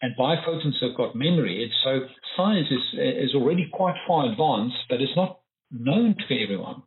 And 0.01 0.15
biophotons 0.17 0.81
have 0.81 0.95
got 0.95 1.15
memory. 1.15 1.63
And 1.63 1.71
so 1.83 2.07
science 2.37 2.67
is, 2.71 2.99
is 2.99 3.35
already 3.35 3.69
quite 3.71 3.95
far 4.07 4.31
advanced, 4.31 4.77
but 4.89 5.01
it's 5.01 5.15
not 5.15 5.41
known 5.71 6.15
to 6.27 6.43
everyone. 6.43 6.83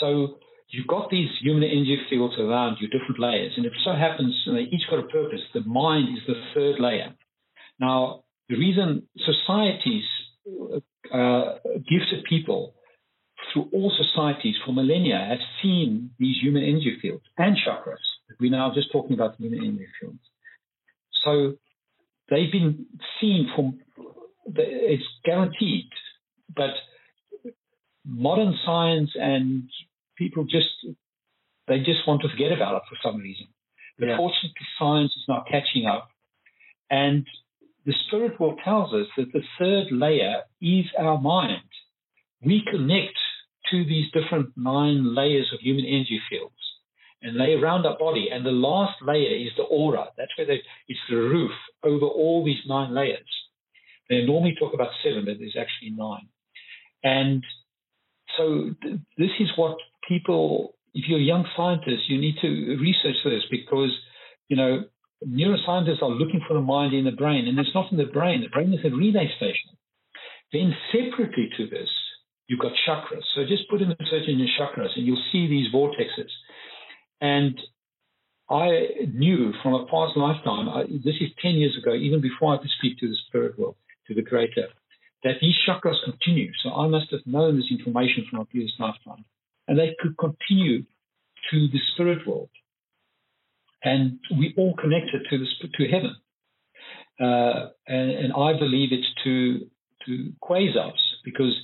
So 0.00 0.38
you've 0.68 0.86
got 0.86 1.10
these 1.10 1.28
human 1.42 1.64
energy 1.64 1.98
fields 2.08 2.34
around 2.38 2.78
you, 2.80 2.88
different 2.88 3.18
layers. 3.18 3.52
And 3.56 3.66
it 3.66 3.72
so 3.84 3.92
happens 3.92 4.34
they 4.46 4.60
each 4.60 4.88
got 4.88 5.00
a 5.00 5.08
purpose. 5.08 5.40
The 5.54 5.62
mind 5.62 6.16
is 6.16 6.22
the 6.26 6.40
third 6.54 6.80
layer. 6.80 7.14
Now, 7.80 8.24
the 8.48 8.56
reason 8.56 9.08
societies, 9.18 10.04
uh, 11.12 11.54
gifted 11.88 12.24
people 12.28 12.74
through 13.52 13.68
all 13.72 13.92
societies 13.96 14.54
for 14.64 14.72
millennia 14.72 15.24
have 15.28 15.38
seen 15.62 16.10
these 16.18 16.36
human 16.40 16.62
energy 16.62 16.96
fields 17.00 17.24
and 17.38 17.56
chakras. 17.56 17.96
We're 18.40 18.50
now 18.50 18.72
just 18.74 18.92
talking 18.92 19.14
about 19.14 19.36
human 19.36 19.60
energy 19.60 19.86
fields. 20.00 20.18
So 21.24 21.54
they've 22.30 22.50
been 22.50 22.86
seen 23.20 23.50
from, 23.54 23.78
it's 24.54 25.04
guaranteed, 25.24 25.88
but 26.54 26.70
modern 28.04 28.54
science 28.64 29.10
and 29.14 29.68
people 30.16 30.44
just, 30.44 30.68
they 31.66 31.78
just 31.78 32.06
want 32.06 32.22
to 32.22 32.28
forget 32.28 32.52
about 32.52 32.76
it 32.76 32.82
for 32.88 32.96
some 33.02 33.20
reason. 33.20 33.46
But 33.98 34.08
yeah. 34.08 34.16
fortunately, 34.16 34.52
science 34.78 35.12
is 35.16 35.24
now 35.28 35.44
catching 35.50 35.86
up. 35.86 36.08
And 36.90 37.26
the 37.86 37.94
spirit 38.06 38.38
world 38.40 38.58
tells 38.64 38.92
us 38.92 39.06
that 39.16 39.32
the 39.32 39.42
third 39.58 39.86
layer 39.92 40.42
is 40.60 40.86
our 40.98 41.20
mind. 41.20 41.62
We 42.44 42.62
connect 42.68 43.16
to 43.70 43.84
these 43.84 44.10
different 44.12 44.50
nine 44.56 45.14
layers 45.14 45.50
of 45.54 45.60
human 45.60 45.84
energy 45.86 46.20
fields 46.28 46.54
and 47.22 47.36
lay 47.36 47.54
around 47.54 47.86
our 47.86 47.96
body. 47.96 48.28
And 48.32 48.44
the 48.44 48.50
last 48.50 48.96
layer 49.02 49.34
is 49.36 49.52
the 49.56 49.62
aura. 49.62 50.06
That's 50.18 50.36
where 50.36 50.46
they, 50.46 50.60
it's 50.88 51.00
the 51.08 51.16
roof 51.16 51.52
over 51.84 52.06
all 52.06 52.44
these 52.44 52.62
nine 52.66 52.92
layers. 52.92 53.20
They 54.10 54.24
normally 54.24 54.56
talk 54.58 54.74
about 54.74 54.90
seven, 55.02 55.24
but 55.24 55.38
there's 55.38 55.56
actually 55.58 55.90
nine. 55.90 56.28
And 57.02 57.44
so 58.36 58.74
th- 58.82 59.00
this 59.16 59.30
is 59.40 59.48
what 59.56 59.76
people, 60.08 60.74
if 60.92 61.08
you're 61.08 61.20
a 61.20 61.22
young 61.22 61.46
scientist, 61.56 62.08
you 62.08 62.20
need 62.20 62.36
to 62.42 62.76
research 62.80 63.16
this 63.24 63.42
because, 63.50 63.90
you 64.48 64.56
know, 64.56 64.84
neuroscientists 65.24 66.02
are 66.02 66.10
looking 66.10 66.40
for 66.46 66.54
the 66.54 66.60
mind 66.60 66.94
in 66.94 67.04
the 67.04 67.12
brain, 67.12 67.46
and 67.48 67.58
it's 67.58 67.74
not 67.74 67.90
in 67.90 67.98
the 67.98 68.04
brain. 68.04 68.42
The 68.42 68.48
brain 68.48 68.72
is 68.72 68.84
a 68.84 68.94
relay 68.94 69.30
station. 69.36 69.70
Then 70.52 70.74
separately 70.92 71.50
to 71.56 71.66
this, 71.68 71.88
you've 72.46 72.60
got 72.60 72.72
chakras. 72.86 73.22
So 73.34 73.44
just 73.46 73.68
put 73.68 73.82
in 73.82 73.90
a 73.90 73.96
search 74.10 74.28
in 74.28 74.38
your 74.38 74.48
chakras, 74.58 74.96
and 74.96 75.06
you'll 75.06 75.22
see 75.32 75.48
these 75.48 75.72
vortexes. 75.72 76.30
And 77.20 77.58
I 78.48 79.08
knew 79.12 79.52
from 79.62 79.74
a 79.74 79.86
past 79.86 80.16
lifetime, 80.16 80.68
I, 80.68 80.84
this 81.04 81.16
is 81.20 81.30
10 81.42 81.52
years 81.52 81.76
ago, 81.80 81.94
even 81.94 82.20
before 82.20 82.54
I 82.54 82.58
could 82.58 82.70
speak 82.78 82.98
to 82.98 83.08
the 83.08 83.16
spirit 83.26 83.58
world, 83.58 83.76
to 84.06 84.14
the 84.14 84.22
creator, 84.22 84.68
that 85.24 85.36
these 85.40 85.54
chakras 85.66 85.96
continue. 86.04 86.52
So 86.62 86.70
I 86.70 86.86
must 86.86 87.10
have 87.10 87.26
known 87.26 87.56
this 87.56 87.70
information 87.70 88.26
from 88.30 88.40
a 88.40 88.44
previous 88.44 88.72
lifetime. 88.78 89.24
And 89.66 89.78
they 89.78 89.96
could 89.98 90.16
continue 90.18 90.82
to 91.50 91.68
the 91.68 91.80
spirit 91.94 92.26
world 92.26 92.50
and 93.86 94.18
we 94.36 94.52
all 94.58 94.74
connected 94.74 95.20
to 95.30 95.38
this 95.38 95.48
to 95.78 95.84
heaven. 95.86 96.16
Uh, 97.20 97.70
and, 97.86 98.10
and, 98.10 98.32
I 98.32 98.58
believe 98.58 98.90
it's 98.92 99.08
to 99.24 99.60
to 100.04 100.32
quasars 100.42 101.00
because 101.24 101.54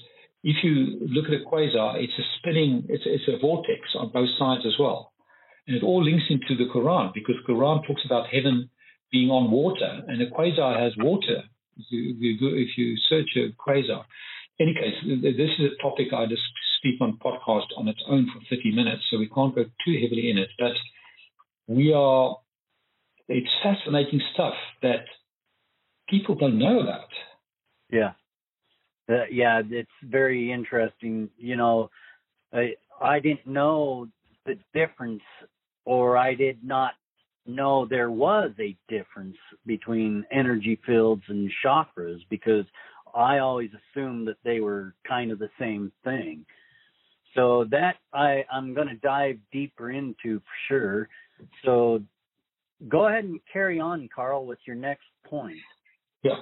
if 0.42 0.64
you 0.64 0.98
look 1.14 1.26
at 1.26 1.34
a 1.34 1.44
quasar, 1.44 2.02
it's 2.02 2.18
a 2.18 2.26
spinning, 2.38 2.86
it's, 2.88 3.04
it's 3.06 3.28
a 3.28 3.38
vortex 3.38 3.80
on 3.98 4.10
both 4.12 4.30
sides 4.38 4.62
as 4.66 4.74
well, 4.78 5.12
and 5.66 5.76
it 5.76 5.82
all 5.82 6.02
links 6.02 6.24
into 6.30 6.56
the 6.56 6.70
Quran 6.72 7.12
because 7.12 7.36
Quran 7.46 7.86
talks 7.86 8.02
about 8.06 8.28
heaven 8.28 8.70
being 9.10 9.28
on 9.30 9.50
water, 9.50 10.00
and 10.08 10.22
a 10.22 10.30
quasar 10.30 10.80
has 10.80 10.92
water. 10.96 11.42
If 11.76 11.86
you, 11.90 12.36
if 12.56 12.78
you 12.78 12.96
search 13.08 13.30
a 13.36 13.52
quasar, 13.60 14.04
in 14.58 14.68
any 14.68 14.74
case, 14.74 14.96
this 15.22 15.50
is 15.58 15.72
a 15.72 15.82
topic 15.82 16.12
I 16.14 16.26
just 16.26 16.42
speak 16.78 17.00
on 17.00 17.18
podcast 17.18 17.68
on 17.76 17.88
its 17.88 18.02
own 18.08 18.26
for 18.32 18.40
30 18.56 18.74
minutes, 18.74 19.02
so 19.10 19.18
we 19.18 19.28
can't 19.28 19.54
go 19.54 19.64
too 19.84 19.96
heavily 20.00 20.30
in 20.30 20.38
it, 20.38 20.48
but 20.58 20.72
we 21.66 21.92
are, 21.92 22.36
it's 23.28 23.50
fascinating 23.62 24.20
stuff 24.34 24.54
that 24.82 25.04
people 26.08 26.34
don't 26.34 26.58
know 26.58 26.80
about. 26.80 27.08
Yeah. 27.90 28.12
Uh, 29.08 29.24
yeah, 29.30 29.62
it's 29.68 29.90
very 30.04 30.52
interesting. 30.52 31.28
You 31.36 31.56
know, 31.56 31.90
I, 32.52 32.74
I 33.00 33.20
didn't 33.20 33.46
know 33.46 34.08
the 34.46 34.58
difference, 34.74 35.22
or 35.84 36.16
I 36.16 36.34
did 36.34 36.62
not 36.62 36.92
know 37.46 37.86
there 37.86 38.10
was 38.10 38.50
a 38.60 38.76
difference 38.88 39.36
between 39.66 40.24
energy 40.30 40.80
fields 40.86 41.22
and 41.28 41.50
chakras 41.64 42.20
because 42.30 42.64
I 43.14 43.38
always 43.38 43.70
assumed 43.70 44.28
that 44.28 44.36
they 44.44 44.60
were 44.60 44.94
kind 45.06 45.32
of 45.32 45.38
the 45.38 45.50
same 45.58 45.92
thing. 46.04 46.46
So 47.34 47.64
that 47.70 47.96
I 48.12 48.44
I'm 48.50 48.74
going 48.74 48.88
to 48.88 48.94
dive 48.94 49.38
deeper 49.52 49.90
into 49.90 50.38
for 50.38 50.44
sure. 50.68 51.08
So 51.64 52.03
go 52.88 53.07
ahead 53.09 53.24
and 53.24 53.40
carry 53.53 53.80
on, 53.80 54.09
Karl, 54.14 54.47
with 54.47 54.59
your 54.66 54.76
next 54.76 55.05
point. 55.26 55.59
Yeah. 56.22 56.36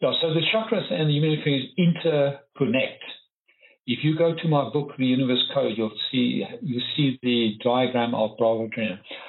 Yeah. 0.00 0.12
So 0.20 0.34
the 0.34 0.42
chakras 0.54 0.92
and 0.92 1.08
the 1.08 1.14
human 1.14 1.38
interconnect. 1.78 2.98
If 3.84 4.04
you 4.04 4.16
go 4.16 4.32
to 4.32 4.48
my 4.48 4.70
book, 4.70 4.90
The 4.96 5.06
Universe 5.06 5.42
Code, 5.52 5.72
you'll 5.76 5.90
see 6.12 6.44
you 6.62 6.80
see 6.96 7.18
the 7.22 7.54
diagram 7.64 8.14
of 8.14 8.38
Bravo. 8.38 8.68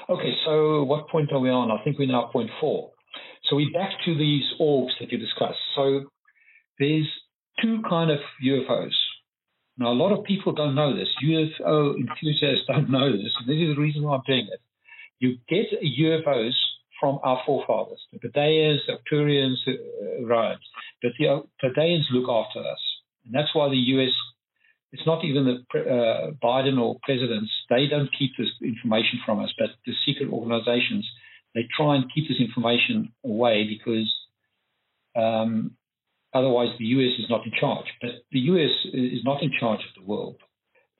Okay, 0.09 0.33
so 0.45 0.83
what 0.83 1.09
point 1.09 1.31
are 1.31 1.39
we 1.39 1.49
on? 1.49 1.71
I 1.71 1.83
think 1.83 1.97
we're 1.97 2.07
now 2.07 2.29
point 2.31 2.51
four. 2.61 2.91
So 3.49 3.55
we're 3.55 3.73
back 3.73 3.91
to 4.05 4.15
these 4.15 4.43
orbs 4.59 4.93
that 4.99 5.11
you 5.11 5.17
discussed. 5.17 5.57
So 5.75 6.05
there's 6.77 7.09
two 7.61 7.81
kind 7.89 8.11
of 8.11 8.19
UFOs. 8.45 8.93
Now 9.77 9.91
a 9.91 9.97
lot 9.97 10.15
of 10.15 10.23
people 10.23 10.53
don't 10.53 10.75
know 10.75 10.95
this. 10.95 11.09
UFO 11.23 11.95
enthusiasts 11.97 12.65
don't 12.67 12.91
know 12.91 13.11
this, 13.11 13.33
and 13.39 13.49
this 13.49 13.57
is 13.57 13.75
the 13.75 13.81
reason 13.81 14.03
why 14.03 14.17
I'm 14.17 14.21
doing 14.27 14.47
it. 14.51 14.61
You 15.23 15.37
get 15.47 15.67
UFOs 16.01 16.55
from 16.99 17.19
our 17.23 17.41
forefathers, 17.45 18.01
the 18.11 18.19
Pleiadians, 18.19 18.79
the 18.87 18.93
Arcturians, 18.97 19.55
uh, 19.67 20.25
right? 20.25 20.57
But 21.01 21.11
the 21.17 21.43
Pleiadians 21.63 22.11
look 22.11 22.29
after 22.29 22.59
us, 22.59 22.83
and 23.25 23.33
that's 23.33 23.53
why 23.55 23.69
the 23.69 23.83
U.S. 23.95 24.13
It's 24.91 25.07
not 25.07 25.23
even 25.25 25.45
the 25.45 25.79
uh, 25.79 26.31
Biden 26.43 26.77
or 26.79 26.97
presidents; 27.03 27.51
they 27.69 27.87
don't 27.87 28.09
keep 28.17 28.31
this 28.37 28.49
information 28.61 29.19
from 29.25 29.39
us, 29.39 29.53
but 29.57 29.69
the 29.85 29.93
secret 30.05 30.29
organizations 30.29 31.09
they 31.53 31.67
try 31.75 31.95
and 31.95 32.11
keep 32.13 32.27
this 32.27 32.39
information 32.39 33.13
away 33.23 33.65
because 33.67 34.11
um, 35.15 35.71
otherwise 36.33 36.69
the 36.79 36.85
US 36.85 37.19
is 37.19 37.29
not 37.29 37.45
in 37.45 37.51
charge. 37.59 37.85
But 38.01 38.11
the 38.31 38.39
US 38.39 38.71
is 38.93 39.23
not 39.23 39.43
in 39.43 39.51
charge 39.59 39.81
of 39.81 39.93
the 39.95 40.07
world. 40.07 40.37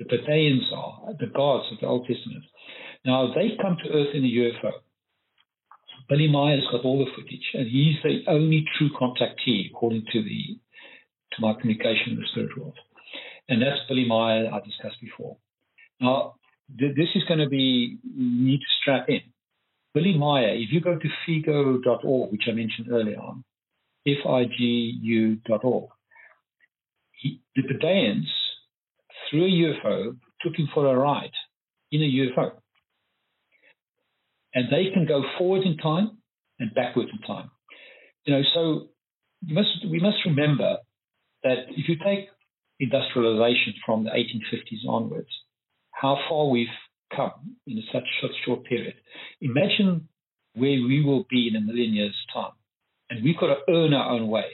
The 0.09 0.17
Pleiadians 0.17 0.71
are, 0.75 1.13
the 1.19 1.27
gods 1.27 1.65
of 1.71 1.79
the 1.79 1.87
Old 1.87 2.07
Testament. 2.07 2.43
Now 3.05 3.33
they 3.33 3.57
come 3.61 3.77
to 3.83 3.89
Earth 3.89 4.13
in 4.13 4.23
a 4.23 4.27
UFO. 4.27 4.71
Billy 6.09 6.27
Meier's 6.27 6.67
got 6.71 6.83
all 6.83 6.99
the 6.99 7.11
footage, 7.15 7.47
and 7.53 7.67
he's 7.67 7.95
the 8.03 8.23
only 8.29 8.65
true 8.77 8.89
contactee, 8.99 9.69
according 9.71 10.03
to 10.11 10.21
the 10.21 10.59
to 11.33 11.41
my 11.41 11.53
communication 11.53 12.11
in 12.11 12.15
the 12.17 12.27
spirit 12.31 12.57
world. 12.57 12.77
And 13.49 13.61
that's 13.61 13.79
Billy 13.87 14.05
Meier 14.05 14.51
I 14.53 14.59
discussed 14.59 15.01
before. 15.01 15.37
Now, 15.99 16.35
th- 16.77 16.95
this 16.95 17.09
is 17.15 17.23
going 17.27 17.39
to 17.39 17.49
be 17.49 17.97
you 18.03 18.45
need 18.45 18.59
to 18.59 18.71
strap 18.81 19.09
in 19.09 19.21
Billy 19.93 20.17
Meier, 20.17 20.55
if 20.55 20.71
you 20.71 20.81
go 20.81 20.97
to 20.97 21.07
figu.org, 21.27 22.31
which 22.31 22.43
I 22.47 22.51
mentioned 22.51 22.87
earlier 22.91 23.19
on, 23.19 23.43
F-I-G-U.org, 24.07 25.89
he, 27.11 27.41
the 27.55 27.61
Pleiadians, 27.61 28.25
through 29.33 29.45
a 29.45 29.49
UFO, 29.49 30.15
took 30.41 30.55
him 30.55 30.69
for 30.73 30.85
a 30.85 30.95
ride 30.95 31.31
in 31.91 32.01
a 32.01 32.05
UFO. 32.05 32.51
And 34.53 34.65
they 34.71 34.91
can 34.93 35.07
go 35.07 35.23
forward 35.37 35.63
in 35.63 35.77
time 35.77 36.19
and 36.59 36.73
backwards 36.75 37.09
in 37.11 37.19
time. 37.27 37.49
You 38.25 38.35
know, 38.35 38.41
so 38.53 38.89
we 39.47 39.55
must, 39.55 39.69
we 39.89 39.99
must 39.99 40.17
remember 40.25 40.77
that 41.43 41.65
if 41.69 41.89
you 41.89 41.95
take 41.95 42.29
industrialization 42.79 43.73
from 43.83 44.03
the 44.03 44.11
1850s 44.11 44.87
onwards, 44.87 45.29
how 45.91 46.19
far 46.29 46.47
we've 46.49 46.67
come 47.15 47.55
in 47.65 47.81
such 47.91 48.03
a 48.23 48.27
short 48.45 48.63
period. 48.65 48.93
Imagine 49.41 50.07
where 50.55 50.71
we 50.81 51.03
will 51.03 51.25
be 51.29 51.47
in 51.47 51.55
a 51.55 51.61
million 51.61 51.93
years' 51.93 52.15
time. 52.33 52.51
And 53.09 53.23
we've 53.23 53.37
got 53.39 53.47
to 53.47 53.73
earn 53.73 53.93
our 53.93 54.11
own 54.11 54.27
way 54.27 54.45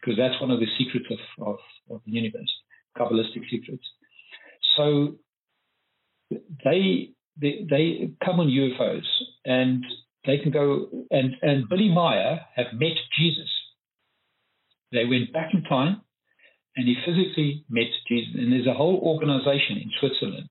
because 0.00 0.18
that's 0.18 0.40
one 0.40 0.50
of 0.50 0.60
the 0.60 0.66
secrets 0.78 1.06
of, 1.10 1.46
of, 1.46 1.56
of 1.90 2.00
the 2.06 2.12
universe, 2.12 2.50
Kabbalistic 2.96 3.48
secrets. 3.50 3.84
So 4.76 5.16
they, 6.30 7.10
they, 7.40 7.66
they 7.68 8.10
come 8.24 8.40
on 8.40 8.48
UFOs 8.48 9.06
and 9.44 9.84
they 10.26 10.38
can 10.38 10.52
go, 10.52 10.88
and, 11.10 11.34
and 11.42 11.68
Billy 11.68 11.88
Meier 11.88 12.40
have 12.54 12.66
met 12.74 12.96
Jesus. 13.18 13.48
They 14.92 15.04
went 15.04 15.32
back 15.32 15.50
in 15.52 15.62
time 15.64 16.02
and 16.76 16.86
he 16.86 16.96
physically 17.04 17.64
met 17.68 17.88
Jesus. 18.08 18.34
And 18.34 18.52
there's 18.52 18.66
a 18.66 18.74
whole 18.74 19.00
organization 19.02 19.76
in 19.76 19.90
Switzerland 20.00 20.48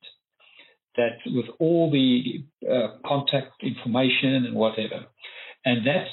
that 0.98 1.18
with 1.26 1.46
all 1.60 1.90
the 1.92 2.44
uh, 2.70 2.98
contact 3.08 3.64
information 3.64 4.46
and 4.46 4.56
whatever. 4.56 5.06
And 5.64 5.86
that 5.88 6.08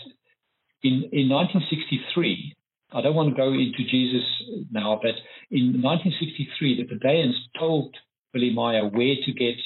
in, 0.82 1.08
in 1.12 1.28
1963, 1.28 2.54
I 2.92 3.02
don't 3.02 3.14
want 3.14 3.30
to 3.30 3.36
go 3.36 3.52
into 3.52 3.84
Jesus 3.90 4.24
now, 4.70 4.98
but 5.02 5.14
in 5.50 5.82
1963, 5.82 6.82
the 6.82 6.94
Pleiadians 6.96 7.34
told 7.58 7.94
Billy 8.32 8.50
Meier 8.50 8.88
where 8.88 9.16
to 9.24 9.32
get 9.32 9.56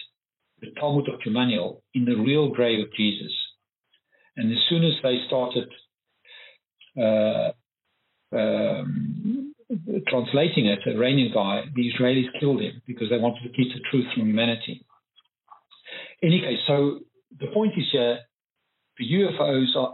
the 0.60 0.70
Talmud 0.78 1.08
of 1.08 1.20
Jmmanuel 1.20 1.80
in 1.94 2.04
the 2.04 2.14
real 2.16 2.50
grave 2.50 2.80
of 2.80 2.92
Jesus. 2.94 3.32
And 4.36 4.50
as 4.50 4.58
soon 4.68 4.84
as 4.84 4.94
they 5.02 5.18
started 5.26 5.68
uh, 6.98 7.52
um, 8.36 9.54
translating 10.08 10.66
it, 10.66 10.80
a 10.86 10.90
Iranian 10.90 11.32
guy, 11.32 11.64
the 11.74 11.92
Israelis 11.92 12.28
killed 12.40 12.60
him 12.60 12.82
because 12.86 13.08
they 13.10 13.18
wanted 13.18 13.42
to 13.42 13.50
keep 13.50 13.72
the 13.72 13.80
truth 13.90 14.06
from 14.14 14.26
humanity 14.26 14.84
In 16.22 16.32
any 16.32 16.40
case, 16.40 16.58
so 16.66 17.00
the 17.38 17.48
point 17.48 17.72
is 17.76 17.86
here, 17.92 18.18
the 18.18 18.31
UFOs 19.00 19.74
are 19.76 19.92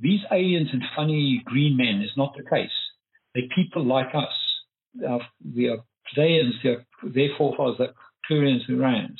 these 0.00 0.20
aliens 0.30 0.68
and 0.72 0.82
funny 0.96 1.42
green 1.44 1.76
men 1.76 2.02
is 2.02 2.10
not 2.16 2.34
the 2.36 2.48
case. 2.48 2.70
They're 3.34 3.44
people 3.54 3.84
like 3.84 4.14
us. 4.14 4.32
Uh, 5.08 5.18
we 5.54 5.68
are 5.68 5.78
Pleiadians, 6.14 6.52
they're 6.62 6.84
their 7.02 7.28
forefathers, 7.38 7.78
the 7.78 7.94
Turians, 8.30 8.66
the 8.68 8.74
Rams. 8.74 9.16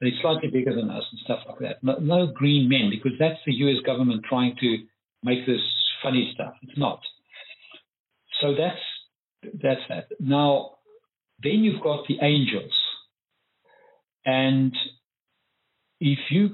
They're 0.00 0.10
slightly 0.20 0.50
bigger 0.50 0.74
than 0.74 0.90
us 0.90 1.04
and 1.12 1.20
stuff 1.24 1.40
like 1.48 1.58
that. 1.60 1.82
No, 1.82 1.96
no 1.98 2.26
green 2.26 2.68
men, 2.68 2.90
because 2.90 3.16
that's 3.18 3.38
the 3.46 3.52
US 3.52 3.82
government 3.86 4.24
trying 4.28 4.56
to 4.60 4.78
make 5.22 5.46
this 5.46 5.60
funny 6.02 6.32
stuff. 6.34 6.54
It's 6.62 6.76
not. 6.76 7.00
So 8.40 8.54
that's 8.54 8.80
that's 9.62 9.80
that. 9.88 10.06
Now, 10.18 10.72
then 11.42 11.64
you've 11.64 11.82
got 11.82 12.06
the 12.08 12.18
angels. 12.22 12.72
And 14.24 14.72
if 16.00 16.18
you, 16.30 16.50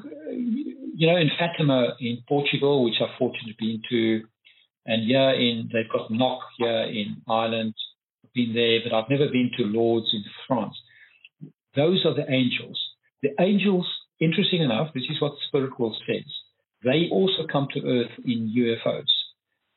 you 0.98 1.06
know, 1.06 1.16
in 1.16 1.30
Fatima 1.38 1.94
in 2.00 2.18
Portugal, 2.26 2.82
which 2.82 2.96
I've 3.00 3.16
fortunately 3.20 3.54
been 3.56 3.80
to, 3.88 4.24
and 4.84 5.04
here 5.06 5.30
in, 5.30 5.70
they've 5.72 5.88
got 5.88 6.10
Knock 6.10 6.40
here 6.58 6.82
in 6.90 7.22
Ireland, 7.28 7.74
I've 8.24 8.32
been 8.32 8.52
there, 8.52 8.80
but 8.82 8.92
I've 8.92 9.08
never 9.08 9.28
been 9.28 9.52
to 9.58 9.64
Lourdes 9.64 10.10
in 10.12 10.24
France. 10.48 10.74
Those 11.76 12.04
are 12.04 12.14
the 12.14 12.28
angels. 12.28 12.80
The 13.22 13.30
angels, 13.38 13.86
interesting 14.18 14.60
enough, 14.60 14.92
this 14.92 15.04
is 15.08 15.22
what 15.22 15.34
the 15.34 15.46
spirit 15.46 15.78
world 15.78 15.96
says, 16.04 16.24
they 16.82 17.08
also 17.12 17.46
come 17.46 17.68
to 17.74 17.86
earth 17.86 18.18
in 18.24 18.52
UFOs. 18.58 19.06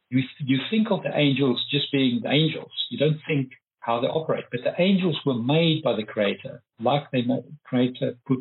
You, 0.09 0.23
you 0.39 0.57
think 0.71 0.87
of 0.89 1.03
the 1.03 1.15
angels 1.15 1.63
just 1.69 1.91
being 1.91 2.21
the 2.23 2.31
angels. 2.31 2.71
You 2.89 2.97
don't 2.97 3.19
think 3.27 3.51
how 3.81 4.01
they 4.01 4.07
operate. 4.07 4.45
But 4.49 4.61
the 4.63 4.73
angels 4.81 5.19
were 5.23 5.35
made 5.35 5.83
by 5.83 5.95
the 5.95 6.03
Creator, 6.03 6.63
like 6.79 7.11
the 7.11 7.43
Creator 7.63 8.15
put 8.27 8.39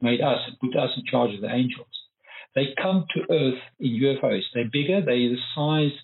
made 0.00 0.22
us 0.22 0.40
and 0.46 0.58
put 0.58 0.78
us 0.78 0.90
in 0.96 1.04
charge 1.04 1.34
of 1.34 1.42
the 1.42 1.52
angels. 1.52 1.86
They 2.54 2.74
come 2.80 3.06
to 3.14 3.32
Earth 3.32 3.60
in 3.80 4.00
UFOs. 4.00 4.42
They're 4.54 4.70
bigger. 4.70 5.00
They're 5.04 5.16
the 5.16 5.36
size 5.54 5.98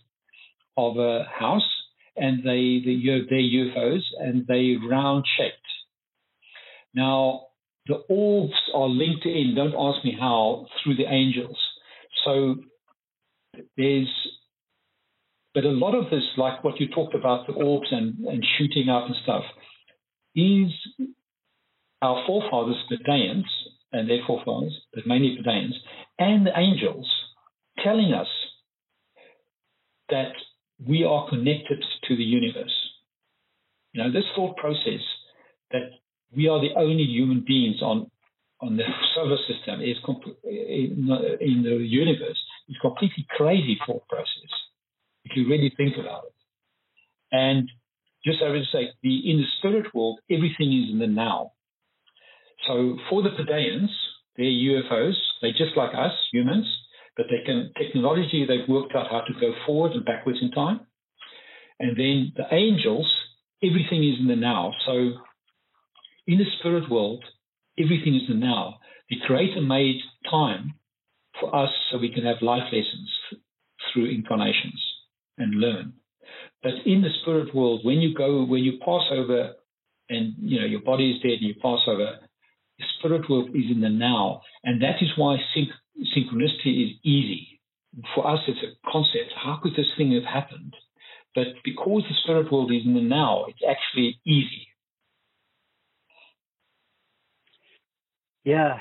of 0.76 0.96
a 0.98 1.24
house, 1.24 1.68
and 2.16 2.40
they 2.40 2.82
the, 2.84 3.26
they're 3.28 3.38
UFOs, 3.38 4.02
and 4.18 4.46
they 4.46 4.76
round 4.88 5.24
shaped. 5.36 5.56
Now 6.94 7.42
the 7.86 8.02
orbs 8.08 8.54
are 8.74 8.88
linked 8.88 9.26
in. 9.26 9.54
Don't 9.56 9.74
ask 9.74 10.04
me 10.04 10.16
how 10.18 10.66
through 10.82 10.96
the 10.96 11.06
angels. 11.06 11.58
So 12.24 12.56
there's 13.76 14.08
but 15.54 15.64
a 15.64 15.70
lot 15.70 15.94
of 15.94 16.10
this, 16.10 16.22
like 16.36 16.62
what 16.62 16.78
you 16.80 16.88
talked 16.88 17.14
about, 17.14 17.46
the 17.46 17.54
orbs 17.54 17.88
and, 17.90 18.24
and 18.24 18.44
shooting 18.56 18.88
up 18.88 19.06
and 19.06 19.16
stuff, 19.22 19.42
is 20.36 20.70
our 22.02 22.24
forefathers, 22.26 22.76
the 22.88 22.98
Pleiadians, 22.98 23.44
and 23.92 24.08
their 24.08 24.20
forefathers, 24.26 24.78
but 24.94 25.06
mainly 25.06 25.38
Pleiadians, 25.38 25.74
and 26.18 26.46
the 26.46 26.56
angels 26.56 27.08
telling 27.82 28.12
us 28.12 28.28
that 30.08 30.32
we 30.86 31.04
are 31.04 31.28
connected 31.28 31.84
to 32.08 32.16
the 32.16 32.22
universe. 32.22 32.74
You 33.92 34.02
know, 34.02 34.12
this 34.12 34.24
thought 34.34 34.56
process 34.56 35.00
that 35.72 35.90
we 36.34 36.48
are 36.48 36.60
the 36.60 36.78
only 36.78 37.04
human 37.04 37.44
beings 37.46 37.82
on 37.82 38.10
on 38.60 38.76
the 38.76 38.84
solar 39.14 39.38
system 39.48 39.80
is 39.80 39.96
comp- 40.04 40.36
in, 40.44 41.08
in 41.40 41.62
the 41.62 41.76
universe 41.82 42.38
is 42.68 42.76
completely 42.82 43.26
crazy 43.30 43.78
thought 43.86 44.06
process 44.06 44.50
if 45.24 45.34
you 45.34 45.48
really 45.48 45.72
think 45.76 45.96
about 45.98 46.24
it. 46.26 46.34
And 47.32 47.70
just 48.24 48.42
I 48.42 48.52
say, 48.70 48.90
the 49.02 49.30
in 49.30 49.38
the 49.38 49.46
spirit 49.58 49.94
world, 49.94 50.20
everything 50.30 50.72
is 50.72 50.92
in 50.92 50.98
the 50.98 51.06
now. 51.06 51.52
So 52.66 52.96
for 53.08 53.22
the 53.22 53.30
Pleiadians, 53.30 53.88
they're 54.36 54.46
UFOs. 54.46 55.14
They're 55.40 55.52
just 55.52 55.76
like 55.76 55.90
us, 55.94 56.12
humans, 56.32 56.66
but 57.16 57.26
they 57.30 57.44
can 57.44 57.72
technology. 57.78 58.46
They've 58.46 58.68
worked 58.68 58.94
out 58.94 59.10
how 59.10 59.20
to 59.20 59.32
go 59.40 59.52
forward 59.66 59.92
and 59.92 60.04
backwards 60.04 60.38
in 60.40 60.50
time. 60.50 60.80
And 61.78 61.96
then 61.96 62.32
the 62.36 62.54
angels, 62.54 63.10
everything 63.62 64.04
is 64.04 64.20
in 64.20 64.28
the 64.28 64.36
now. 64.36 64.72
So 64.86 64.92
in 66.26 66.38
the 66.38 66.44
spirit 66.58 66.90
world, 66.90 67.24
everything 67.78 68.14
is 68.14 68.28
the 68.28 68.34
now. 68.34 68.78
The 69.08 69.16
Creator 69.26 69.62
made 69.62 70.00
time 70.30 70.74
for 71.40 71.54
us 71.54 71.70
so 71.90 71.98
we 71.98 72.12
can 72.12 72.24
have 72.24 72.42
life 72.42 72.64
lessons 72.64 73.10
through 73.92 74.10
incarnations 74.10 74.80
and 75.38 75.54
learn. 75.54 75.94
But 76.62 76.72
in 76.84 77.02
the 77.02 77.08
spirit 77.22 77.54
world, 77.54 77.80
when 77.84 78.00
you 78.00 78.14
go, 78.14 78.44
when 78.44 78.62
you 78.62 78.78
pass 78.84 79.02
over 79.10 79.54
and 80.08 80.34
you 80.38 80.60
know 80.60 80.66
your 80.66 80.82
body 80.82 81.12
is 81.12 81.22
dead 81.22 81.38
and 81.40 81.48
you 81.48 81.54
pass 81.54 81.80
over, 81.86 82.18
spirit 82.98 83.28
world 83.28 83.50
is 83.50 83.64
in 83.70 83.80
the 83.80 83.88
now. 83.88 84.42
And 84.64 84.82
that 84.82 84.96
is 85.00 85.08
why 85.16 85.38
synch- 85.56 85.68
synchronicity 86.16 86.84
is 86.86 86.96
easy. 87.02 87.60
For 88.14 88.26
us, 88.26 88.40
it's 88.46 88.62
a 88.62 88.90
concept. 88.90 89.32
How 89.36 89.58
could 89.62 89.72
this 89.76 89.90
thing 89.96 90.12
have 90.12 90.24
happened? 90.24 90.74
But 91.34 91.46
because 91.64 92.02
the 92.08 92.14
spirit 92.22 92.50
world 92.52 92.72
is 92.72 92.82
in 92.84 92.94
the 92.94 93.00
now, 93.00 93.46
it's 93.48 93.62
actually 93.68 94.20
easy. 94.26 94.68
Yeah, 98.44 98.78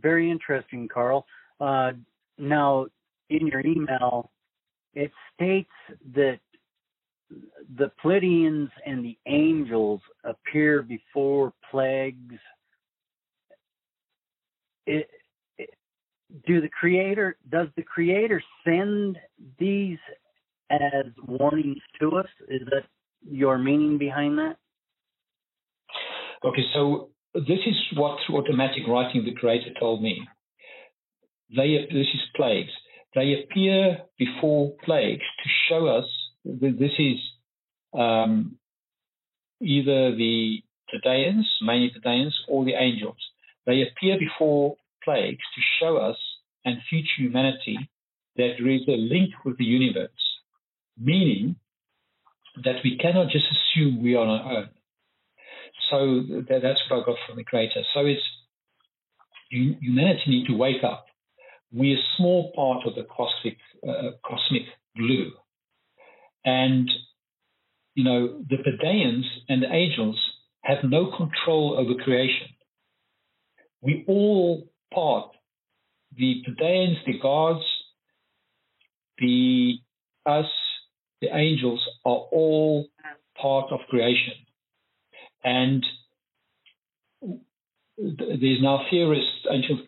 very 0.00 0.30
interesting, 0.30 0.88
Karl. 0.88 1.26
Uh, 1.60 1.92
now, 2.38 2.86
in 3.30 3.46
your 3.46 3.60
email, 3.60 4.30
it 4.94 5.10
states 5.34 5.70
that 6.14 6.40
the 7.76 7.90
Pleiadians 8.02 8.70
and 8.86 9.04
the 9.04 9.16
angels 9.26 10.00
appear 10.24 10.82
before 10.82 11.52
plagues. 11.70 12.34
It, 14.86 15.08
it, 15.58 15.70
do 16.46 16.60
the 16.60 16.68
creator 16.68 17.36
does 17.50 17.68
the 17.76 17.82
creator 17.82 18.42
send 18.64 19.18
these 19.58 19.98
as 20.70 21.06
warnings 21.26 21.82
to 22.00 22.16
us? 22.16 22.28
Is 22.48 22.62
that 22.66 22.84
your 23.30 23.58
meaning 23.58 23.98
behind 23.98 24.38
that? 24.38 24.56
Okay, 26.44 26.64
so 26.74 27.10
this 27.34 27.60
is 27.66 27.76
what 27.94 28.18
automatic 28.30 28.82
writing 28.88 29.24
the 29.24 29.34
creator 29.34 29.70
told 29.78 30.02
me. 30.02 30.26
They 31.54 31.86
this 31.90 32.08
is 32.14 32.20
plagues. 32.34 32.72
They 33.14 33.42
appear 33.42 33.98
before 34.18 34.72
plagues 34.84 35.22
to 35.42 35.50
show 35.68 35.86
us 35.86 36.06
that 36.44 36.76
this 36.78 36.92
is 36.98 37.18
um, 37.92 38.56
either 39.60 40.16
the 40.16 40.62
Pleiadians, 40.92 41.44
mainly 41.60 41.92
Pleiadians, 42.04 42.32
or 42.48 42.64
the 42.64 42.74
angels. 42.74 43.16
They 43.66 43.82
appear 43.82 44.18
before 44.18 44.76
plagues 45.04 45.44
to 45.54 45.60
show 45.80 45.96
us 45.96 46.16
and 46.64 46.78
future 46.88 47.08
humanity 47.18 47.78
that 48.36 48.54
there 48.58 48.70
is 48.70 48.82
a 48.88 48.92
link 48.96 49.30
with 49.44 49.58
the 49.58 49.64
universe, 49.64 50.10
meaning 50.98 51.56
that 52.64 52.76
we 52.84 52.98
cannot 52.98 53.30
just 53.30 53.46
assume 53.50 54.02
we 54.02 54.14
are 54.14 54.26
on 54.26 54.40
our 54.40 54.56
own. 54.58 54.68
So 55.90 56.22
that's 56.48 56.80
what 56.88 57.02
I 57.02 57.06
got 57.06 57.16
from 57.26 57.36
the 57.36 57.44
Creator. 57.44 57.82
So 57.94 58.06
it's 58.06 58.22
humanity 59.50 60.22
need 60.26 60.46
to 60.46 60.56
wake 60.56 60.82
up. 60.84 61.06
We're 61.72 61.98
a 61.98 62.02
small 62.16 62.52
part 62.54 62.86
of 62.86 62.94
the 62.94 63.04
cosmic 63.04 63.58
uh, 63.86 64.12
cosmic 64.24 64.62
blue, 64.94 65.32
and 66.44 66.90
you 67.94 68.04
know 68.04 68.42
the 68.48 68.56
Pleiadians 68.56 69.24
and 69.48 69.62
the 69.62 69.72
angels 69.72 70.18
have 70.62 70.78
no 70.84 71.10
control 71.16 71.76
over 71.78 72.02
creation. 72.02 72.48
We 73.82 74.04
all 74.08 74.68
part 74.94 75.30
the 76.16 76.42
Pleiadians, 76.46 77.04
the 77.06 77.18
gods, 77.20 77.64
the 79.18 79.74
us, 80.26 80.46
the 81.20 81.28
angels 81.34 81.80
are 82.04 82.26
all 82.32 82.86
part 83.40 83.72
of 83.72 83.80
creation. 83.88 84.34
And 85.44 85.84
there's 87.98 88.62
now 88.62 88.84
theorists, 88.90 89.46
ancient 89.50 89.80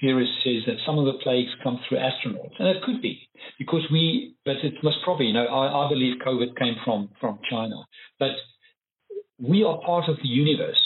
theorists 0.00 0.34
says 0.44 0.62
that 0.66 0.76
some 0.84 0.98
of 0.98 1.06
the 1.06 1.18
plagues 1.22 1.50
come 1.62 1.80
through 1.88 1.98
astronauts, 1.98 2.54
and 2.58 2.68
it 2.68 2.82
could 2.82 3.02
be 3.02 3.28
because 3.58 3.82
we, 3.90 4.34
but 4.44 4.56
it 4.62 4.74
must 4.82 4.98
probably, 5.04 5.26
you 5.26 5.32
know, 5.32 5.46
I, 5.46 5.86
I 5.86 5.88
believe 5.88 6.16
COVID 6.24 6.56
came 6.56 6.76
from 6.84 7.10
from 7.20 7.38
China, 7.50 7.76
but 8.18 8.32
we 9.38 9.64
are 9.64 9.80
part 9.84 10.08
of 10.08 10.16
the 10.22 10.28
universe. 10.28 10.80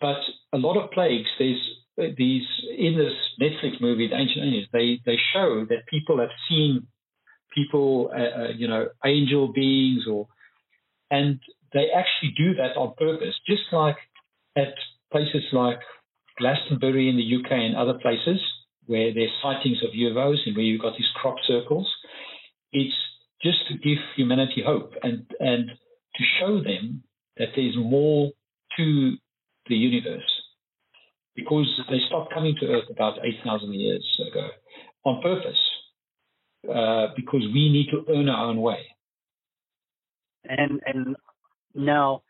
But 0.00 0.18
a 0.52 0.58
lot 0.58 0.82
of 0.82 0.90
plagues, 0.90 1.28
there's 1.38 1.60
these 2.16 2.42
in 2.76 2.96
this 2.96 3.12
Netflix 3.40 3.80
movie, 3.80 4.08
The 4.08 4.16
Ancient 4.16 4.44
Aliens, 4.44 4.68
they 4.72 5.00
they 5.04 5.18
show 5.32 5.66
that 5.68 5.86
people 5.88 6.18
have 6.18 6.30
seen 6.48 6.86
people, 7.54 8.10
uh, 8.14 8.42
uh, 8.42 8.48
you 8.56 8.68
know, 8.68 8.88
angel 9.04 9.52
beings, 9.52 10.04
or 10.10 10.26
and 11.10 11.40
they 11.72 11.88
actually 11.94 12.32
do 12.36 12.54
that 12.54 12.76
on 12.76 12.94
purpose, 12.96 13.34
just 13.46 13.62
like 13.72 13.96
at 14.56 14.74
places 15.12 15.42
like 15.52 15.80
Glastonbury 16.38 17.08
in 17.08 17.16
the 17.16 17.36
UK 17.36 17.52
and 17.52 17.76
other 17.76 17.94
places 17.94 18.40
where 18.86 19.12
there's 19.12 19.30
sightings 19.42 19.78
of 19.84 19.90
UFOs 19.90 20.38
and 20.46 20.56
where 20.56 20.64
you've 20.64 20.80
got 20.80 20.94
these 20.96 21.10
crop 21.14 21.36
circles. 21.46 21.88
It's 22.72 22.94
just 23.42 23.58
to 23.68 23.74
give 23.74 23.98
humanity 24.16 24.62
hope 24.64 24.94
and 25.02 25.26
and 25.38 25.68
to 26.16 26.24
show 26.38 26.62
them 26.62 27.02
that 27.36 27.48
there's 27.54 27.76
more 27.76 28.30
to 28.76 29.16
the 29.70 29.76
universe 29.76 30.30
because 31.34 31.66
they 31.88 31.98
stopped 32.08 32.34
coming 32.34 32.54
to 32.60 32.66
Earth 32.66 32.90
about 32.90 33.18
8,000 33.24 33.72
years 33.72 34.20
ago 34.30 34.48
on 35.04 35.22
purpose 35.22 35.58
uh, 36.68 37.06
because 37.16 37.42
we 37.54 37.70
need 37.72 37.88
to 37.90 38.04
earn 38.12 38.28
our 38.28 38.46
own 38.46 38.60
way. 38.60 38.80
And 40.44 40.80
and 40.86 41.16
now 41.74 42.22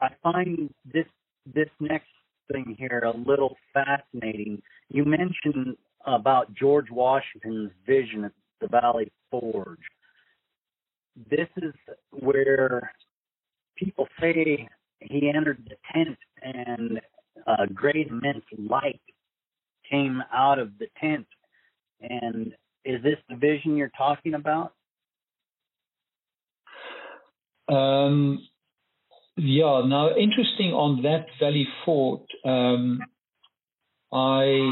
I 0.00 0.08
find 0.22 0.72
this 0.92 1.06
this 1.46 1.68
next 1.80 2.08
thing 2.50 2.74
here 2.78 3.02
a 3.04 3.16
little 3.16 3.56
fascinating. 3.72 4.62
You 4.88 5.04
mentioned 5.04 5.76
about 6.06 6.54
George 6.54 6.90
Washington's 6.90 7.70
vision 7.86 8.24
at 8.24 8.32
the 8.60 8.68
Valley 8.68 9.12
Forge. 9.30 9.78
This 11.30 11.48
is 11.56 11.74
where 12.10 12.92
people 13.76 14.08
say 14.20 14.68
he 15.00 15.30
entered 15.34 15.68
the 15.68 15.76
tent 15.92 16.18
and 16.42 17.00
a 17.46 17.66
great 17.66 18.08
immense 18.08 18.44
light 18.58 19.00
came 19.90 20.22
out 20.32 20.58
of 20.58 20.70
the 20.78 20.86
tent. 21.00 21.26
And 22.00 22.54
is 22.84 23.02
this 23.02 23.16
the 23.28 23.36
vision 23.36 23.76
you're 23.76 23.92
talking 23.96 24.34
about? 24.34 24.72
Um, 27.68 28.46
yeah. 29.36 29.82
Now, 29.86 30.10
interesting 30.10 30.72
on 30.72 31.02
that 31.02 31.26
Valley 31.40 31.66
Forge. 31.84 32.28
Um, 32.44 33.00
I, 34.12 34.70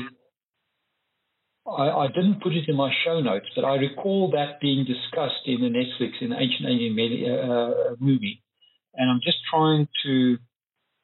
I, 1.67 1.89
I 1.89 2.07
didn't 2.09 2.43
put 2.43 2.53
it 2.53 2.69
in 2.69 2.77
my 2.77 2.93
show 3.05 3.21
notes, 3.21 3.47
but 3.57 3.65
I 3.65 3.77
recall 3.77 4.31
that 4.33 4.61
being 4.61 4.85
discussed 4.85 5.47
in 5.47 5.61
the 5.61 5.69
Netflix 5.69 6.11
in 6.21 6.31
the 6.31 6.37
Ancient 6.37 6.69
Alien 6.69 7.51
uh, 7.51 7.95
movie, 7.99 8.42
and 8.95 9.11
I'm 9.11 9.21
just 9.23 9.39
trying 9.51 9.89
to 10.05 10.37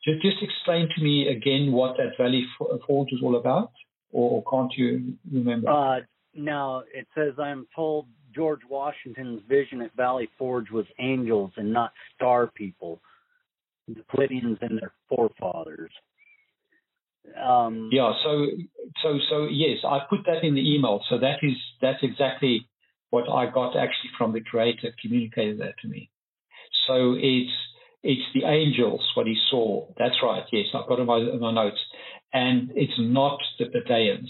just, 0.05 0.23
just 0.23 0.37
explain 0.43 0.89
to 0.97 1.03
me 1.03 1.29
again 1.29 1.73
what 1.73 1.97
that 1.97 2.13
Valley 2.19 2.45
Forge 2.87 3.13
is 3.13 3.21
all 3.23 3.37
about, 3.37 3.73
or, 4.11 4.43
can't 4.51 4.73
you 4.77 5.15
remember? 5.31 5.71
Uh, 5.71 6.01
no, 6.35 6.83
it 6.95 7.07
says 7.15 7.35
I'm 7.39 7.67
told 7.75 8.07
George 8.35 8.61
Washington's 8.69 9.43
vision 9.49 9.83
at 9.83 9.95
Valley 9.97 10.29
Forge 10.39 10.71
was 10.71 10.87
angels 10.99 11.51
and 11.57 11.73
not 11.73 11.93
star 12.15 12.47
people, 12.47 13.01
the 13.89 14.05
Pleiadians 14.15 14.59
and 14.61 14.79
their 14.79 14.93
forefathers. 15.09 15.91
Um, 17.43 17.91
yeah, 17.93 18.13
so 18.25 18.47
so 19.03 19.19
so 19.29 19.49
yes, 19.51 19.79
I 19.85 19.99
put 20.09 20.21
that 20.27 20.45
in 20.45 20.55
the 20.55 20.75
email. 20.75 21.03
So 21.11 21.19
that 21.19 21.39
is 21.43 21.57
that's 21.83 21.99
exactly 22.03 22.67
what 23.11 23.29
I 23.29 23.51
got 23.51 23.77
actually 23.77 24.11
from 24.17 24.33
the 24.33 24.41
creator 24.41 24.95
communicated 25.03 25.59
that 25.61 25.75
to 25.83 25.89
me. 25.89 26.11
So 26.87 27.17
it's 27.19 27.51
it's 28.03 28.23
the 28.35 28.45
angels, 28.45 29.01
what 29.15 29.27
he 29.27 29.37
saw. 29.51 29.87
That's 29.99 30.15
right. 30.23 30.43
Yes, 30.53 30.67
I've 30.75 30.89
got 30.89 30.99
it 30.99 31.03
in 31.03 31.07
my, 31.07 31.19
in 31.19 31.41
my 31.41 31.53
notes. 31.53 31.81
And 32.33 32.71
it's 32.75 32.93
not 32.99 33.39
the 33.59 33.67
Pleiadians. 33.67 34.29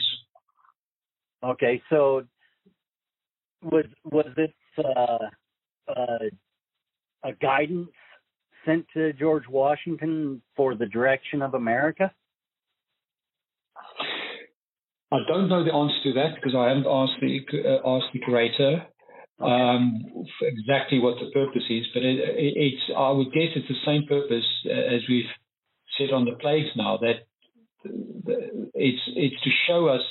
Okay, 1.44 1.80
so 1.90 2.22
was 3.62 3.84
was 4.04 4.32
it 4.36 4.54
uh, 4.78 5.18
uh, 5.88 6.18
a 7.24 7.32
guidance 7.40 7.90
sent 8.64 8.86
to 8.94 9.12
George 9.12 9.44
Washington 9.48 10.42
for 10.56 10.74
the 10.74 10.86
direction 10.86 11.42
of 11.42 11.54
America? 11.54 12.12
I 15.10 15.18
don't 15.26 15.48
know 15.48 15.64
the 15.64 15.72
answer 15.72 16.02
to 16.04 16.12
that 16.14 16.34
because 16.34 16.54
I 16.54 16.68
haven't 16.68 16.86
asked 16.86 17.20
the 17.20 17.40
uh, 17.64 17.88
asked 17.88 18.12
the 18.12 18.20
um, 19.40 20.04
exactly 20.42 20.98
what 20.98 21.16
the 21.20 21.30
purpose 21.32 21.64
is, 21.70 21.86
but 21.94 22.02
it, 22.02 22.18
it, 22.18 22.54
it's 22.56 22.82
I 22.96 23.10
would 23.10 23.32
guess 23.32 23.54
it's 23.54 23.68
the 23.68 23.84
same 23.86 24.06
purpose 24.06 24.46
as 24.66 25.02
we've 25.08 25.30
said 25.96 26.12
on 26.12 26.24
the 26.24 26.32
plagues 26.40 26.70
now 26.76 26.98
that 26.98 27.26
it's 28.74 29.02
it's 29.06 29.42
to 29.42 29.50
show 29.66 29.88
us 29.88 30.02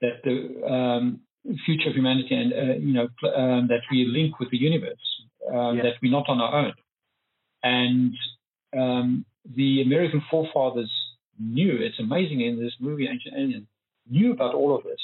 that 0.00 0.22
the 0.24 0.66
um, 0.66 1.20
future 1.64 1.90
of 1.90 1.94
humanity 1.94 2.34
and 2.34 2.52
uh, 2.52 2.74
you 2.78 2.92
know 2.92 3.08
um, 3.36 3.68
that 3.68 3.82
we 3.90 4.04
link 4.06 4.38
with 4.40 4.50
the 4.50 4.56
universe, 4.56 4.98
um, 5.48 5.78
that 5.78 5.94
we're 6.02 6.12
not 6.12 6.28
on 6.28 6.40
our 6.40 6.66
own, 6.66 6.72
and 7.62 8.14
um, 8.76 9.24
the 9.56 9.82
American 9.82 10.22
forefathers 10.30 10.90
knew. 11.38 11.78
It's 11.80 11.98
amazing 11.98 12.40
in 12.40 12.60
this 12.62 12.74
movie, 12.80 13.08
Ancient 13.08 13.34
Alien, 13.36 13.66
knew 14.08 14.32
about 14.32 14.54
all 14.54 14.76
of 14.76 14.82
this, 14.84 15.00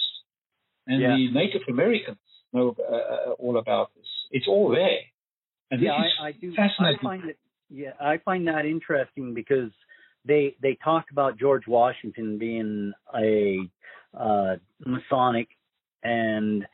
and 0.86 1.00
yeah. 1.00 1.16
the 1.16 1.30
Native 1.32 1.62
Americans 1.68 2.18
know 2.56 2.76
uh, 2.78 2.94
uh, 2.94 3.32
all 3.34 3.58
about 3.58 3.90
this. 3.94 4.06
It's 4.30 4.46
all 4.48 4.70
there, 4.70 4.98
and 5.70 5.80
yeah, 5.80 5.92
I, 5.92 6.28
I 6.28 6.32
do. 6.32 6.54
Fascinating. 6.54 6.98
I 7.00 7.02
find 7.02 7.24
it. 7.30 7.38
Yeah, 7.68 7.92
I 8.00 8.18
find 8.18 8.46
that 8.48 8.66
interesting 8.66 9.34
because 9.34 9.70
they 10.24 10.56
they 10.60 10.76
talk 10.82 11.06
about 11.10 11.38
George 11.38 11.66
Washington 11.66 12.38
being 12.38 12.92
a 13.14 13.58
uh, 14.18 14.56
Masonic, 14.84 15.48
and 16.02 16.66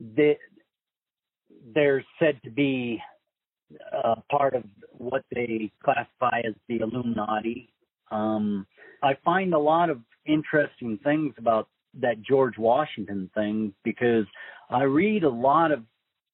they 0.00 0.38
they're 1.74 2.04
said 2.18 2.40
to 2.44 2.50
be 2.50 3.00
uh, 3.92 4.16
part 4.30 4.54
of 4.54 4.64
what 4.92 5.24
they 5.34 5.70
classify 5.84 6.40
as 6.46 6.54
the 6.68 6.80
Illuminati. 6.80 7.72
Um, 8.10 8.66
I 9.02 9.16
find 9.24 9.52
a 9.54 9.58
lot 9.58 9.90
of 9.90 10.00
interesting 10.24 10.98
things 11.02 11.34
about 11.38 11.68
that 12.00 12.22
George 12.22 12.58
Washington 12.58 13.30
thing 13.34 13.74
because 13.84 14.26
I 14.70 14.82
read 14.82 15.24
a 15.24 15.30
lot 15.30 15.72
of 15.72 15.82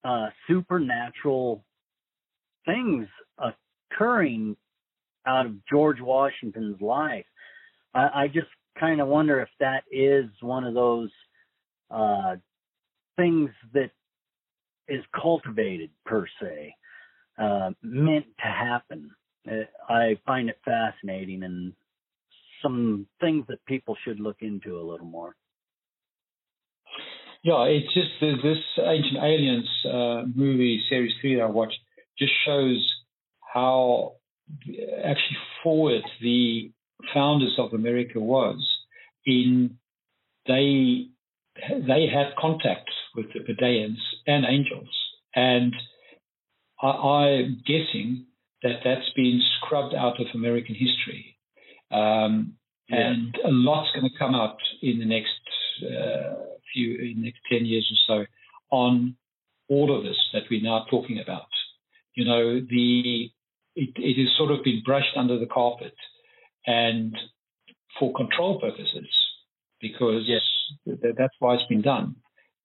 uh, 0.04 0.28
supernatural 0.48 1.64
things 2.66 3.06
occurring 3.38 4.56
out 5.26 5.46
of 5.46 5.54
George 5.70 6.00
Washington's 6.00 6.80
life. 6.80 7.26
I, 7.94 8.08
I 8.14 8.26
just 8.28 8.48
kind 8.78 9.00
of 9.00 9.08
wonder 9.08 9.40
if 9.40 9.48
that 9.60 9.84
is 9.90 10.26
one 10.40 10.64
of 10.64 10.74
those 10.74 11.10
uh, 11.90 12.36
things 13.16 13.50
that 13.74 13.90
is 14.88 15.04
cultivated 15.20 15.90
per 16.04 16.26
se, 16.40 16.74
uh, 17.38 17.70
meant 17.82 18.26
to 18.38 18.46
happen. 18.46 19.10
Uh, 19.48 19.64
I 19.88 20.18
find 20.26 20.48
it 20.48 20.58
fascinating 20.64 21.42
and 21.42 21.72
some 22.62 23.06
things 23.20 23.44
that 23.48 23.64
people 23.66 23.96
should 24.04 24.20
look 24.20 24.36
into 24.40 24.78
a 24.78 24.82
little 24.82 25.06
more. 25.06 25.34
Yeah, 27.42 27.64
it's 27.64 27.92
just 27.92 28.10
this 28.20 28.58
Ancient 28.78 29.18
Aliens 29.20 29.68
uh, 29.84 30.22
movie 30.32 30.82
series 30.88 31.12
three 31.20 31.36
that 31.36 31.42
I 31.42 31.46
watched 31.46 31.78
just 32.18 32.32
shows 32.46 32.88
how 33.52 34.14
actually 35.04 35.38
forward 35.62 36.02
the 36.20 36.70
founders 37.12 37.54
of 37.58 37.72
America 37.72 38.20
was 38.20 38.64
in 39.26 39.78
they 40.46 41.08
they 41.56 42.06
had 42.06 42.34
contact 42.38 42.90
with 43.16 43.26
the 43.34 43.40
Pleiadians 43.40 43.98
and 44.26 44.44
angels, 44.48 44.88
and 45.34 45.74
I, 46.80 47.28
am 47.28 47.62
guessing 47.66 48.26
that 48.62 48.80
that's 48.84 49.10
been 49.14 49.40
scrubbed 49.56 49.94
out 49.94 50.20
of 50.20 50.26
American 50.34 50.74
history, 50.74 51.36
um, 51.90 52.54
yeah. 52.88 53.10
and 53.10 53.34
a 53.44 53.50
lot's 53.50 53.90
going 53.94 54.10
to 54.10 54.18
come 54.18 54.34
out 54.34 54.58
in 54.80 54.98
the 54.98 55.04
next 55.04 55.30
uh, 55.84 56.51
few 56.72 56.96
in 56.98 57.14
the 57.16 57.24
next 57.24 57.40
ten 57.50 57.64
years 57.66 57.88
or 57.90 58.24
so 58.24 58.26
on 58.70 59.16
all 59.68 59.96
of 59.96 60.04
this 60.04 60.18
that 60.32 60.42
we're 60.50 60.62
now 60.62 60.84
talking 60.90 61.20
about. 61.20 61.46
You 62.14 62.24
know, 62.24 62.60
the 62.60 63.30
it, 63.74 63.90
it 63.96 64.20
has 64.20 64.36
sort 64.36 64.50
of 64.50 64.64
been 64.64 64.82
brushed 64.84 65.16
under 65.16 65.38
the 65.38 65.46
carpet 65.46 65.94
and 66.66 67.16
for 67.98 68.12
control 68.14 68.60
purposes 68.60 69.08
because 69.80 70.22
yes. 70.26 70.42
th- 70.84 71.14
that's 71.16 71.34
why 71.38 71.54
it's 71.54 71.66
been 71.68 71.82
done. 71.82 72.16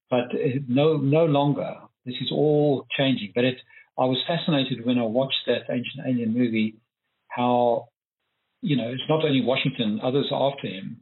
But 0.09 0.33
uh, 0.33 0.59
no, 0.67 0.97
no 0.97 1.25
longer. 1.25 1.75
This 2.05 2.15
is 2.21 2.31
all 2.31 2.85
changing. 2.97 3.31
But 3.35 3.43
it, 3.43 3.57
I 3.97 4.05
was 4.05 4.23
fascinated 4.27 4.85
when 4.85 4.97
I 4.97 5.03
watched 5.03 5.43
that 5.47 5.69
Ancient 5.69 6.05
Alien 6.07 6.33
movie, 6.33 6.75
how, 7.29 7.89
you 8.61 8.77
know, 8.77 8.89
it's 8.89 9.09
not 9.09 9.25
only 9.25 9.41
Washington, 9.41 9.99
others 10.03 10.27
after 10.31 10.67
him 10.67 11.01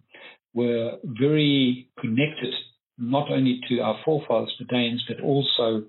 were 0.54 0.94
very 1.04 1.90
connected, 2.00 2.54
not 2.98 3.32
only 3.32 3.60
to 3.70 3.80
our 3.80 4.00
forefathers, 4.06 4.56
the 4.60 4.66
Danes, 4.66 5.04
but 5.08 5.22
also 5.22 5.84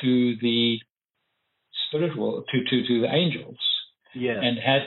to 0.00 0.36
the 0.40 0.78
spiritual 1.88 2.44
to, 2.50 2.64
to, 2.64 2.86
to 2.86 3.00
the 3.00 3.12
angels 3.12 3.58
yeah. 4.14 4.40
and 4.40 4.58
had 4.58 4.82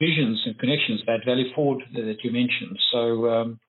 visions 0.00 0.42
and 0.46 0.58
connections 0.58 1.02
that 1.06 1.24
Valley 1.26 1.52
Forge 1.54 1.82
that 1.94 2.16
you 2.22 2.30
mentioned. 2.30 2.78
So, 2.92 3.28
um, 3.28 3.60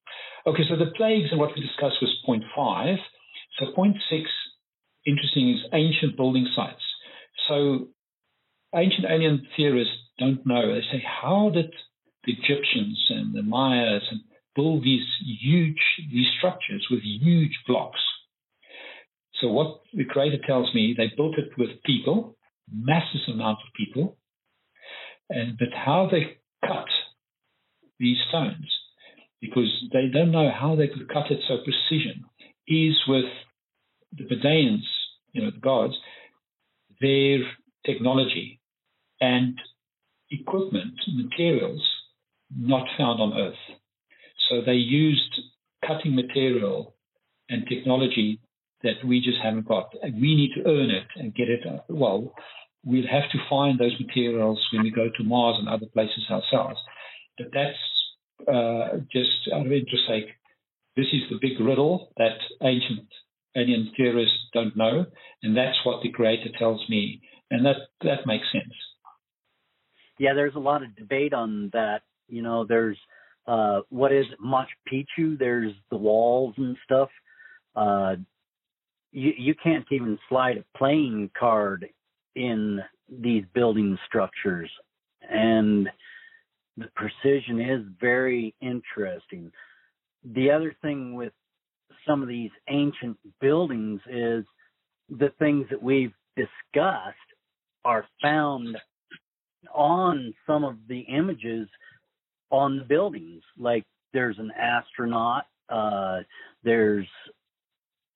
okay, 0.46 0.64
so 0.70 0.76
the 0.76 0.92
plagues 0.96 1.30
and 1.32 1.40
what 1.40 1.52
we 1.56 1.62
discussed 1.62 1.98
was 2.02 2.16
point 2.26 2.44
five. 2.56 2.98
So, 3.58 3.72
point 3.76 3.98
six, 4.10 4.30
interesting, 5.06 5.50
is 5.52 5.66
ancient 5.74 6.16
building 6.16 6.48
sites. 6.56 6.82
So, 7.48 7.90
ancient 8.76 9.08
alien 9.10 9.48
theorists 9.58 9.96
don't 10.20 10.46
know. 10.46 10.74
They 10.74 10.82
say, 10.92 11.04
how 11.04 11.50
did 11.50 11.74
the 12.26 12.34
Egyptians 12.34 13.08
and 13.10 13.34
the 13.34 13.42
Mayas 13.42 14.04
build 14.56 14.84
these 14.84 15.06
huge 15.42 15.82
these 16.12 16.28
structures 16.38 16.88
with 16.90 17.02
huge 17.02 17.58
blocks? 17.68 18.00
So, 19.42 19.48
what 19.50 19.82
the 19.94 20.06
creator 20.06 20.40
tells 20.46 20.74
me, 20.74 20.94
they 20.98 21.12
built 21.16 21.38
it 21.38 21.52
with 21.58 21.84
people 21.86 22.36
massive 22.72 23.22
amount 23.28 23.60
of 23.66 23.74
people, 23.76 24.18
and 25.30 25.58
but 25.58 25.70
how 25.74 26.08
they 26.12 26.38
cut 26.66 26.88
these 28.00 28.18
stones, 28.30 28.68
because 29.42 29.70
they 29.92 30.08
don't 30.08 30.32
know 30.32 30.52
how 30.52 30.76
they 30.76 30.88
could 30.88 31.10
cut 31.10 31.32
it 31.32 31.40
so 31.48 31.58
precision, 31.64 32.26
is 32.68 32.96
with 33.08 33.26
the 34.16 34.24
Pleiadians, 34.24 34.84
you 35.34 35.42
know, 35.42 35.52
the 35.52 35.60
gods, 35.60 35.94
their 37.02 37.40
technology 37.86 38.60
and 39.22 39.58
equipment, 40.32 40.94
materials 41.08 41.82
not 42.56 42.88
found 42.98 43.22
on 43.22 43.38
Earth. 43.38 43.80
So 44.50 44.62
they 44.66 44.74
used 44.74 45.40
cutting 45.86 46.16
material 46.16 46.96
and 47.50 47.66
technology 47.68 48.40
that 48.84 49.04
we 49.06 49.22
just 49.22 49.38
haven't 49.44 49.68
got. 49.68 49.94
We 50.04 50.36
need 50.36 50.52
to 50.56 50.70
earn 50.70 50.90
it 50.90 51.08
and 51.16 51.36
get 51.36 51.50
it. 51.50 51.62
Well, 51.90 52.34
we'll 52.84 53.08
have 53.08 53.30
to 53.32 53.38
find 53.50 53.78
those 53.78 53.96
materials 54.00 54.60
when 54.72 54.84
we 54.84 54.92
go 54.92 55.10
to 55.16 55.24
Mars 55.24 55.58
and 55.60 55.68
other 55.68 55.86
places 55.88 56.26
ourselves. 56.30 56.80
But 57.38 57.48
that's 57.54 58.48
uh, 58.48 58.98
just 59.12 59.54
out 59.54 59.66
of 59.66 59.72
interest 59.72 60.04
sake. 60.08 60.28
This 60.96 61.08
is 61.14 61.22
the 61.30 61.38
big 61.42 61.60
riddle 61.60 62.12
that 62.18 62.38
ancient 62.62 63.08
alien 63.56 63.92
theorists 63.96 64.38
don't 64.54 64.76
know, 64.76 65.06
and 65.44 65.56
that's 65.56 65.78
what 65.84 66.02
the 66.04 66.12
creator 66.12 66.50
tells 66.58 66.82
me, 66.90 67.22
and 67.52 67.66
that 67.66 67.78
that 68.02 68.26
makes 68.26 68.46
sense. 68.52 68.74
Yeah, 70.18 70.34
there's 70.34 70.56
a 70.56 70.60
lot 70.60 70.84
of 70.84 70.96
debate 70.96 71.34
on 71.34 71.70
that. 71.74 72.02
You 72.28 72.42
know, 72.42 72.66
there's 72.66 72.98
uh, 73.50 73.82
what 73.90 74.14
is 74.14 74.26
Machu 74.44 74.68
Picchu? 74.92 75.38
There's 75.38 75.74
the 75.90 75.98
walls 75.98 76.54
and 76.58 76.78
stuff. 76.84 77.10
Uh, 77.76 78.16
you 79.12 79.34
you 79.38 79.56
can't 79.56 79.86
even 79.92 80.20
slide 80.30 80.58
a 80.58 80.78
playing 80.78 81.32
card 81.38 81.88
in 82.36 82.80
these 83.10 83.44
building 83.56 83.98
structures. 84.06 84.70
And 85.28 85.90
the 86.78 86.90
precision 86.96 87.60
is 87.60 87.82
very 88.00 88.54
interesting. 88.62 89.52
The 90.24 90.52
other 90.52 90.76
thing 90.84 91.16
with 91.16 91.34
some 92.08 92.22
of 92.22 92.28
these 92.28 92.52
ancient 92.70 93.18
buildings 93.42 94.00
is 94.08 94.46
the 95.10 95.32
things 95.40 95.66
that 95.72 95.82
we've 95.82 96.14
discussed 96.38 97.18
are 97.84 98.06
found 98.22 98.78
on 99.74 100.36
some 100.46 100.64
of 100.64 100.76
the 100.88 101.00
images 101.00 101.68
on 102.52 102.78
the 102.78 102.84
buildings. 102.84 103.44
Like 103.58 103.86
there's 104.14 104.38
an 104.40 104.52
astronaut, 104.52 105.46
uh, 105.70 106.20
there's 106.64 107.08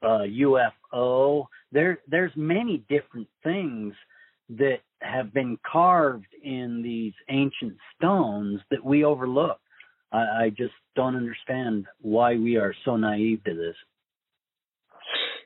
a 0.02 0.26
UFO. 0.42 1.46
There, 1.72 2.00
there's 2.08 2.32
many 2.36 2.84
different 2.90 3.28
things 3.44 3.94
that 4.50 4.80
have 5.02 5.34
been 5.34 5.58
carved 5.70 6.28
in 6.44 6.82
these 6.84 7.14
ancient 7.30 7.78
stones 7.96 8.60
that 8.72 8.84
we 8.84 9.04
overlook. 9.04 9.60
I, 10.12 10.18
I 10.18 10.50
just 10.50 10.74
don't 10.96 11.16
understand 11.16 11.86
why 12.00 12.36
we 12.36 12.58
are 12.58 12.74
so 12.86 12.98
naive 12.98 13.44
to 13.46 13.56
this. 13.56 13.76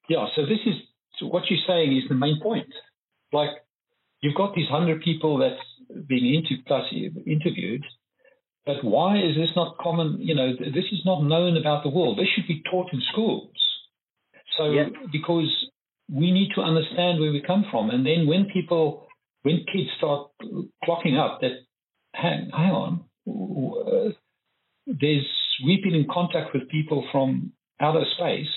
Yeah, 0.10 0.26
so 0.36 0.44
this 0.44 0.60
is 0.66 0.76
so 1.20 1.28
what 1.28 1.44
you're 1.50 1.60
saying 1.68 1.96
is 1.98 2.04
the 2.10 2.16
main 2.16 2.40
point. 2.42 2.68
Like 3.34 3.50
you've 4.22 4.36
got 4.36 4.56
these 4.56 4.70
hundred 4.70 5.02
people 5.02 5.38
that's 5.38 6.06
being 6.08 6.36
into, 6.36 6.62
plus 6.66 6.86
interviewed, 7.26 7.84
but 8.68 8.84
why 8.84 9.18
is 9.18 9.36
this 9.36 9.50
not 9.56 9.78
common? 9.78 10.18
You 10.20 10.36
know, 10.36 10.52
this 10.60 10.86
is 10.92 11.00
not 11.06 11.24
known 11.24 11.56
about 11.56 11.84
the 11.84 11.90
world. 11.90 12.20
This 12.20 12.28
should 12.36 12.48
be 12.48 12.62
taught 12.70 12.92
in 12.92 13.02
schools. 13.12 13.50
So 14.58 14.72
yeah. 14.72 14.90
because 15.12 15.50
we 16.12 16.32
need 16.32 16.50
to 16.56 16.62
understand 16.62 17.20
where 17.20 17.32
we 17.32 17.42
come 17.42 17.66
from. 17.72 17.90
And 17.90 18.06
then 18.06 18.28
when 18.28 18.46
people, 18.52 19.08
when 19.44 19.66
kids 19.72 19.90
start 19.98 20.32
clocking 20.86 21.18
up 21.18 21.40
that, 21.42 21.52
hang, 22.14 22.50
hang 22.52 22.72
on, 22.72 23.06
uh, 23.28 24.12
there's, 24.86 25.28
we've 25.66 25.84
been 25.84 25.96
in 25.96 26.08
contact 26.12 26.54
with 26.54 26.70
people 26.70 27.08
from 27.12 27.54
outer 27.80 28.06
space, 28.18 28.48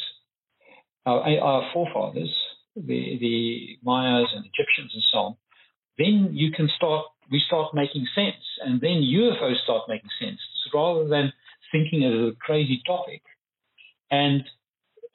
our, 1.06 1.20
our 1.22 1.70
forefathers, 1.72 2.34
the, 2.76 3.18
the 3.20 3.78
Mayas 3.84 4.28
and 4.34 4.44
Egyptians 4.44 4.92
and 4.94 5.02
so 5.12 5.18
on, 5.18 5.36
then 5.98 6.30
you 6.32 6.50
can 6.52 6.68
start 6.76 7.06
we 7.30 7.42
start 7.46 7.74
making 7.74 8.06
sense. 8.14 8.42
And 8.64 8.80
then 8.80 9.02
UFOs 9.02 9.62
start 9.64 9.88
making 9.88 10.10
sense. 10.20 10.38
So 10.64 10.78
rather 10.78 11.08
than 11.08 11.32
thinking 11.72 12.04
of 12.04 12.12
a 12.12 12.32
crazy 12.40 12.82
topic. 12.86 13.22
And 14.10 14.42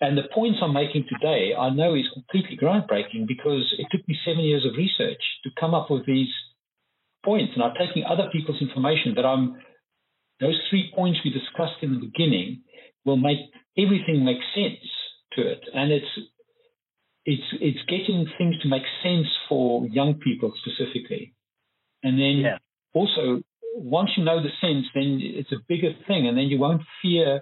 and 0.01 0.17
the 0.17 0.27
points 0.33 0.59
I'm 0.61 0.73
making 0.73 1.05
today, 1.07 1.53
I 1.57 1.69
know 1.69 1.95
is 1.95 2.05
completely 2.13 2.57
groundbreaking 2.57 3.27
because 3.27 3.73
it 3.79 3.87
took 3.91 4.05
me 4.07 4.17
seven 4.25 4.43
years 4.43 4.65
of 4.65 4.75
research 4.77 5.21
to 5.43 5.49
come 5.57 5.73
up 5.73 5.89
with 5.89 6.05
these 6.05 6.27
points. 7.23 7.53
And 7.55 7.63
I'm 7.63 7.73
taking 7.79 8.03
other 8.03 8.29
people's 8.31 8.61
information 8.61 9.13
that 9.15 9.25
I'm 9.25 9.55
those 10.41 10.59
three 10.69 10.91
points 10.93 11.19
we 11.23 11.31
discussed 11.31 11.81
in 11.81 11.93
the 11.93 11.99
beginning 11.99 12.63
will 13.05 13.15
make 13.17 13.39
everything 13.77 14.25
make 14.25 14.43
sense 14.53 14.83
to 15.33 15.41
it. 15.49 15.61
And 15.73 15.91
it's 15.91 16.13
it's 17.25 17.49
it's 17.61 17.83
getting 17.87 18.27
things 18.37 18.55
to 18.61 18.67
make 18.67 18.83
sense 19.01 19.27
for 19.47 19.87
young 19.87 20.15
people 20.15 20.53
specifically. 20.61 21.33
And 22.05 22.19
then 22.19 22.45
yeah. 22.45 22.57
also 22.93 23.41
once 23.75 24.11
you 24.15 24.23
know 24.23 24.41
the 24.41 24.49
sense, 24.61 24.85
then 24.93 25.19
it's 25.21 25.51
a 25.51 25.57
bigger 25.67 25.91
thing, 26.07 26.27
and 26.27 26.37
then 26.37 26.45
you 26.45 26.57
won't 26.57 26.81
fear 27.01 27.41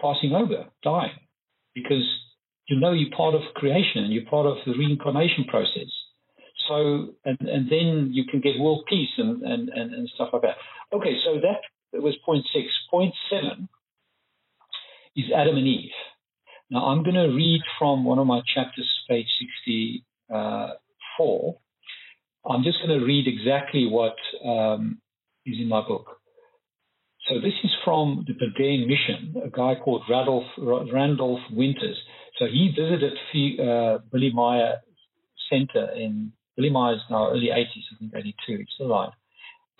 passing 0.00 0.34
over, 0.34 0.66
dying, 0.82 1.16
because 1.74 2.04
you 2.68 2.78
know 2.78 2.92
you're 2.92 3.16
part 3.16 3.34
of 3.34 3.40
creation 3.54 4.04
and 4.04 4.12
you're 4.12 4.26
part 4.26 4.46
of 4.46 4.58
the 4.66 4.72
reincarnation 4.72 5.44
process. 5.48 5.88
So, 6.68 7.14
and, 7.24 7.38
and 7.40 7.70
then 7.70 8.10
you 8.12 8.24
can 8.30 8.40
get 8.40 8.58
world 8.60 8.84
peace 8.88 9.08
and, 9.16 9.42
and, 9.42 9.68
and, 9.70 9.94
and 9.94 10.08
stuff 10.14 10.28
like 10.32 10.42
that. 10.42 10.56
Okay, 10.92 11.16
so 11.24 11.40
that 11.40 12.00
was 12.00 12.14
point 12.24 12.44
six. 12.52 12.66
Point 12.90 13.14
seven 13.30 13.68
is 15.16 15.26
Adam 15.34 15.56
and 15.56 15.66
Eve. 15.66 15.90
Now, 16.70 16.86
I'm 16.86 17.02
going 17.02 17.16
to 17.16 17.34
read 17.34 17.60
from 17.78 18.04
one 18.04 18.18
of 18.18 18.26
my 18.26 18.40
chapters, 18.54 18.88
page 19.08 19.26
64. 20.30 21.54
Uh, 21.54 21.58
I'm 22.44 22.62
just 22.64 22.78
going 22.84 22.98
to 22.98 23.04
read 23.04 23.26
exactly 23.28 23.86
what 23.86 24.16
um, 24.44 25.00
is 25.46 25.56
in 25.60 25.68
my 25.68 25.86
book. 25.86 26.06
So 27.28 27.36
this 27.36 27.54
is 27.62 27.70
from 27.84 28.24
the 28.26 28.34
Beguine 28.34 28.88
mission, 28.88 29.34
a 29.44 29.48
guy 29.48 29.76
called 29.76 30.02
Randolph, 30.10 30.48
Randolph 30.58 31.40
Winters. 31.52 31.96
So 32.38 32.46
he 32.46 32.74
visited 32.76 33.12
uh, 33.60 33.98
Billy 34.10 34.32
Meier 34.34 34.78
Center 35.48 35.92
in 35.92 36.32
Billy 36.56 36.70
Meier's 36.70 37.00
now 37.10 37.30
early 37.30 37.48
80s, 37.54 37.66
I 37.94 37.98
think 37.98 38.12
82, 38.14 38.34
he's 38.58 38.66
still 38.74 38.88
alive. 38.88 39.12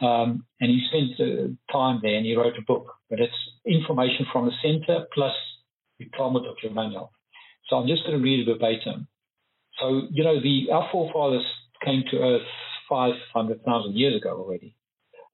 Um, 0.01 0.47
and 0.61 0.71
he 0.71 0.87
spent 0.89 1.21
uh, 1.21 1.73
time 1.73 2.01
there 2.03 2.17
and 2.17 2.25
he 2.25 2.37
wrote 2.37 2.55
a 2.59 2.63
book. 2.63 2.95
But 3.11 3.21
it's 3.21 3.35
information 3.67 4.27
from 4.33 4.47
the 4.47 4.53
center 4.63 5.07
plus 5.13 5.35
the 5.99 6.09
Talmud 6.17 6.45
of 6.47 6.57
Jmmanuel. 6.63 7.09
So 7.69 7.77
I'm 7.77 7.89
just 7.89 8.05
going 8.05 8.19
to 8.19 8.25
read 8.25 8.47
it 8.47 8.53
verbatim. 8.53 9.09
So, 9.81 10.03
you 10.11 10.25
know, 10.25 10.41
the 10.41 10.73
our 10.73 10.89
forefathers 10.93 11.45
came 11.85 12.05
to 12.11 12.19
Earth 12.19 12.47
500,000 12.89 13.97
years 13.97 14.21
ago 14.21 14.37
already 14.37 14.77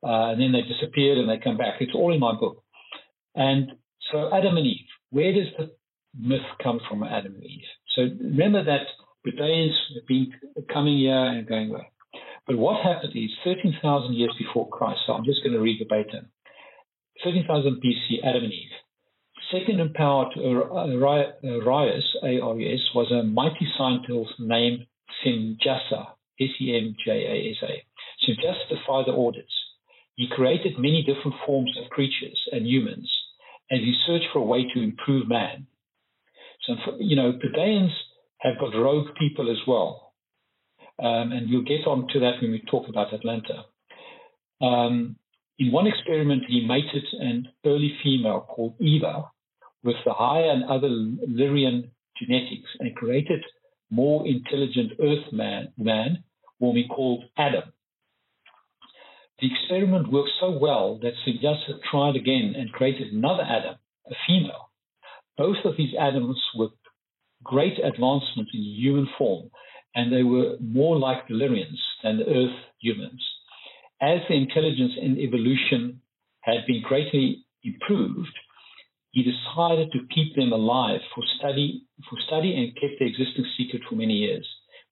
uh, 0.02 0.30
and 0.30 0.40
then 0.40 0.52
they 0.52 0.62
disappeared 0.62 1.18
and 1.18 1.28
they 1.28 1.38
come 1.42 1.56
back. 1.56 1.74
It's 1.80 1.94
all 1.94 2.12
in 2.12 2.20
my 2.20 2.34
book. 2.38 2.62
And 3.34 3.72
so 4.12 4.30
Adam 4.32 4.56
and 4.56 4.66
Eve, 4.66 4.86
where 5.10 5.32
does 5.32 5.48
the 5.58 5.70
myth 6.18 6.46
come 6.62 6.80
from, 6.88 7.02
Adam 7.02 7.34
and 7.34 7.44
Eve? 7.44 7.68
So 7.96 8.02
remember 8.02 8.64
that 8.64 8.86
the 9.24 9.32
Judeans 9.32 9.74
have 9.94 10.06
been 10.06 10.32
coming 10.72 10.98
here 10.98 11.14
and 11.14 11.46
going 11.46 11.70
away. 11.70 11.90
But 12.46 12.56
what 12.56 12.82
happened 12.82 13.12
is 13.14 13.30
13,000 13.44 14.14
years 14.14 14.34
before 14.38 14.68
Christ, 14.68 15.00
so 15.06 15.12
I'm 15.12 15.24
just 15.24 15.42
going 15.42 15.52
to 15.52 15.60
read 15.60 15.82
verbatim. 15.82 16.30
13,000 17.24 17.82
BC, 17.84 18.24
Adam 18.24 18.44
and 18.44 18.52
Eve. 18.52 18.68
Second 19.52 19.80
in 19.80 19.92
power 19.92 20.26
to 20.34 20.40
Arus, 20.40 22.02
A-R-U-S, 22.22 22.80
was 22.94 23.10
a 23.10 23.22
mighty 23.24 23.66
scientist 23.76 24.32
named 24.38 24.86
Semjasa, 25.24 26.06
S-E-M-J-A-S-A. 26.40 27.84
Semjasa 28.24 28.68
defied 28.68 29.06
the 29.06 29.12
orders. 29.12 29.52
He 30.16 30.28
created 30.28 30.78
many 30.78 31.02
different 31.04 31.36
forms 31.46 31.76
of 31.78 31.90
creatures 31.90 32.40
and 32.50 32.66
humans, 32.66 33.10
and 33.70 33.80
he 33.80 33.94
searched 34.06 34.26
for 34.32 34.40
a 34.40 34.44
way 34.44 34.64
to 34.74 34.82
improve 34.82 35.28
man. 35.28 35.66
So, 36.66 36.74
you 36.98 37.16
know, 37.16 37.32
Pleiadians 37.32 37.92
have 38.38 38.58
got 38.58 38.74
rogue 38.74 39.08
people 39.18 39.50
as 39.50 39.58
well. 39.66 40.12
Um, 40.98 41.30
and 41.30 41.48
we'll 41.48 41.62
get 41.62 41.86
on 41.86 42.08
to 42.12 42.20
that 42.20 42.42
when 42.42 42.50
we 42.50 42.62
talk 42.68 42.88
about 42.88 43.14
Atlantis. 43.14 43.56
Um, 44.60 45.16
in 45.58 45.70
one 45.70 45.86
experiment, 45.86 46.42
he 46.48 46.66
mated 46.66 47.04
an 47.20 47.48
early 47.64 47.96
female 48.02 48.40
called 48.48 48.74
Eva 48.80 49.30
with 49.84 49.96
the 50.04 50.12
higher 50.12 50.50
and 50.50 50.64
other 50.64 50.88
Lyrian 50.88 51.90
genetics 52.20 52.68
and 52.80 52.94
created 52.96 53.44
more 53.90 54.26
intelligent 54.26 54.92
Earth 55.00 55.32
man, 55.32 55.68
man 55.78 56.24
whom 56.60 56.76
he 56.76 56.86
called 56.88 57.24
Adam. 57.36 57.72
The 59.40 59.48
experiment 59.52 60.12
worked 60.12 60.32
so 60.40 60.50
well 60.50 60.98
that 61.02 61.14
Semjasa 61.24 61.80
tried 61.90 62.16
again 62.16 62.54
and 62.56 62.72
created 62.72 63.12
another 63.12 63.44
Adam, 63.44 63.76
a 64.10 64.14
female. 64.26 64.70
Both 65.36 65.58
of 65.64 65.76
these 65.76 65.94
Adams 65.98 66.40
were 66.56 66.70
great 67.44 67.78
advancements 67.78 68.50
in 68.52 68.62
human 68.62 69.08
form, 69.16 69.50
and 69.94 70.12
they 70.12 70.24
were 70.24 70.56
more 70.60 70.98
like 70.98 71.28
the 71.28 71.34
Lyrians 71.34 71.78
than 72.02 72.18
the 72.18 72.26
Earth 72.26 72.56
humans. 72.80 73.22
As 74.00 74.20
the 74.28 74.34
intelligence 74.34 74.92
and 75.00 75.18
evolution 75.18 76.00
had 76.40 76.66
been 76.66 76.82
greatly 76.82 77.44
improved, 77.62 78.36
he 79.12 79.22
decided 79.22 79.90
to 79.92 80.06
keep 80.14 80.34
them 80.34 80.52
alive 80.52 81.00
for 81.14 81.22
study, 81.38 81.84
for 82.08 82.18
study 82.26 82.54
and 82.56 82.74
kept 82.74 82.98
their 82.98 83.08
existence 83.08 83.48
secret 83.56 83.82
for 83.88 83.94
many 83.94 84.14
years. 84.14 84.46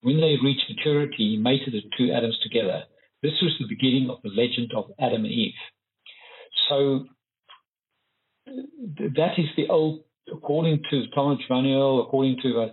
When 0.06 0.20
they 0.20 0.36
reached 0.40 0.70
maturity, 0.70 1.34
he 1.34 1.36
mated 1.36 1.74
the 1.74 1.82
two 1.98 2.12
Adams 2.12 2.38
together 2.42 2.84
this 3.22 3.32
was 3.42 3.56
the 3.58 3.66
beginning 3.68 4.08
of 4.10 4.18
the 4.22 4.28
legend 4.28 4.72
of 4.76 4.90
Adam 5.00 5.24
and 5.24 5.32
Eve. 5.32 5.52
So 6.68 7.06
that 8.46 9.38
is 9.38 9.46
the 9.56 9.68
old, 9.68 10.04
according 10.32 10.82
to 10.90 11.08
Thomas 11.14 11.40
Manuel, 11.50 12.02
according 12.02 12.38
to 12.42 12.60
uh, 12.60 12.68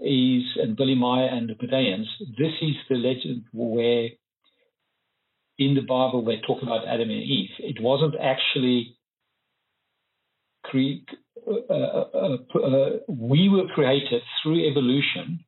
and 0.00 0.76
Billy 0.76 0.94
Meier 0.94 1.26
and 1.26 1.48
the 1.48 1.54
Judeans, 1.54 2.06
this 2.38 2.52
is 2.62 2.76
the 2.88 2.94
legend 2.94 3.44
where 3.52 4.10
in 5.58 5.74
the 5.74 5.80
Bible 5.80 6.24
they 6.24 6.40
talk 6.46 6.62
about 6.62 6.86
Adam 6.86 7.10
and 7.10 7.22
Eve. 7.22 7.50
It 7.58 7.82
wasn't 7.82 8.14
actually 8.20 8.96
cre- 10.62 11.02
uh, 11.44 11.72
uh, 11.72 12.04
uh, 12.14 12.58
uh 12.58 12.90
we 13.08 13.48
were 13.48 13.66
created 13.74 14.22
through 14.40 14.68
evolution, 14.68 15.44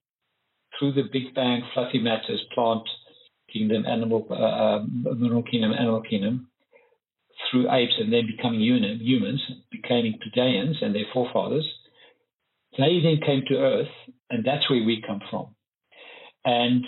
through 0.80 0.94
the 0.94 1.04
Big 1.12 1.34
Bang, 1.34 1.62
fluffy 1.74 2.00
matters, 2.00 2.42
plant, 2.54 2.82
kingdom, 3.52 3.84
animal, 3.86 4.26
uh, 4.30 4.34
um, 4.34 5.06
mineral 5.18 5.44
kingdom, 5.44 5.72
animal 5.72 6.02
kingdom, 6.02 6.48
through 7.50 7.70
apes 7.70 7.94
and 7.98 8.12
then 8.12 8.26
becoming 8.26 8.60
humans, 8.60 9.40
becoming 9.70 10.18
Pleiadians 10.18 10.82
and 10.82 10.94
their 10.94 11.04
forefathers. 11.12 11.66
They 12.78 13.00
then 13.02 13.20
came 13.24 13.42
to 13.48 13.56
Earth, 13.56 13.88
and 14.30 14.44
that's 14.44 14.68
where 14.70 14.82
we 14.82 15.04
come 15.06 15.20
from. 15.30 15.54
And 16.44 16.84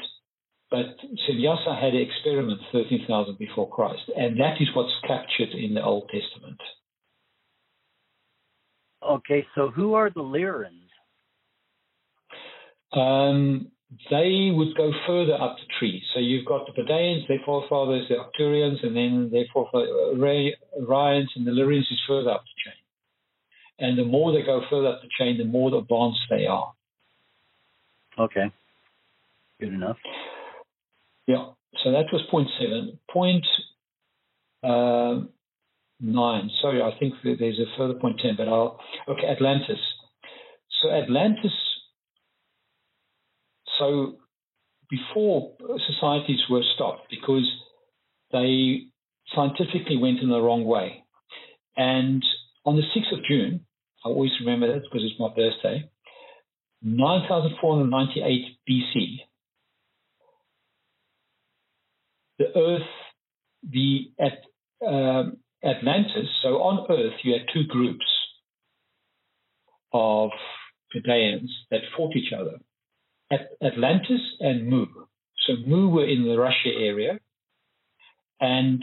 but 0.71 0.97
Semjasa 1.29 1.79
had 1.79 1.93
an 1.93 2.01
experiment 2.01 2.59
13,000 2.73 3.37
before 3.39 3.69
Christ, 3.69 4.11
and 4.17 4.41
that 4.41 4.57
is 4.59 4.69
what's 4.75 4.93
captured 5.07 5.51
in 5.51 5.75
the 5.75 5.85
Old 5.85 6.09
Testament. 6.09 6.59
Okay, 9.07 9.47
so 9.55 9.69
who 9.69 9.93
are 9.93 10.09
the 10.09 10.23
Lyrians? 10.23 10.89
Um, 12.99 13.71
they 14.11 14.51
would 14.55 14.77
go 14.77 14.91
further 15.07 15.35
up 15.35 15.57
the 15.57 15.67
tree. 15.79 16.03
So 16.15 16.21
you've 16.21 16.47
got 16.47 16.67
the 16.67 16.73
Pleiadians, 16.73 17.29
their 17.29 17.41
forefathers, 17.45 18.09
the 18.09 18.17
Arcturians, 18.17 18.85
and 18.85 18.97
then 18.97 19.31
their 19.31 19.45
forefathers, 19.53 19.91
Orions, 20.17 21.29
and 21.37 21.47
the 21.47 21.51
Lyrians 21.51 21.91
is 21.91 22.01
further 22.09 22.31
up 22.31 22.43
the 22.43 22.71
chain. 22.71 22.79
And 23.79 23.99
the 23.99 24.05
more 24.05 24.33
they 24.33 24.43
go 24.43 24.63
further 24.71 24.89
up 24.89 25.03
the 25.03 25.09
chain, 25.19 25.39
the 25.39 25.45
more 25.45 25.75
advanced 25.75 26.21
they 26.31 26.47
are. 26.47 26.73
Okay. 28.19 28.53
Good 29.61 29.75
enough. 29.75 29.99
Yeah. 31.27 31.51
So 31.83 31.93
that 31.93 32.07
was 32.13 32.23
point 32.31 32.49
seven. 32.59 32.99
Point 33.11 33.47
uh, 34.63 35.21
nine. 36.01 36.51
Sorry, 36.61 36.83
I 36.83 36.99
think 36.99 37.15
there's 37.25 37.59
a 37.59 37.77
further 37.77 37.95
point 37.95 38.21
ten, 38.21 38.35
but 38.37 38.49
I'll. 38.49 38.79
Okay, 39.09 39.27
Atlantis. 39.27 39.79
So 40.83 40.91
Atlantis 40.91 41.53
so 43.83 44.19
before 44.91 45.55
societies 45.89 46.41
were 46.49 46.63
stopped 46.75 47.11
because 47.11 47.51
they 48.31 48.87
scientifically 49.35 49.97
went 49.97 50.21
in 50.21 50.29
the 50.29 50.41
wrong 50.41 50.65
way. 50.65 51.05
And 51.77 52.23
on 52.65 52.77
the 52.77 52.83
6th 52.83 53.19
of 53.19 53.25
June, 53.29 53.67
I 54.05 54.09
always 54.09 54.31
remember 54.41 54.73
that 54.73 54.83
because 54.83 55.03
it's 55.03 55.19
my 55.19 55.29
birthday, 55.35 55.91
9498 56.83 58.59
BC, 58.69 59.17
the 62.39 62.59
Earth, 62.59 62.83
the 63.69 64.11
at, 64.21 64.87
um, 64.87 65.39
Atlantis, 65.65 66.29
so 66.43 66.61
on 66.63 66.87
Earth 66.91 67.15
you 67.23 67.33
had 67.33 67.47
two 67.53 67.65
groups 67.69 68.05
of 69.93 70.31
Pleiadians 70.95 71.49
that 71.71 71.81
fought 71.97 72.17
each 72.17 72.33
other. 72.33 72.59
Atlantis 73.63 74.21
and 74.41 74.69
Mu. 74.69 74.87
So 75.47 75.55
Mu 75.67 75.89
were 75.89 76.07
in 76.07 76.25
the 76.25 76.39
Russia 76.39 76.71
area, 76.79 77.19
and 78.41 78.83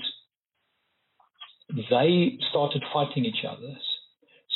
they 1.90 2.38
started 2.50 2.84
fighting 2.94 3.26
each 3.26 3.46
other. 3.48 3.76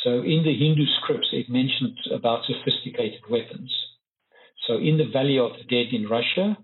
So 0.03 0.21
in 0.21 0.43
the 0.43 0.57
Hindu 0.57 0.85
scripts, 0.99 1.29
it 1.31 1.49
mentioned 1.49 1.97
about 2.13 2.45
sophisticated 2.45 3.21
weapons. 3.29 3.73
So 4.67 4.77
in 4.77 4.97
the 4.97 5.09
Valley 5.11 5.39
of 5.39 5.51
the 5.53 5.63
Dead 5.63 5.93
in 5.93 6.07
Russia 6.09 6.57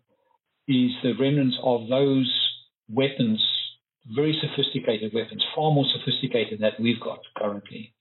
is 0.67 0.91
the 1.03 1.13
remnants 1.19 1.57
of 1.63 1.87
those 1.87 2.29
weapons, 2.89 3.41
very 4.15 4.37
sophisticated 4.41 5.13
weapons, 5.13 5.43
far 5.55 5.71
more 5.71 5.85
sophisticated 5.93 6.59
than 6.59 6.61
that 6.61 6.79
we've 6.79 6.99
got 6.99 7.19
currently. 7.37 7.93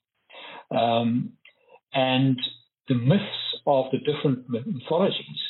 Um, 0.71 1.33
and 1.93 2.39
the 2.89 2.95
myths 2.95 3.25
of 3.67 3.87
the 3.93 3.99
different 3.99 4.49
mythologies 4.49 5.43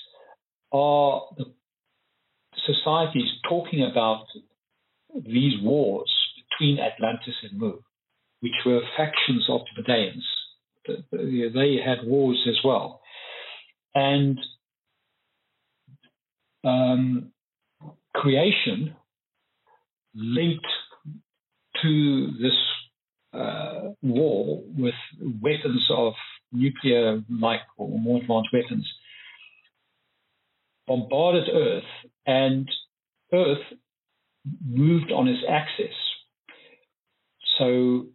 are 0.72 1.22
the 1.36 1.44
societies 2.66 3.28
talking 3.48 3.88
about 3.90 4.24
these 5.24 5.54
wars 5.62 6.12
between 6.50 6.78
Atlantis 6.78 7.34
and 7.42 7.58
Mu, 7.58 7.72
which 8.40 8.52
were 8.66 8.80
factions 8.96 9.46
of 9.48 9.60
the 9.76 9.82
Medeans. 9.82 10.24
They 11.12 11.78
had 11.84 12.06
wars 12.06 12.46
as 12.48 12.58
well. 12.64 13.00
And 13.94 14.38
um, 16.64 17.32
creation 18.14 18.94
linked 20.14 20.66
to 21.82 22.26
this 22.40 22.52
uh, 23.32 23.90
war 24.02 24.62
with 24.76 24.94
weapons 25.40 25.86
of 25.90 26.14
nuclear 26.52 27.22
like 27.30 27.60
or 27.76 27.98
more 27.98 28.20
advanced 28.20 28.50
weapons 28.52 28.86
bombarded 30.88 31.48
Earth, 31.52 31.84
and 32.26 32.68
Earth 33.32 33.62
moved 34.66 35.12
on 35.12 35.28
its 35.28 35.44
axis. 35.48 35.94
So 37.58 38.06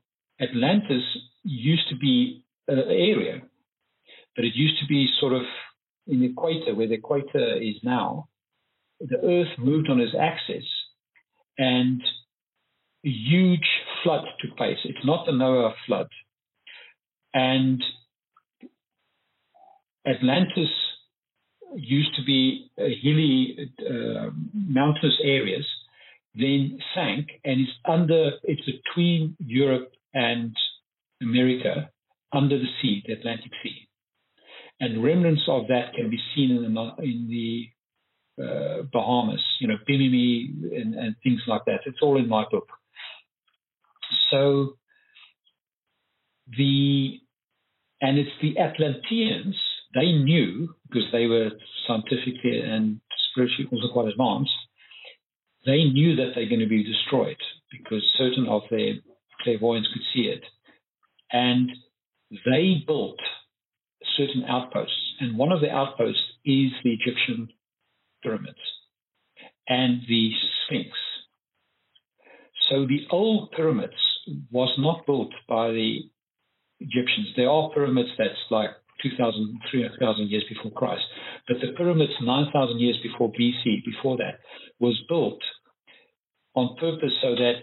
Atlantis 0.41 1.03
used 1.43 1.87
to 1.89 1.95
be 1.95 2.43
uh, 2.69 2.73
an 2.73 2.89
area, 2.89 3.41
but 4.35 4.43
it 4.43 4.55
used 4.55 4.79
to 4.81 4.87
be 4.87 5.07
sort 5.19 5.33
of 5.33 5.43
in 6.07 6.19
the 6.19 6.27
equator, 6.27 6.73
where 6.75 6.87
the 6.87 6.95
equator 6.95 7.61
is 7.61 7.75
now. 7.83 8.27
The 8.99 9.17
Earth 9.17 9.57
moved 9.57 9.89
on 9.89 10.01
its 10.01 10.15
axis, 10.19 10.65
and 11.57 12.01
a 13.05 13.09
huge 13.09 13.67
flood 14.01 14.25
took 14.41 14.57
place. 14.57 14.77
It's 14.83 15.05
not 15.05 15.25
the 15.25 15.33
Noah 15.33 15.75
flood. 15.85 16.07
And 17.33 17.83
Atlantis 20.05 20.69
used 21.75 22.15
to 22.15 22.23
be 22.23 22.69
a 22.77 22.93
hilly, 23.01 23.71
uh, 23.79 24.29
mountainous 24.53 25.17
areas, 25.23 25.65
then 26.35 26.77
sank 26.93 27.27
and 27.43 27.61
is 27.61 27.73
under, 27.85 28.31
it's 28.43 28.61
between 28.65 29.35
Europe 29.39 29.91
and 30.13 30.55
America, 31.21 31.89
under 32.31 32.57
the 32.57 32.67
sea, 32.81 33.03
the 33.05 33.13
Atlantic 33.13 33.51
Sea. 33.61 33.87
And 34.79 35.03
remnants 35.03 35.43
of 35.47 35.67
that 35.67 35.93
can 35.95 36.09
be 36.09 36.19
seen 36.35 36.51
in 36.51 36.73
the, 36.73 36.91
in 36.99 37.27
the 37.29 38.43
uh, 38.43 38.81
Bahamas, 38.91 39.41
you 39.59 39.67
know, 39.67 39.77
Bimini 39.85 40.51
and, 40.75 40.95
and 40.95 41.15
things 41.23 41.41
like 41.47 41.65
that. 41.65 41.81
It's 41.85 41.99
all 42.01 42.17
in 42.17 42.27
my 42.27 42.45
book. 42.51 42.67
So 44.31 44.77
the, 46.57 47.19
and 48.01 48.17
it's 48.17 48.31
the 48.41 48.59
Atlanteans 48.59 49.55
they 49.93 50.11
knew, 50.11 50.73
because 50.89 51.07
they 51.11 51.27
were 51.27 51.51
scientifically 51.87 52.61
and 52.61 52.99
spiritually 53.31 53.67
also 53.71 53.91
quite 53.93 54.07
advanced, 54.07 54.51
they 55.65 55.85
knew 55.85 56.15
that 56.15 56.31
they're 56.35 56.49
going 56.49 56.59
to 56.59 56.67
be 56.67 56.83
destroyed 56.83 57.37
because 57.71 58.03
certain 58.17 58.47
of 58.47 58.63
their 58.69 58.95
clairvoyants 59.41 59.89
could 59.93 60.01
see 60.13 60.27
it. 60.27 60.43
And 61.31 61.69
they 62.45 62.83
built 62.85 63.19
certain 64.17 64.43
outposts. 64.47 65.15
And 65.19 65.37
one 65.37 65.51
of 65.51 65.61
the 65.61 65.69
outposts 65.71 66.21
is 66.45 66.71
the 66.83 66.93
Egyptian 66.93 67.49
pyramids 68.21 68.57
and 69.67 70.01
the 70.07 70.31
Sphinx. 70.65 70.89
So 72.69 72.85
the 72.85 73.05
old 73.11 73.51
pyramids 73.51 73.93
was 74.51 74.73
not 74.77 75.05
built 75.05 75.31
by 75.47 75.71
the 75.71 75.99
Egyptians. 76.79 77.27
There 77.35 77.49
are 77.49 77.71
pyramids 77.71 78.09
that's 78.17 78.33
like 78.49 78.71
2,000, 79.03 79.59
3,000 79.69 80.29
years 80.29 80.43
before 80.49 80.71
Christ. 80.71 81.03
But 81.47 81.57
the 81.61 81.73
pyramids 81.77 82.13
9,000 82.21 82.79
years 82.79 82.97
before 83.03 83.31
BC, 83.31 83.83
before 83.85 84.17
that, 84.17 84.39
was 84.79 84.99
built 85.07 85.41
on 86.55 86.75
purpose 86.79 87.13
so 87.21 87.35
that 87.35 87.61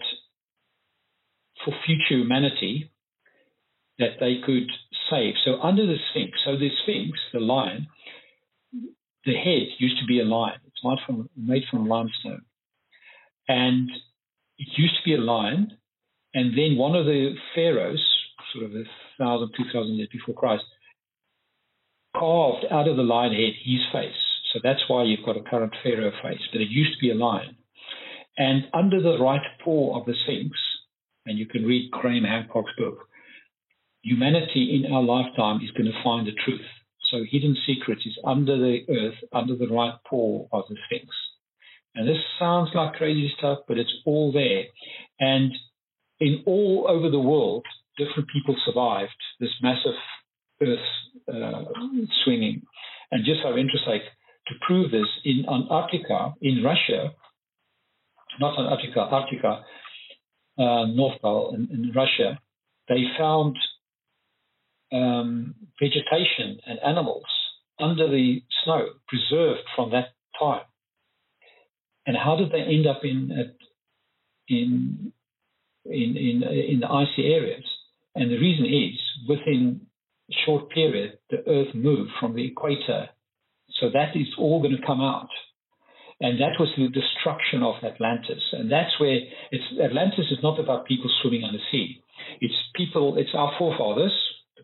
for 1.65 1.73
future 1.85 2.15
humanity, 2.15 2.91
that 3.99 4.19
they 4.19 4.39
could 4.45 4.69
save. 5.09 5.35
So 5.45 5.61
under 5.61 5.85
the 5.85 5.97
Sphinx, 6.09 6.37
so 6.45 6.57
the 6.57 6.69
Sphinx, 6.83 7.17
the 7.33 7.39
lion, 7.39 7.87
the 9.25 9.35
head 9.35 9.67
used 9.77 9.99
to 9.99 10.05
be 10.05 10.19
a 10.19 10.25
lion. 10.25 10.59
It's 10.65 10.83
made 10.83 10.97
from, 11.05 11.29
made 11.37 11.63
from 11.69 11.87
limestone. 11.87 12.43
And 13.47 13.89
it 14.57 14.67
used 14.77 14.95
to 14.95 15.03
be 15.05 15.15
a 15.15 15.21
lion. 15.21 15.77
And 16.33 16.57
then 16.57 16.77
one 16.77 16.95
of 16.95 17.05
the 17.05 17.35
pharaohs, 17.53 18.03
sort 18.53 18.65
of 18.65 18.71
a 18.71 18.83
thousand, 19.17 19.51
two 19.55 19.65
thousand 19.71 19.95
years 19.95 20.09
before 20.11 20.35
Christ, 20.35 20.63
carved 22.17 22.65
out 22.71 22.87
of 22.87 22.97
the 22.97 23.03
lion 23.03 23.33
head 23.33 23.53
his 23.63 23.81
face. 23.91 24.19
So 24.53 24.59
that's 24.63 24.83
why 24.87 25.03
you've 25.03 25.25
got 25.25 25.37
a 25.37 25.49
current 25.49 25.73
pharaoh 25.83 26.11
face, 26.21 26.41
but 26.51 26.61
it 26.61 26.69
used 26.69 26.93
to 26.93 26.99
be 27.01 27.11
a 27.11 27.15
lion. 27.15 27.55
And 28.37 28.65
under 28.73 29.01
the 29.01 29.17
right 29.17 29.41
paw 29.63 29.99
of 29.99 30.05
the 30.05 30.13
Sphinx, 30.23 30.57
and 31.25 31.37
you 31.37 31.45
can 31.45 31.65
read 31.65 31.91
Graham 31.91 32.23
Hancock's 32.23 32.71
book, 32.77 33.07
humanity 34.03 34.81
in 34.83 34.91
our 34.91 35.03
lifetime 35.03 35.61
is 35.63 35.71
going 35.71 35.91
to 35.91 36.03
find 36.03 36.27
the 36.27 36.31
truth. 36.45 36.65
So 37.11 37.23
hidden 37.29 37.55
secrets 37.65 38.05
is 38.05 38.17
under 38.25 38.57
the 38.57 38.79
earth, 38.89 39.17
under 39.33 39.55
the 39.55 39.67
right 39.67 39.95
paw 40.09 40.47
of 40.51 40.63
the 40.69 40.77
Sphinx. 40.85 41.07
And 41.93 42.07
this 42.07 42.17
sounds 42.39 42.69
like 42.73 42.93
crazy 42.93 43.33
stuff, 43.37 43.59
but 43.67 43.77
it's 43.77 43.93
all 44.05 44.31
there. 44.31 44.63
And 45.19 45.51
in 46.19 46.43
all 46.45 46.85
over 46.87 47.09
the 47.09 47.19
world, 47.19 47.65
different 47.97 48.29
people 48.29 48.55
survived 48.65 49.11
this 49.39 49.51
massive 49.61 49.95
Earth 50.61 50.79
uh, 51.27 51.63
swinging. 52.23 52.61
And 53.11 53.25
just 53.25 53.41
out 53.45 53.53
of 53.53 53.57
interest, 53.57 53.83
like 53.87 54.03
to 54.47 54.53
prove 54.65 54.91
this, 54.91 55.07
in 55.23 55.45
Antarctica, 55.49 56.33
in 56.41 56.63
Russia, 56.63 57.11
not 58.39 58.57
Antarctica, 58.57 58.99
Arctica, 59.11 59.61
uh, 60.57 60.85
North 60.87 61.21
Pole 61.21 61.55
in, 61.55 61.67
in, 61.71 61.91
Russia, 61.95 62.39
they 62.87 63.03
found 63.17 63.57
um, 64.91 65.55
vegetation 65.79 66.59
and 66.65 66.79
animals 66.85 67.25
under 67.79 68.09
the 68.09 68.41
snow 68.63 68.85
preserved 69.07 69.61
from 69.75 69.91
that 69.91 70.09
time. 70.39 70.63
And 72.05 72.17
how 72.17 72.35
did 72.35 72.51
they 72.51 72.61
end 72.61 72.87
up 72.87 73.01
in 73.03 73.31
in 74.47 75.13
in 75.85 76.17
in, 76.17 76.43
in 76.43 76.79
the 76.81 76.89
icy 76.89 77.33
areas? 77.33 77.63
And 78.15 78.29
the 78.29 78.37
reason 78.37 78.65
is 78.65 78.99
within 79.29 79.87
short 80.45 80.69
period, 80.71 81.19
the 81.29 81.47
Earth 81.47 81.73
moved 81.73 82.11
from 82.19 82.35
the 82.35 82.47
equator. 82.47 83.09
So 83.79 83.89
that 83.93 84.15
is 84.15 84.27
all 84.37 84.61
going 84.61 84.75
to 84.75 84.85
come 84.85 85.01
out. 85.01 85.29
And 86.19 86.39
that 86.39 86.59
was 86.59 86.69
the 86.77 86.87
destruction 86.87 87.63
of 87.63 87.83
Atlantis. 87.83 88.43
And 88.53 88.71
that's 88.71 88.99
where 88.99 89.19
it's 89.51 89.63
Atlantis 89.83 90.25
is 90.29 90.37
not 90.43 90.59
about 90.59 90.85
people 90.85 91.09
swimming 91.21 91.43
on 91.43 91.53
the 91.53 91.59
sea. 91.71 92.03
It's 92.39 92.53
people, 92.75 93.17
it's 93.17 93.33
our 93.33 93.53
forefathers, 93.57 94.13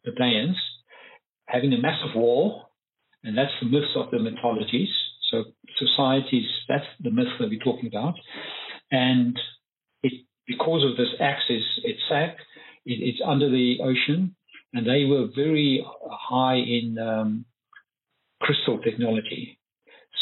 the 0.05 0.11
Pleiadians, 0.11 0.55
having 1.47 1.73
a 1.73 1.81
massive 1.81 2.15
war. 2.15 2.67
And 3.23 3.35
that's 3.35 3.51
the 3.59 3.67
myths 3.67 3.95
of 3.95 4.11
the 4.11 4.19
mythologies. 4.19 4.89
So 5.31 5.45
societies, 5.77 6.45
that's 6.69 6.85
the 7.01 7.09
myth 7.09 7.27
that 7.39 7.49
we're 7.49 7.59
talking 7.59 7.87
about. 7.87 8.13
And 8.91 9.37
it, 10.03 10.25
because 10.45 10.83
of 10.83 10.95
this 10.95 11.09
axis, 11.19 11.63
it 11.83 11.97
sank. 12.07 12.33
It, 12.85 13.01
it's 13.01 13.21
under 13.25 13.49
the 13.49 13.77
ocean 13.83 14.35
and 14.77 14.85
they 14.85 15.05
were 15.05 15.25
very 15.35 15.83
high 16.07 16.57
in 16.57 16.97
um, 16.99 17.45
crystal 18.41 18.77
technology. 18.77 19.57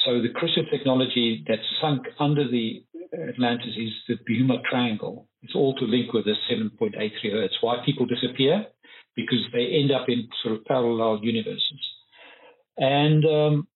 So 0.05 0.21
the 0.21 0.29
crystal 0.33 0.63
technology 0.71 1.43
that 1.49 1.59
sunk 1.81 2.03
under 2.19 2.49
the 2.49 2.85
Atlantis 3.13 3.75
is 3.77 3.91
the 4.07 4.15
Bermuda 4.25 4.61
Triangle. 4.69 5.27
It's 5.41 5.55
all 5.55 5.75
to 5.75 5.85
link 5.85 6.13
with 6.13 6.23
the 6.23 6.35
7.83 6.49 7.31
hertz. 7.33 7.55
Why 7.59 7.83
people 7.85 8.05
disappear? 8.05 8.65
Because 9.15 9.39
they 9.51 9.79
end 9.81 9.91
up 9.91 10.07
in 10.07 10.29
sort 10.41 10.55
of 10.55 10.63
parallel 10.65 11.19
universes. 11.21 11.79
And 12.77 13.25
um, 13.25 13.67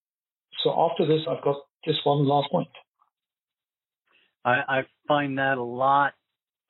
so 0.64 0.72
after 0.92 1.06
this, 1.06 1.26
I've 1.30 1.44
got 1.44 1.58
just 1.84 2.00
one 2.06 2.26
last 2.26 2.50
point. 2.52 2.70
I, 4.46 4.52
I 4.68 4.82
find 5.10 5.38
that 5.40 5.58
a 5.58 5.64
lot 5.64 6.14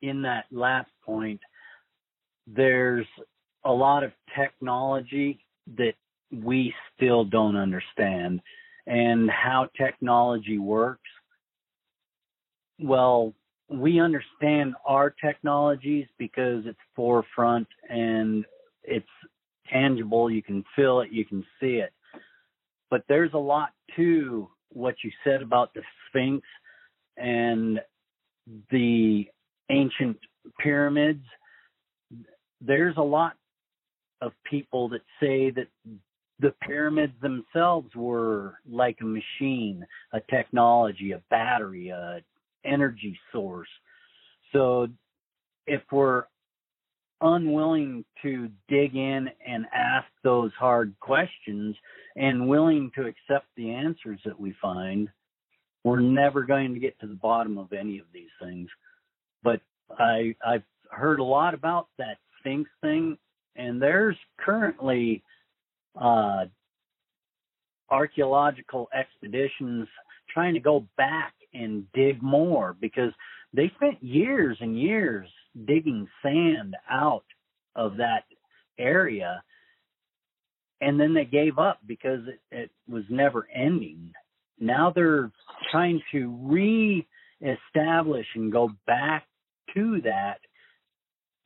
in 0.01 0.23
that 0.23 0.45
last 0.51 0.89
point. 1.05 1.41
There's 2.47 3.05
a 3.65 3.71
lot 3.71 4.03
of 4.03 4.11
technology 4.37 5.45
that 5.77 5.93
we 6.31 6.73
still 6.95 7.25
don't 7.25 7.55
understand 7.55 8.41
and 8.87 9.29
how 9.29 9.67
technology 9.77 10.57
works. 10.57 11.09
Well, 12.79 13.33
we 13.69 13.99
understand 13.99 14.73
our 14.85 15.09
technologies 15.09 16.07
because 16.17 16.63
it's 16.65 16.79
forefront 16.95 17.67
and 17.89 18.45
it's 18.83 19.05
tangible. 19.71 20.31
You 20.31 20.41
can 20.41 20.63
feel 20.75 21.01
it, 21.01 21.11
you 21.11 21.25
can 21.25 21.45
see 21.59 21.77
it. 21.77 21.93
But 22.89 23.03
there's 23.07 23.33
a 23.33 23.39
lot 23.39 23.69
to 23.95 24.49
what 24.69 24.95
you 25.03 25.11
said 25.23 25.41
about 25.41 25.73
the 25.73 25.81
Sphinx 26.07 26.45
and 27.17 27.79
the 28.71 29.25
ancient 29.69 30.17
pyramids. 30.59 31.23
There's 32.61 32.97
a 32.97 33.01
lot 33.01 33.35
of 34.21 34.31
people 34.49 34.89
that 34.89 35.01
say 35.19 35.51
that 35.51 35.67
the 36.39 36.53
pyramids 36.61 37.13
themselves 37.21 37.93
were 37.95 38.59
like 38.69 38.97
a 39.01 39.05
machine, 39.05 39.85
a 40.13 40.21
technology, 40.29 41.11
a 41.11 41.21
battery, 41.29 41.89
a 41.89 42.21
energy 42.65 43.17
source. 43.31 43.69
So 44.53 44.87
if 45.67 45.81
we're 45.91 46.23
unwilling 47.21 48.05
to 48.21 48.49
dig 48.69 48.95
in 48.95 49.29
and 49.45 49.65
ask 49.73 50.07
those 50.23 50.51
hard 50.57 50.93
questions 50.99 51.75
and 52.15 52.47
willing 52.47 52.91
to 52.95 53.01
accept 53.01 53.47
the 53.55 53.71
answers 53.71 54.19
that 54.25 54.39
we 54.39 54.55
find, 54.61 55.09
we're 55.83 55.99
never 55.99 56.43
going 56.43 56.73
to 56.73 56.79
get 56.79 56.99
to 56.99 57.07
the 57.07 57.15
bottom 57.15 57.57
of 57.57 57.73
any 57.73 57.99
of 57.99 58.05
these 58.13 58.29
things. 58.41 58.69
But 59.43 59.61
I 59.97 60.35
I've 60.45 60.63
heard 60.91 61.19
a 61.19 61.23
lot 61.23 61.53
about 61.53 61.87
that 61.97 62.17
Sphinx 62.39 62.69
thing, 62.81 63.17
and 63.59 63.81
there's 63.81 64.15
currently 64.39 65.21
uh, 65.99 66.45
archaeological 67.91 68.87
expeditions 68.97 69.85
trying 70.33 70.53
to 70.53 70.61
go 70.61 70.85
back 70.95 71.33
and 71.53 71.83
dig 71.93 72.23
more 72.23 72.75
because 72.79 73.11
they 73.53 73.69
spent 73.75 74.01
years 74.01 74.57
and 74.61 74.79
years 74.79 75.27
digging 75.65 76.07
sand 76.23 76.77
out 76.89 77.25
of 77.75 77.97
that 77.97 78.23
area. 78.77 79.43
And 80.79 80.97
then 80.97 81.13
they 81.13 81.25
gave 81.25 81.59
up 81.59 81.79
because 81.85 82.21
it, 82.27 82.39
it 82.51 82.71
was 82.87 83.03
never 83.09 83.45
ending. 83.53 84.13
Now 84.57 84.93
they're 84.95 85.31
trying 85.69 86.01
to 86.13 86.29
re-establish 86.43 88.25
and 88.35 88.51
go 88.51 88.69
back 88.87 89.25
to 89.73 89.99
that. 90.01 90.39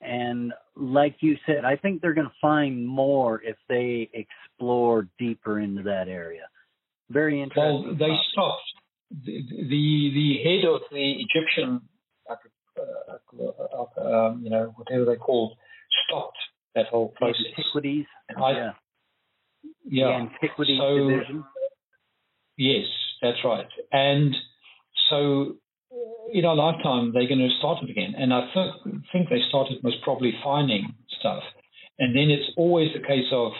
And 0.01 0.53
like 0.75 1.17
you 1.19 1.35
said 1.45 1.65
i 1.65 1.75
think 1.75 2.01
they're 2.01 2.13
going 2.13 2.27
to 2.27 2.33
find 2.41 2.87
more 2.87 3.41
if 3.43 3.57
they 3.69 4.09
explore 4.13 5.07
deeper 5.19 5.59
into 5.59 5.83
that 5.83 6.07
area. 6.07 6.47
Very 7.09 7.41
interesting 7.41 7.83
well 7.85 7.95
they 7.95 8.15
stopped. 8.31 8.61
The, 9.11 9.43
the 9.49 10.11
the 10.13 10.37
head 10.43 10.67
of 10.67 10.81
the 10.91 11.15
egyptian 11.19 11.81
uh, 12.29 14.01
um, 14.01 14.41
you 14.43 14.49
know 14.49 14.73
whatever 14.75 15.05
they 15.05 15.15
called 15.17 15.55
stopped 16.07 16.37
that 16.75 16.87
whole 16.87 17.09
process. 17.09 17.41
Antiquities 17.57 18.05
I, 18.35 18.51
yeah. 18.51 18.71
Yeah. 19.85 20.05
The 20.05 20.13
antiquities 20.13 20.79
so, 20.79 20.97
division. 20.97 21.43
yes 22.57 22.85
that's 23.23 23.37
right. 23.45 23.67
And 23.93 24.35
so 25.09 25.55
in 26.33 26.45
our 26.45 26.55
lifetime, 26.55 27.11
they're 27.13 27.27
going 27.27 27.39
to 27.39 27.57
start 27.59 27.83
it 27.83 27.89
again. 27.89 28.15
And 28.17 28.33
I 28.33 28.49
th- 28.53 28.95
think 29.11 29.29
they 29.29 29.41
started 29.49 29.83
most 29.83 30.01
probably 30.03 30.33
finding 30.43 30.93
stuff. 31.19 31.43
And 31.99 32.15
then 32.15 32.29
it's 32.29 32.49
always 32.57 32.89
a 32.95 33.05
case 33.05 33.29
of 33.31 33.51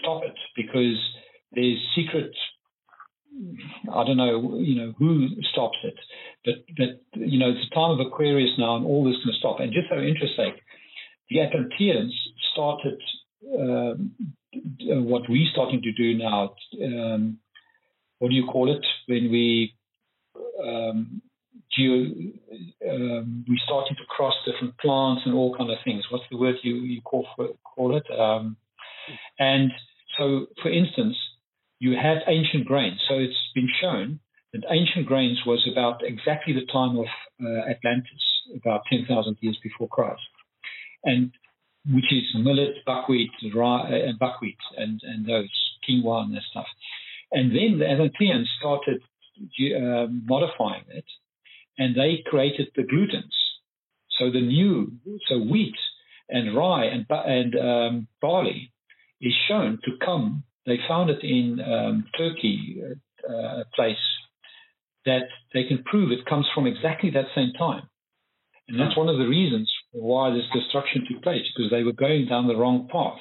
stop 0.00 0.22
it 0.24 0.34
because 0.56 0.98
there's 1.52 1.78
secret. 1.96 2.32
I 3.90 4.04
don't 4.04 4.18
know, 4.18 4.58
you 4.58 4.76
know, 4.76 4.92
who 4.98 5.28
stops 5.52 5.78
it, 5.84 5.94
but 6.44 6.54
but 6.76 7.20
you 7.26 7.38
know, 7.38 7.50
it's 7.50 7.66
the 7.66 7.74
time 7.74 7.98
of 7.98 8.06
Aquarius 8.06 8.50
now, 8.58 8.76
and 8.76 8.84
all 8.84 9.04
this 9.04 9.16
to 9.24 9.32
stop. 9.38 9.58
And 9.60 9.72
just 9.72 9.88
so 9.88 9.96
interesting, 9.96 10.52
the 11.30 11.40
Atlanteans 11.40 12.14
started 12.52 13.00
um, 13.58 14.12
what 15.08 15.22
we're 15.30 15.48
starting 15.50 15.80
to 15.80 15.92
do 15.92 16.18
now. 16.18 16.54
Um, 16.82 17.38
what 18.18 18.28
do 18.28 18.34
you 18.34 18.44
call 18.44 18.70
it 18.70 18.84
when 19.06 19.30
we 19.30 19.74
um, 20.62 21.22
geo, 21.72 22.10
um, 22.90 23.44
we 23.48 23.60
starting 23.64 23.96
to 23.96 24.04
cross 24.08 24.34
different 24.46 24.76
plants 24.78 25.22
and 25.24 25.34
all 25.34 25.56
kind 25.56 25.70
of 25.70 25.78
things. 25.84 26.04
What's 26.10 26.24
the 26.30 26.36
word 26.36 26.56
you, 26.62 26.74
you 26.76 27.00
call 27.02 27.26
for, 27.36 27.48
call 27.64 27.96
it? 27.96 28.04
Um, 28.18 28.56
and 29.38 29.70
so, 30.18 30.46
for 30.62 30.70
instance, 30.70 31.16
you 31.78 31.96
have 32.00 32.18
ancient 32.28 32.66
grains. 32.66 33.00
So 33.08 33.14
it's 33.14 33.50
been 33.54 33.68
shown 33.80 34.20
that 34.52 34.62
ancient 34.70 35.06
grains 35.06 35.40
was 35.46 35.66
about 35.70 36.02
exactly 36.04 36.54
the 36.54 36.66
time 36.70 36.98
of 36.98 37.06
uh, 37.42 37.70
Atlantis, 37.70 38.22
about 38.54 38.82
10,000 38.90 39.36
years 39.40 39.58
before 39.62 39.88
Christ, 39.88 40.20
and 41.04 41.32
which 41.90 42.12
is 42.12 42.22
millet, 42.36 42.84
buckwheat, 42.86 43.30
rye, 43.54 43.88
and 44.06 44.18
buckwheat, 44.18 44.58
and 44.76 45.00
and 45.02 45.26
those 45.26 45.50
quinoa 45.88 46.22
and 46.24 46.34
that 46.34 46.42
stuff. 46.50 46.66
And 47.32 47.50
then 47.50 47.78
the 47.78 47.90
Atlanteans 47.90 48.48
started 48.58 49.02
uh, 49.38 50.06
modifying 50.10 50.84
it, 50.88 51.04
and 51.78 51.94
they 51.94 52.22
created 52.26 52.68
the 52.76 52.82
glutens. 52.82 53.36
So 54.18 54.30
the 54.30 54.40
new, 54.40 54.92
so 55.28 55.38
wheat 55.38 55.74
and 56.28 56.56
rye 56.56 56.84
and, 56.84 57.06
and 57.08 57.54
um, 57.58 58.08
barley 58.20 58.72
is 59.20 59.32
shown 59.48 59.78
to 59.84 59.92
come. 60.04 60.44
They 60.66 60.78
found 60.86 61.10
it 61.10 61.22
in 61.22 61.60
um, 61.60 62.04
Turkey, 62.16 62.82
uh, 63.28 63.32
a 63.32 63.64
place 63.74 63.96
that 65.04 65.26
they 65.54 65.64
can 65.64 65.82
prove 65.84 66.12
it 66.12 66.26
comes 66.26 66.46
from 66.54 66.66
exactly 66.66 67.10
that 67.10 67.26
same 67.34 67.52
time. 67.58 67.82
And 68.68 68.78
that's 68.78 68.96
one 68.96 69.08
of 69.08 69.18
the 69.18 69.26
reasons 69.26 69.70
why 69.90 70.30
this 70.30 70.44
destruction 70.54 71.04
took 71.10 71.22
place, 71.22 71.42
because 71.54 71.70
they 71.70 71.82
were 71.82 71.92
going 71.92 72.26
down 72.26 72.46
the 72.46 72.56
wrong 72.56 72.88
path. 72.90 73.18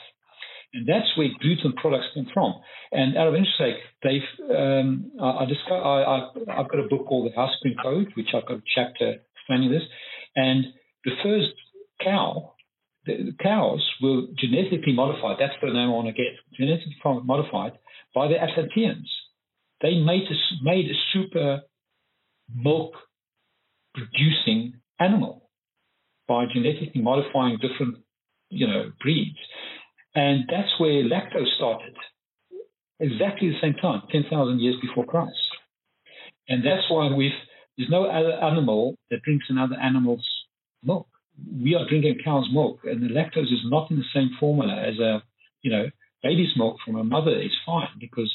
And 0.73 0.87
that's 0.87 1.17
where 1.17 1.27
gluten 1.41 1.73
products 1.73 2.07
come 2.13 2.27
from. 2.33 2.55
And 2.91 3.17
out 3.17 3.27
of 3.27 3.35
interest, 3.35 3.81
Dave, 4.01 4.21
um, 4.49 5.11
I, 5.21 5.43
I, 5.43 5.45
discover, 5.45 5.81
I, 5.81 6.03
I, 6.49 6.55
have 6.57 6.69
got 6.69 6.79
a 6.79 6.87
book 6.87 7.07
called 7.07 7.29
The 7.29 7.35
House 7.35 7.51
Queen 7.61 7.75
Code, 7.81 8.07
which 8.15 8.29
I've 8.33 8.47
got 8.47 8.59
a 8.59 8.63
chapter 8.73 9.15
explaining 9.35 9.71
this. 9.71 9.83
And 10.35 10.65
the 11.03 11.11
first 11.23 11.53
cow, 12.01 12.53
the, 13.05 13.17
the 13.17 13.35
cows 13.43 13.85
were 14.01 14.23
genetically 14.37 14.93
modified. 14.93 15.37
That's 15.39 15.53
the 15.61 15.67
name 15.67 15.89
I 15.89 15.93
want 15.93 16.07
to 16.07 16.13
get. 16.13 16.39
Genetically 16.57 16.95
modified 17.03 17.73
by 18.15 18.29
the 18.29 18.41
Atlanteans. 18.41 19.11
They 19.81 19.95
made 19.95 20.23
a, 20.23 20.63
made 20.63 20.85
a 20.85 20.95
super 21.11 21.61
milk 22.53 22.93
producing 23.93 24.79
animal 24.99 25.49
by 26.27 26.45
genetically 26.53 27.01
modifying 27.01 27.57
different, 27.57 27.97
you 28.49 28.67
know, 28.67 28.91
breeds. 29.01 29.37
And 30.13 30.43
that's 30.49 30.77
where 30.77 31.03
lactose 31.03 31.55
started, 31.55 31.95
exactly 32.99 33.49
the 33.49 33.59
same 33.61 33.75
time, 33.75 34.01
10,000 34.11 34.59
years 34.59 34.75
before 34.81 35.05
Christ. 35.05 35.37
And 36.49 36.65
that's 36.65 36.89
why 36.89 37.13
we've, 37.13 37.31
there's 37.77 37.89
no 37.89 38.05
other 38.05 38.33
animal 38.33 38.95
that 39.09 39.21
drinks 39.23 39.45
another 39.49 39.75
animal's 39.81 40.27
milk. 40.83 41.07
We 41.49 41.75
are 41.75 41.87
drinking 41.87 42.19
cow's 42.25 42.47
milk, 42.51 42.79
and 42.83 43.01
the 43.01 43.13
lactose 43.13 43.53
is 43.53 43.63
not 43.65 43.89
in 43.89 43.97
the 43.97 44.03
same 44.13 44.31
formula 44.39 44.75
as 44.75 44.99
a, 44.99 45.23
you 45.61 45.71
know, 45.71 45.85
baby's 46.21 46.51
milk 46.57 46.77
from 46.85 46.97
a 46.97 47.03
mother 47.03 47.39
is 47.39 47.55
fine 47.65 47.87
because, 47.99 48.31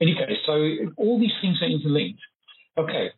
anyway, 0.00 0.36
so 0.46 0.52
all 0.96 1.18
these 1.18 1.34
things 1.42 1.58
are 1.60 1.68
interlinked. 1.68 2.20
Okay, 2.78 3.08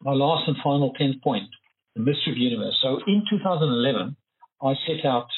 my 0.00 0.12
last 0.12 0.48
and 0.48 0.56
final 0.64 0.92
10th 0.98 1.22
point, 1.22 1.48
the 1.94 2.00
mystery 2.00 2.32
of 2.32 2.36
the 2.36 2.40
universe. 2.40 2.78
So 2.82 2.98
in 3.06 3.22
2011, 3.28 4.16
I 4.62 4.74
set 4.86 5.04
out 5.04 5.28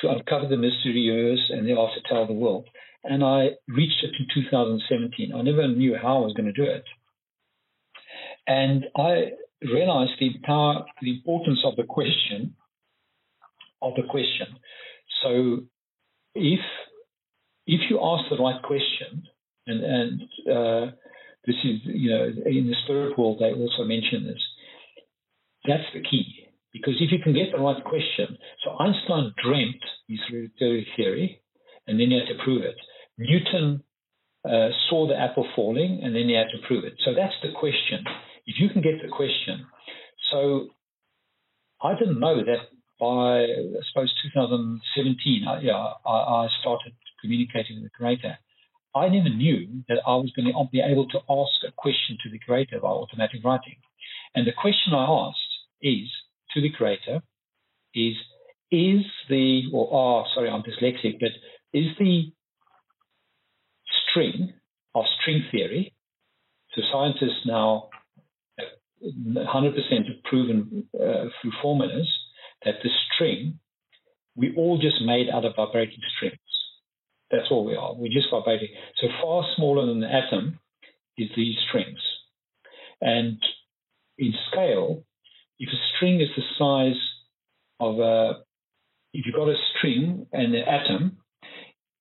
to 0.00 0.10
uncover 0.10 0.46
the 0.48 0.56
mysterious 0.56 1.40
and 1.50 1.66
thereafter 1.66 2.00
tell 2.08 2.26
the 2.26 2.32
world. 2.32 2.68
And 3.04 3.24
I 3.24 3.50
reached 3.68 4.02
it 4.02 4.14
in 4.18 4.26
2017. 4.34 5.32
I 5.34 5.42
never 5.42 5.68
knew 5.68 5.96
how 6.00 6.18
I 6.18 6.20
was 6.20 6.34
going 6.34 6.52
to 6.52 6.52
do 6.52 6.68
it. 6.68 6.84
And 8.46 8.86
I 8.96 9.32
realized 9.62 10.12
the 10.18 10.30
power, 10.44 10.84
the 11.00 11.16
importance 11.16 11.60
of 11.64 11.76
the 11.76 11.84
question, 11.84 12.56
of 13.82 13.94
the 13.94 14.02
question. 14.08 14.46
So 15.22 15.60
if 16.34 16.60
if 17.66 17.80
you 17.88 18.00
ask 18.02 18.28
the 18.28 18.42
right 18.42 18.60
question, 18.62 19.28
and, 19.66 19.84
and 19.84 20.22
uh, 20.50 20.92
this 21.46 21.56
is, 21.64 21.80
you 21.84 22.10
know, 22.10 22.24
in 22.24 22.66
the 22.66 22.74
spirit 22.84 23.16
world, 23.16 23.38
they 23.38 23.52
also 23.52 23.84
mention 23.84 24.26
this, 24.26 24.42
that's 25.66 25.84
the 25.94 26.02
key. 26.02 26.39
Because 26.72 26.94
if 27.00 27.10
you 27.10 27.18
can 27.18 27.34
get 27.34 27.50
the 27.52 27.58
right 27.58 27.82
question, 27.84 28.38
so 28.64 28.76
Einstein 28.78 29.34
dreamt 29.42 29.82
his 30.08 30.20
relativity 30.32 30.86
theory, 30.96 31.42
and 31.86 31.98
then 31.98 32.10
he 32.10 32.18
had 32.18 32.28
to 32.28 32.42
prove 32.42 32.62
it. 32.62 32.76
Newton 33.18 33.82
uh, 34.44 34.68
saw 34.88 35.08
the 35.08 35.18
apple 35.18 35.46
falling, 35.56 36.00
and 36.02 36.14
then 36.14 36.28
he 36.28 36.34
had 36.34 36.48
to 36.52 36.66
prove 36.66 36.84
it. 36.84 36.94
So 37.04 37.12
that's 37.14 37.34
the 37.42 37.52
question. 37.58 38.04
If 38.46 38.60
you 38.60 38.68
can 38.70 38.82
get 38.82 39.02
the 39.02 39.08
question, 39.08 39.66
so 40.30 40.68
I 41.82 41.98
didn't 41.98 42.20
know 42.20 42.36
that 42.36 42.70
by 43.00 43.42
I 43.42 43.82
suppose 43.90 44.12
2017, 44.34 45.46
I, 45.48 45.60
yeah, 45.60 45.92
I, 46.06 46.44
I 46.44 46.48
started 46.60 46.92
communicating 47.20 47.76
with 47.76 47.90
the 47.90 47.96
creator. 47.96 48.38
I 48.94 49.08
never 49.08 49.28
knew 49.28 49.82
that 49.88 50.02
I 50.06 50.16
was 50.16 50.32
going 50.34 50.52
to 50.52 50.68
be 50.70 50.80
able 50.80 51.06
to 51.08 51.18
ask 51.30 51.62
a 51.66 51.72
question 51.76 52.18
to 52.22 52.30
the 52.30 52.38
creator 52.38 52.80
by 52.80 52.88
automatic 52.88 53.44
writing. 53.44 53.76
And 54.34 54.46
the 54.46 54.52
question 54.52 54.92
I 54.92 55.06
asked 55.06 55.38
is 55.80 56.08
to 56.54 56.60
the 56.60 56.70
creator 56.70 57.20
is 57.94 58.14
is 58.70 59.04
the 59.28 59.62
or 59.72 59.88
oh 59.92 60.24
sorry 60.34 60.48
I'm 60.48 60.62
dyslexic, 60.62 61.18
but 61.20 61.30
is 61.72 61.86
the 61.98 62.32
string 64.10 64.52
of 64.94 65.04
string 65.20 65.44
theory, 65.50 65.94
so 66.74 66.82
scientists 66.92 67.46
now 67.46 67.88
100% 69.02 69.46
have 69.46 70.22
proven 70.24 70.88
uh, 70.94 71.24
through 71.40 71.52
formulas 71.62 72.08
that 72.64 72.74
the 72.82 72.90
string 73.14 73.58
we 74.36 74.54
all 74.56 74.78
just 74.78 75.02
made 75.02 75.28
out 75.28 75.44
of 75.44 75.56
vibrating 75.56 75.98
strings. 76.16 76.38
That's 77.30 77.46
all 77.50 77.64
we 77.64 77.76
are. 77.76 77.94
We're 77.94 78.12
just 78.12 78.30
vibrating. 78.30 78.68
So 79.00 79.08
far 79.22 79.44
smaller 79.56 79.86
than 79.86 80.00
the 80.00 80.08
atom 80.08 80.58
is 81.18 81.28
these 81.36 81.56
strings. 81.68 81.98
And 83.00 83.38
in 84.18 84.32
scale, 84.50 85.04
if 85.60 85.68
a 85.68 85.80
string 85.94 86.20
is 86.20 86.28
the 86.34 86.42
size 86.58 87.00
of 87.78 88.00
a, 88.00 88.40
if 89.12 89.26
you've 89.26 89.34
got 89.34 89.48
a 89.48 89.56
string 89.76 90.26
and 90.32 90.54
an 90.54 90.64
atom, 90.66 91.18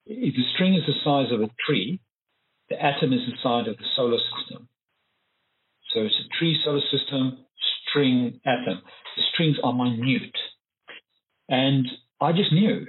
if 0.05 0.33
the 0.33 0.43
string 0.55 0.75
is 0.75 0.83
the 0.87 0.93
size 1.03 1.31
of 1.31 1.41
a 1.41 1.49
tree, 1.67 1.99
the 2.69 2.81
atom 2.81 3.11
is 3.11 3.19
the 3.27 3.37
size 3.43 3.67
of 3.67 3.77
the 3.77 3.85
solar 3.95 4.17
system. 4.17 4.69
So 5.93 6.01
it's 6.01 6.15
a 6.15 6.37
tree 6.39 6.57
solar 6.63 6.81
system, 6.89 7.45
string, 7.89 8.39
atom. 8.45 8.81
The 9.17 9.23
strings 9.33 9.57
are 9.61 9.73
minute. 9.73 10.37
And 11.49 11.85
I 12.21 12.31
just 12.31 12.53
knew 12.53 12.85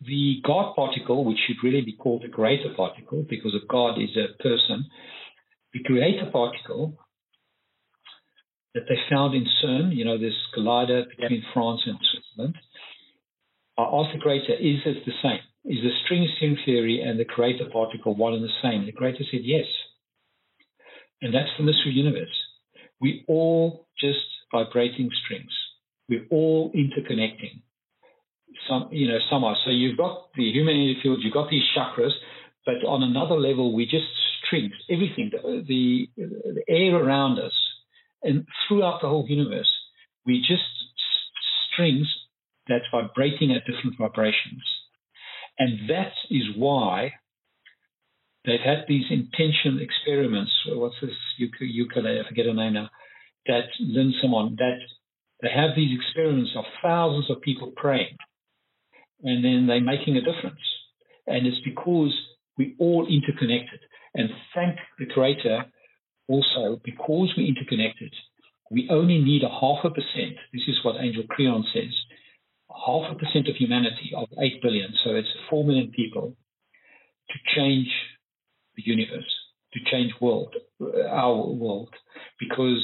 the 0.00 0.40
God 0.44 0.74
particle, 0.74 1.24
which 1.24 1.38
should 1.46 1.62
really 1.62 1.82
be 1.82 1.96
called 1.96 2.22
the 2.22 2.28
creator 2.28 2.72
particle, 2.74 3.26
because 3.28 3.54
a 3.54 3.66
God 3.66 4.00
is 4.00 4.16
a 4.16 4.40
person, 4.42 4.86
the 5.72 5.82
creator 5.84 6.30
particle 6.32 6.96
that 8.78 8.86
they 8.88 8.98
found 9.10 9.34
in 9.34 9.44
CERN, 9.60 9.94
you 9.94 10.04
know, 10.04 10.18
this 10.18 10.34
collider 10.56 11.02
between 11.08 11.42
France 11.52 11.80
and 11.84 11.98
Switzerland, 11.98 12.54
I 13.76 13.82
asked 13.82 14.14
the 14.14 14.20
creator, 14.20 14.54
is 14.54 14.78
it 14.86 15.04
the 15.04 15.12
same? 15.20 15.40
Is 15.64 15.82
the 15.82 15.90
string 16.04 16.28
string 16.36 16.56
theory 16.64 17.02
and 17.02 17.18
the 17.18 17.24
creator 17.24 17.64
particle 17.72 18.14
one 18.14 18.34
and 18.34 18.44
the 18.44 18.54
same? 18.62 18.86
The 18.86 18.92
creator 18.92 19.24
said 19.30 19.40
yes. 19.42 19.66
And 21.20 21.34
that's 21.34 21.50
the 21.58 21.64
mystery 21.64 21.92
universe. 21.92 22.34
We 23.00 23.24
all 23.26 23.88
just 23.98 24.22
vibrating 24.52 25.10
strings. 25.24 25.50
We're 26.08 26.26
all 26.30 26.70
interconnecting 26.72 27.62
some, 28.68 28.88
you 28.92 29.08
know, 29.08 29.18
somehow. 29.28 29.54
So 29.64 29.70
you've 29.70 29.98
got 29.98 30.28
the 30.36 30.44
human 30.44 30.74
energy 30.74 30.98
field, 31.02 31.18
you've 31.22 31.34
got 31.34 31.50
these 31.50 31.64
chakras, 31.76 32.12
but 32.64 32.76
on 32.86 33.02
another 33.02 33.34
level, 33.34 33.74
we 33.74 33.84
just 33.84 34.06
strings, 34.46 34.72
everything, 34.90 35.30
the, 35.32 35.64
the, 35.66 36.08
the 36.16 36.62
air 36.68 36.96
around 36.96 37.38
us, 37.38 37.52
and 38.22 38.46
throughout 38.66 39.00
the 39.00 39.08
whole 39.08 39.26
universe, 39.28 39.70
we 40.26 40.40
just 40.40 40.62
strings 41.72 42.06
that's 42.68 42.84
vibrating 42.92 43.52
at 43.52 43.64
different 43.66 43.96
vibrations. 43.98 44.62
And 45.58 45.88
that 45.88 46.12
is 46.30 46.44
why 46.56 47.12
they've 48.44 48.60
had 48.64 48.84
these 48.86 49.06
intention 49.10 49.80
experiments. 49.80 50.52
What's 50.66 50.96
this 51.00 51.10
ukulele? 51.38 52.20
I 52.20 52.28
forget 52.28 52.46
her 52.46 52.54
name 52.54 52.74
now. 52.74 52.90
That 53.46 53.64
Lynn 53.80 54.12
Simon, 54.20 54.56
that 54.58 54.78
they 55.42 55.48
have 55.54 55.70
these 55.74 55.98
experiments 55.98 56.50
of 56.56 56.64
thousands 56.82 57.30
of 57.30 57.40
people 57.40 57.72
praying 57.76 58.16
and 59.22 59.44
then 59.44 59.66
they're 59.66 59.80
making 59.80 60.16
a 60.16 60.20
difference. 60.20 60.60
And 61.26 61.46
it's 61.46 61.60
because 61.64 62.12
we're 62.56 62.74
all 62.78 63.06
interconnected. 63.08 63.80
And 64.14 64.30
thank 64.54 64.76
the 64.98 65.06
Creator 65.06 65.64
also, 66.28 66.80
because 66.84 67.32
we're 67.36 67.48
interconnected, 67.48 68.12
we 68.70 68.88
only 68.90 69.18
need 69.18 69.42
a 69.42 69.48
half 69.48 69.84
a 69.84 69.90
percent. 69.90 70.36
This 70.52 70.62
is 70.68 70.78
what 70.84 70.96
Angel 71.00 71.24
Kryon 71.24 71.64
says 71.72 71.94
half 72.86 73.10
a 73.10 73.14
percent 73.14 73.48
of 73.48 73.56
humanity, 73.56 74.12
of 74.16 74.28
8 74.38 74.62
billion, 74.62 74.92
so 75.04 75.14
it's 75.14 75.28
4 75.50 75.64
million 75.64 75.90
people, 75.90 76.36
to 77.30 77.38
change 77.56 77.88
the 78.76 78.82
universe, 78.84 79.30
to 79.72 79.80
change 79.90 80.12
world, 80.20 80.54
our 81.10 81.46
world. 81.46 81.94
Because, 82.38 82.82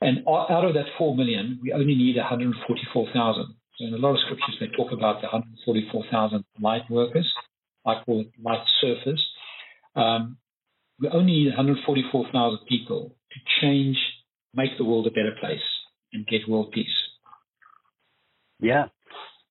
and 0.00 0.18
out 0.28 0.64
of 0.64 0.74
that 0.74 0.86
4 0.98 1.16
million, 1.16 1.58
we 1.62 1.72
only 1.72 1.94
need 1.94 2.16
144,000. 2.16 3.54
So 3.78 3.84
in 3.84 3.94
a 3.94 3.98
lot 3.98 4.14
of 4.14 4.20
scriptures, 4.24 4.56
they 4.60 4.68
talk 4.76 4.92
about 4.92 5.20
the 5.20 5.28
144,000 5.28 6.44
light 6.60 6.82
workers. 6.90 7.30
I 7.86 8.02
call 8.04 8.20
it 8.20 8.30
light 8.42 8.64
surfers. 8.82 9.20
Um, 9.94 10.38
we 11.00 11.08
only 11.08 11.32
need 11.32 11.48
144,000 11.48 12.58
people 12.68 13.14
to 13.30 13.60
change, 13.60 13.96
make 14.54 14.70
the 14.78 14.84
world 14.84 15.06
a 15.06 15.10
better 15.10 15.34
place, 15.40 15.58
and 16.12 16.26
get 16.26 16.48
world 16.48 16.72
peace. 16.72 16.86
Yeah. 18.60 18.86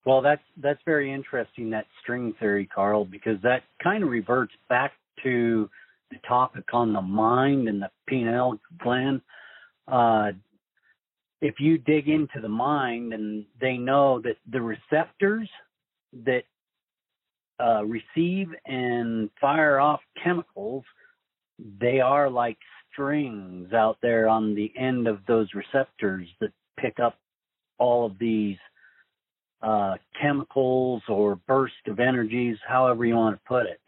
Well, 0.05 0.21
that's 0.21 0.41
that's 0.57 0.79
very 0.85 1.11
interesting 1.11 1.71
that 1.71 1.85
string 2.01 2.33
theory, 2.39 2.67
Karl, 2.73 3.05
because 3.05 3.41
that 3.41 3.63
kind 3.83 4.03
of 4.03 4.09
reverts 4.09 4.53
back 4.69 4.93
to 5.23 5.69
the 6.11 6.17
topic 6.27 6.65
on 6.73 6.93
the 6.93 7.01
mind 7.01 7.67
and 7.67 7.81
the 7.81 7.89
pineal 8.07 8.59
gland. 8.81 9.21
Uh, 9.87 10.31
if 11.41 11.55
you 11.59 11.77
dig 11.77 12.07
into 12.07 12.39
the 12.41 12.49
mind 12.49 13.13
and 13.13 13.45
they 13.59 13.77
know 13.77 14.21
that 14.21 14.37
the 14.51 14.61
receptors 14.61 15.49
that 16.23 16.43
uh, 17.59 17.83
receive 17.83 18.47
and 18.65 19.29
fire 19.39 19.79
off 19.79 20.01
chemicals, 20.23 20.83
they 21.59 21.99
are 21.99 22.29
like 22.29 22.57
strings 22.91 23.73
out 23.73 23.97
there 24.01 24.27
on 24.27 24.55
the 24.55 24.71
end 24.77 25.07
of 25.07 25.19
those 25.27 25.47
receptors 25.53 26.27
that 26.39 26.51
pick 26.79 26.99
up 26.99 27.17
all 27.77 28.05
of 28.05 28.17
these 28.19 28.57
uh, 29.61 29.95
chemicals 30.21 31.01
or 31.09 31.35
burst 31.47 31.73
of 31.87 31.99
energies, 31.99 32.57
however 32.67 33.05
you 33.05 33.15
want 33.15 33.35
to 33.35 33.41
put 33.47 33.65
it. 33.65 33.79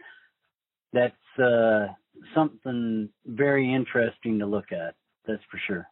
That's 0.93 1.39
uh, 1.39 1.93
something 2.33 3.09
very 3.25 3.73
interesting 3.73 4.39
to 4.39 4.45
look 4.45 4.71
at. 4.71 4.95
That's 5.27 5.43
for 5.51 5.59
sure. 5.67 5.87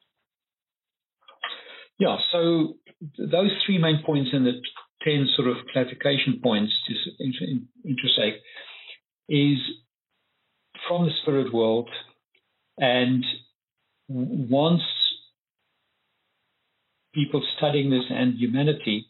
Yeah, 2.00 2.18
so 2.32 2.76
those 3.18 3.52
three 3.66 3.78
main 3.78 4.02
points 4.06 4.30
and 4.34 4.46
the 4.46 4.54
10 5.04 5.28
sort 5.36 5.48
of 5.48 5.58
clarification 5.72 6.40
points 6.42 6.74
to 6.88 6.94
intersect 7.86 8.44
is 9.30 9.58
from 10.88 11.06
the 11.06 11.12
spirit 11.22 11.54
world. 11.54 11.90
And 12.78 13.24
once 14.08 14.82
people 17.14 17.42
studying 17.58 17.90
this 17.90 18.04
and 18.10 18.36
humanity 18.36 19.08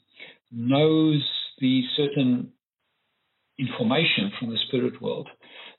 knows 0.52 1.28
the 1.60 1.82
certain 1.98 2.52
information 3.58 4.32
from 4.40 4.50
the 4.50 4.60
spirit 4.68 5.02
world, 5.02 5.30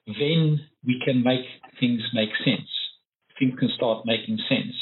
then 0.06 0.60
we 0.84 1.00
can 1.04 1.22
make 1.22 1.44
things 1.78 2.00
make 2.14 2.30
sense. 2.44 2.68
Things 3.38 3.54
can 3.58 3.70
start 3.76 4.06
making 4.06 4.38
sense 4.48 4.74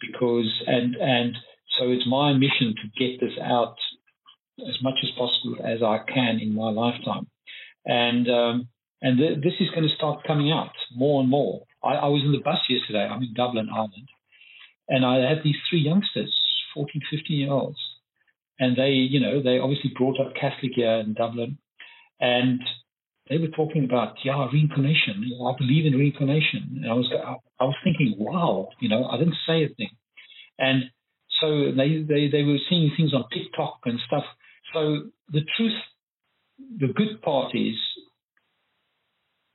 because 0.00 0.50
and 0.66 0.94
and 0.96 1.36
so 1.78 1.90
it's 1.90 2.06
my 2.06 2.32
mission 2.32 2.74
to 2.74 2.98
get 2.98 3.20
this 3.20 3.36
out 3.42 3.76
as 4.60 4.76
much 4.82 4.94
as 5.02 5.10
possible 5.16 5.56
as 5.64 5.82
I 5.82 5.98
can 6.12 6.40
in 6.40 6.54
my 6.54 6.70
lifetime, 6.70 7.28
and 7.84 8.28
um, 8.28 8.68
and 9.02 9.18
th- 9.18 9.38
this 9.42 9.54
is 9.60 9.70
going 9.70 9.88
to 9.88 9.94
start 9.94 10.26
coming 10.26 10.50
out 10.50 10.72
more 10.94 11.20
and 11.20 11.30
more. 11.30 11.62
I, 11.82 11.94
I, 11.94 12.08
was 12.08 12.22
in 12.24 12.32
the 12.32 12.42
bus 12.44 12.58
yesterday. 12.68 13.06
I'm 13.06 13.22
in 13.22 13.34
Dublin, 13.34 13.68
Ireland, 13.72 14.08
and 14.88 15.04
I 15.04 15.28
had 15.28 15.42
these 15.44 15.56
three 15.68 15.80
youngsters, 15.80 16.34
14, 16.74 17.02
15 17.10 17.38
year 17.38 17.52
olds, 17.52 17.78
and 18.58 18.76
they, 18.76 18.90
you 18.90 19.20
know, 19.20 19.42
they 19.42 19.58
obviously 19.58 19.92
brought 19.96 20.20
up 20.20 20.34
Catholic 20.34 20.72
here 20.74 20.94
in 20.94 21.14
Dublin, 21.14 21.58
and 22.20 22.60
they 23.28 23.38
were 23.38 23.48
talking 23.48 23.84
about 23.84 24.16
yeah 24.24 24.48
reincarnation. 24.52 25.30
I 25.46 25.52
believe 25.58 25.86
in 25.86 25.98
reincarnation, 25.98 26.80
and 26.82 26.90
I 26.90 26.94
was 26.94 27.12
I 27.60 27.64
was 27.64 27.76
thinking, 27.84 28.14
wow, 28.18 28.70
you 28.80 28.88
know, 28.88 29.04
I 29.04 29.18
didn't 29.18 29.36
say 29.46 29.64
a 29.64 29.68
thing, 29.68 29.90
and 30.58 30.84
so 31.40 31.72
they 31.76 32.02
they 32.08 32.28
they 32.28 32.42
were 32.42 32.58
seeing 32.68 32.90
things 32.96 33.12
on 33.12 33.24
TikTok 33.32 33.80
and 33.84 34.00
stuff. 34.06 34.24
So 34.72 35.10
the 35.30 35.42
truth, 35.56 35.78
the 36.78 36.88
good 36.88 37.20
part 37.22 37.54
is, 37.54 37.76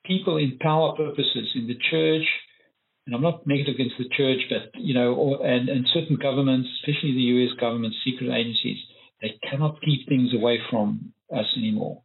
people 0.05 0.37
in 0.37 0.57
power 0.59 0.95
purposes 0.95 1.51
in 1.55 1.67
the 1.67 1.77
church, 1.91 2.27
and 3.05 3.15
I'm 3.15 3.21
not 3.21 3.45
negative 3.45 3.75
against 3.75 3.95
the 3.97 4.09
church, 4.15 4.39
but 4.49 4.79
you 4.79 4.93
know, 4.93 5.13
or, 5.13 5.45
and 5.45 5.69
and 5.69 5.85
certain 5.93 6.17
governments, 6.21 6.69
especially 6.79 7.13
the 7.13 7.29
U.S. 7.37 7.59
government, 7.59 7.93
secret 8.05 8.31
agencies, 8.31 8.77
they 9.21 9.39
cannot 9.49 9.81
keep 9.81 10.07
things 10.07 10.33
away 10.33 10.59
from 10.69 11.13
us 11.33 11.45
anymore. 11.57 12.01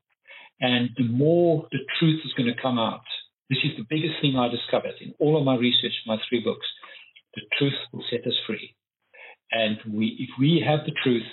And 0.60 0.90
the 0.96 1.06
more 1.06 1.66
the 1.70 1.78
truth 1.98 2.20
is 2.24 2.32
going 2.36 2.52
to 2.52 2.60
come 2.60 2.78
out, 2.78 3.06
this 3.48 3.58
is 3.62 3.76
the 3.76 3.86
biggest 3.88 4.20
thing 4.20 4.36
I 4.36 4.48
discovered 4.48 4.94
in 5.00 5.14
all 5.18 5.38
of 5.38 5.44
my 5.44 5.56
research, 5.56 5.92
my 6.06 6.16
three 6.28 6.40
books. 6.40 6.66
The 7.34 7.42
truth 7.58 7.78
will 7.92 8.04
set 8.10 8.26
us 8.26 8.34
free. 8.46 8.74
And 9.52 9.78
we, 9.88 10.16
if 10.18 10.30
we 10.38 10.62
have 10.66 10.80
the 10.84 10.92
truth, 11.02 11.26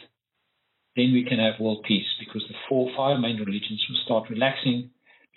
then 0.96 1.12
we 1.12 1.26
can 1.28 1.40
have 1.40 1.60
world 1.60 1.84
peace 1.88 2.08
because 2.20 2.44
the 2.48 2.56
four, 2.70 2.90
five 2.96 3.20
main 3.20 3.38
religions 3.38 3.84
will 3.90 4.00
start 4.06 4.30
relaxing 4.30 4.92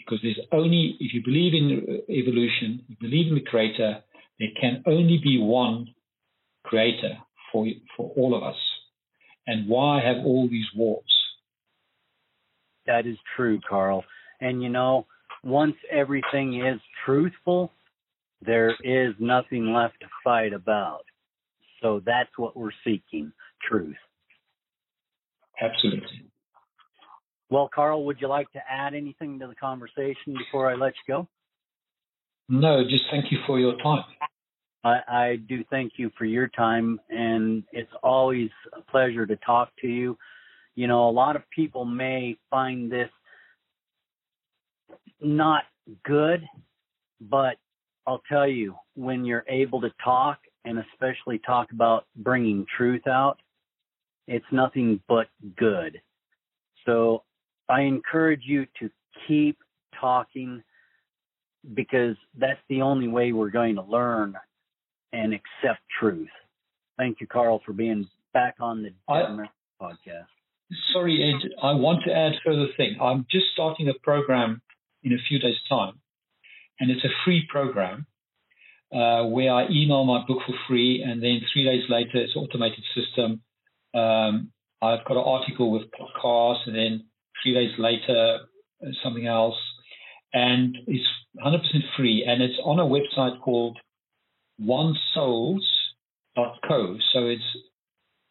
because 0.09 0.22
there's 0.22 0.40
only, 0.52 0.97
if 1.01 1.12
you 1.12 1.22
believe 1.24 1.55
in 1.55 1.86
uh, 1.89 2.12
evolution, 2.12 2.85
you 2.89 2.97
believe 3.01 3.28
in 3.28 3.35
the 3.35 3.43
creator, 3.43 4.02
there 4.39 4.48
can 4.60 4.82
only 4.86 5.20
be 5.22 5.39
one 5.40 5.89
creator 6.64 7.18
for, 7.52 7.66
for 7.97 8.12
all 8.16 8.35
of 8.35 8.43
us. 8.43 8.56
And 9.47 9.68
why 9.68 10.01
have 10.02 10.24
all 10.24 10.48
these 10.51 10.66
wars? 10.76 11.05
That 12.86 13.06
is 13.06 13.16
true, 13.36 13.60
Karl. 13.68 14.05
And 14.40 14.62
you 14.62 14.68
know, 14.68 15.06
once 15.43 15.76
everything 15.90 16.64
is 16.64 16.80
truthful, 17.05 17.72
there 18.40 18.76
is 18.82 19.14
nothing 19.18 19.72
left 19.72 20.01
to 20.01 20.06
fight 20.22 20.52
about. 20.52 21.05
So 21.82 22.01
that's 22.05 22.30
what 22.36 22.56
we're 22.56 22.70
seeking 22.85 23.32
truth. 23.68 23.97
Absolutely. 25.60 26.28
Well, 27.51 27.70
Karl, 27.75 28.05
would 28.05 28.20
you 28.20 28.29
like 28.29 28.51
to 28.53 28.61
add 28.70 28.95
anything 28.95 29.39
to 29.39 29.47
the 29.47 29.55
conversation 29.55 30.35
before 30.37 30.70
I 30.70 30.75
let 30.75 30.93
you 31.07 31.15
go? 31.15 31.29
No, 32.49 32.83
just 32.85 33.05
thank 33.11 33.31
you 33.31 33.39
for 33.47 33.59
your 33.59 33.77
time. 33.79 34.05
I, 34.85 34.99
I 35.09 35.37
do 35.37 35.65
thank 35.70 35.95
you 35.97 36.11
for 36.16 36.25
your 36.25 36.49
time, 36.49 37.01
and 37.11 37.65
it's 37.73 37.91
always 38.03 38.51
a 38.77 38.81
pleasure 38.91 39.27
to 39.27 39.37
talk 39.37 39.70
to 39.81 39.89
you. 39.89 40.16
You 40.75 40.87
know, 40.87 41.09
a 41.09 41.11
lot 41.11 41.37
of 41.37 41.43
people 41.51 41.85
may 41.85 42.39
find 42.51 42.91
this 42.91 43.11
not 45.20 45.65
good, 46.05 46.47
but 47.20 47.57
I'll 48.07 48.23
tell 48.31 48.47
you, 48.47 48.77
when 48.95 49.25
you're 49.25 49.45
able 49.49 49.81
to 49.81 49.91
talk 50.03 50.39
and 50.65 50.79
especially 50.79 51.39
talk 51.41 51.73
about 51.73 52.07
bringing 52.16 52.65
truth 52.77 53.07
out, 53.07 53.39
it's 54.27 54.47
nothing 54.53 55.01
but 55.09 55.27
good. 55.57 56.01
So 56.87 57.25
I 57.69 57.82
encourage 57.82 58.43
you 58.45 58.66
to 58.81 58.90
keep 59.27 59.59
talking 60.01 60.62
because 61.74 62.16
that's 62.36 62.61
the 62.69 62.82
only 62.82 63.09
way 63.09 63.32
we're 63.32 63.51
going 63.51 63.74
to 63.77 63.82
learn 63.82 64.35
and 65.12 65.35
accept 65.35 65.81
truth. 66.01 66.28
Thank 66.97 67.20
you, 67.20 67.27
Karl, 67.27 67.61
for 67.65 67.73
being 67.73 68.09
back 68.32 68.57
on 68.61 68.82
the 68.82 68.90
I, 69.09 69.23
podcast. 69.81 70.27
Sorry, 70.93 71.35
Ed, 71.35 71.51
I 71.62 71.73
want 71.73 72.05
to 72.05 72.12
add 72.12 72.32
further 72.45 72.66
thing. 72.77 72.97
I'm 73.01 73.27
just 73.31 73.47
starting 73.53 73.89
a 73.89 73.95
program 74.03 74.61
in 75.03 75.12
a 75.12 75.19
few 75.28 75.39
days' 75.39 75.57
time, 75.69 76.01
and 76.81 76.90
it's 76.90 77.05
a 77.05 77.15
free 77.24 77.47
program 77.51 78.07
uh, 78.93 79.24
where 79.24 79.53
I 79.53 79.69
email 79.70 80.05
my 80.05 80.24
book 80.27 80.39
for 80.47 80.55
free, 80.66 81.03
and 81.07 81.23
then 81.23 81.40
three 81.53 81.65
days 81.65 81.85
later, 81.89 82.19
it's 82.19 82.35
an 82.35 82.43
automated 82.43 82.85
system. 82.95 83.43
Um, 83.95 84.53
I've 84.82 85.05
got 85.05 85.16
an 85.16 85.24
article 85.24 85.70
with 85.70 85.82
podcasts, 85.90 86.66
and 86.66 86.74
then 86.74 87.05
three 87.43 87.55
days 87.55 87.73
later, 87.78 88.40
uh, 88.82 88.90
something 89.02 89.27
else, 89.27 89.56
and 90.32 90.77
it's 90.86 91.06
100% 91.44 91.60
free, 91.97 92.24
and 92.27 92.43
it's 92.43 92.59
on 92.65 92.78
a 92.78 92.85
website 92.85 93.40
called 93.40 93.78
onesouls.co. 94.60 95.59
So 97.12 97.27
it's 97.27 97.56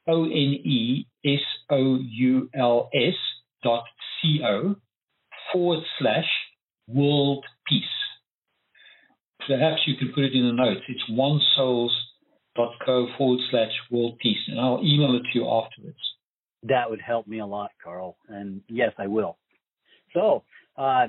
O 0.08 0.24
N 0.24 0.32
E 0.32 1.06
S 1.26 1.42
O 1.70 1.98
U 2.00 2.50
L 2.54 2.90
S 2.94 3.16
dot 3.64 3.84
C 4.22 4.42
O 4.44 4.76
forward 5.52 5.84
slash 6.00 6.30
world 6.88 7.46
peace. 7.68 7.84
Perhaps 9.48 9.82
you 9.86 9.96
can 9.98 10.12
put 10.14 10.24
it 10.24 10.34
in 10.34 10.46
the 10.46 10.54
notes. 10.54 10.82
It's 10.88 11.10
onesouls.co 11.10 13.08
forward 13.18 13.40
slash 13.50 13.72
world 13.92 14.18
peace, 14.20 14.48
and 14.48 14.60
I'll 14.60 14.82
email 14.84 15.16
it 15.16 15.24
to 15.32 15.40
you 15.40 15.48
afterwards. 15.50 15.98
That 16.64 16.90
would 16.90 17.02
help 17.02 17.28
me 17.28 17.40
a 17.40 17.46
lot, 17.46 17.72
Karl. 17.84 18.18
And 18.28 18.62
yes, 18.68 18.92
I 18.98 19.08
will. 19.08 19.38
So 20.14 20.44
uh, 20.78 21.08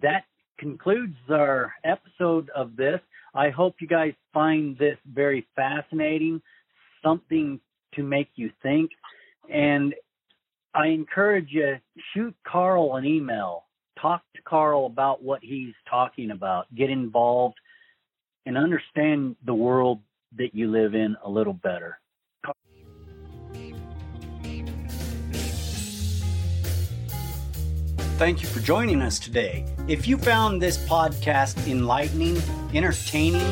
that 0.00 0.24
concludes 0.58 1.16
our 1.30 1.72
episode 1.84 2.50
of 2.54 2.76
this. 2.76 3.00
I 3.34 3.50
hope 3.50 3.76
you 3.80 3.88
guys 3.88 4.12
find 4.32 4.76
this 4.78 4.98
very 5.12 5.46
fascinating, 5.56 6.42
something 7.02 7.58
to 7.94 8.02
make 8.02 8.28
you 8.36 8.50
think. 8.62 8.90
And 9.52 9.94
I 10.74 10.88
encourage 10.88 11.48
you 11.50 11.76
shoot 12.14 12.34
Karl 12.46 12.96
an 12.96 13.04
email. 13.04 13.64
Talk 14.00 14.22
to 14.36 14.42
Karl 14.42 14.86
about 14.86 15.22
what 15.22 15.40
he's 15.42 15.74
talking 15.88 16.30
about. 16.30 16.72
Get 16.74 16.90
involved 16.90 17.56
and 18.46 18.56
understand 18.56 19.36
the 19.44 19.54
world 19.54 20.00
that 20.36 20.54
you 20.54 20.70
live 20.70 20.94
in 20.94 21.16
a 21.24 21.28
little 21.28 21.52
better. 21.52 21.98
Thank 28.22 28.40
you 28.40 28.46
for 28.46 28.60
joining 28.60 29.02
us 29.02 29.18
today. 29.18 29.64
If 29.88 30.06
you 30.06 30.16
found 30.16 30.62
this 30.62 30.78
podcast 30.86 31.66
enlightening, 31.66 32.40
entertaining, 32.72 33.42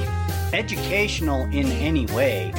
educational 0.52 1.42
in 1.46 1.66
any 1.66 2.06
way, 2.06 2.52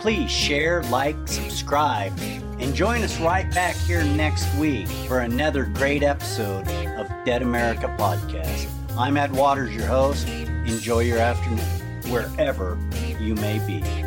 please 0.00 0.30
share, 0.30 0.84
like, 0.84 1.16
subscribe, 1.26 2.16
and 2.60 2.72
join 2.72 3.02
us 3.02 3.18
right 3.18 3.52
back 3.52 3.74
here 3.74 4.04
next 4.04 4.46
week 4.54 4.86
for 5.08 5.22
another 5.22 5.64
great 5.64 6.04
episode 6.04 6.68
of 7.00 7.08
Dead 7.24 7.42
America 7.42 7.92
Podcast. 7.98 8.70
I'm 8.96 9.16
Ed 9.16 9.32
Waters, 9.32 9.74
your 9.74 9.86
host. 9.86 10.28
Enjoy 10.28 11.00
your 11.00 11.18
afternoon, 11.18 12.12
wherever 12.12 12.78
you 13.18 13.34
may 13.34 13.58
be. 13.66 14.05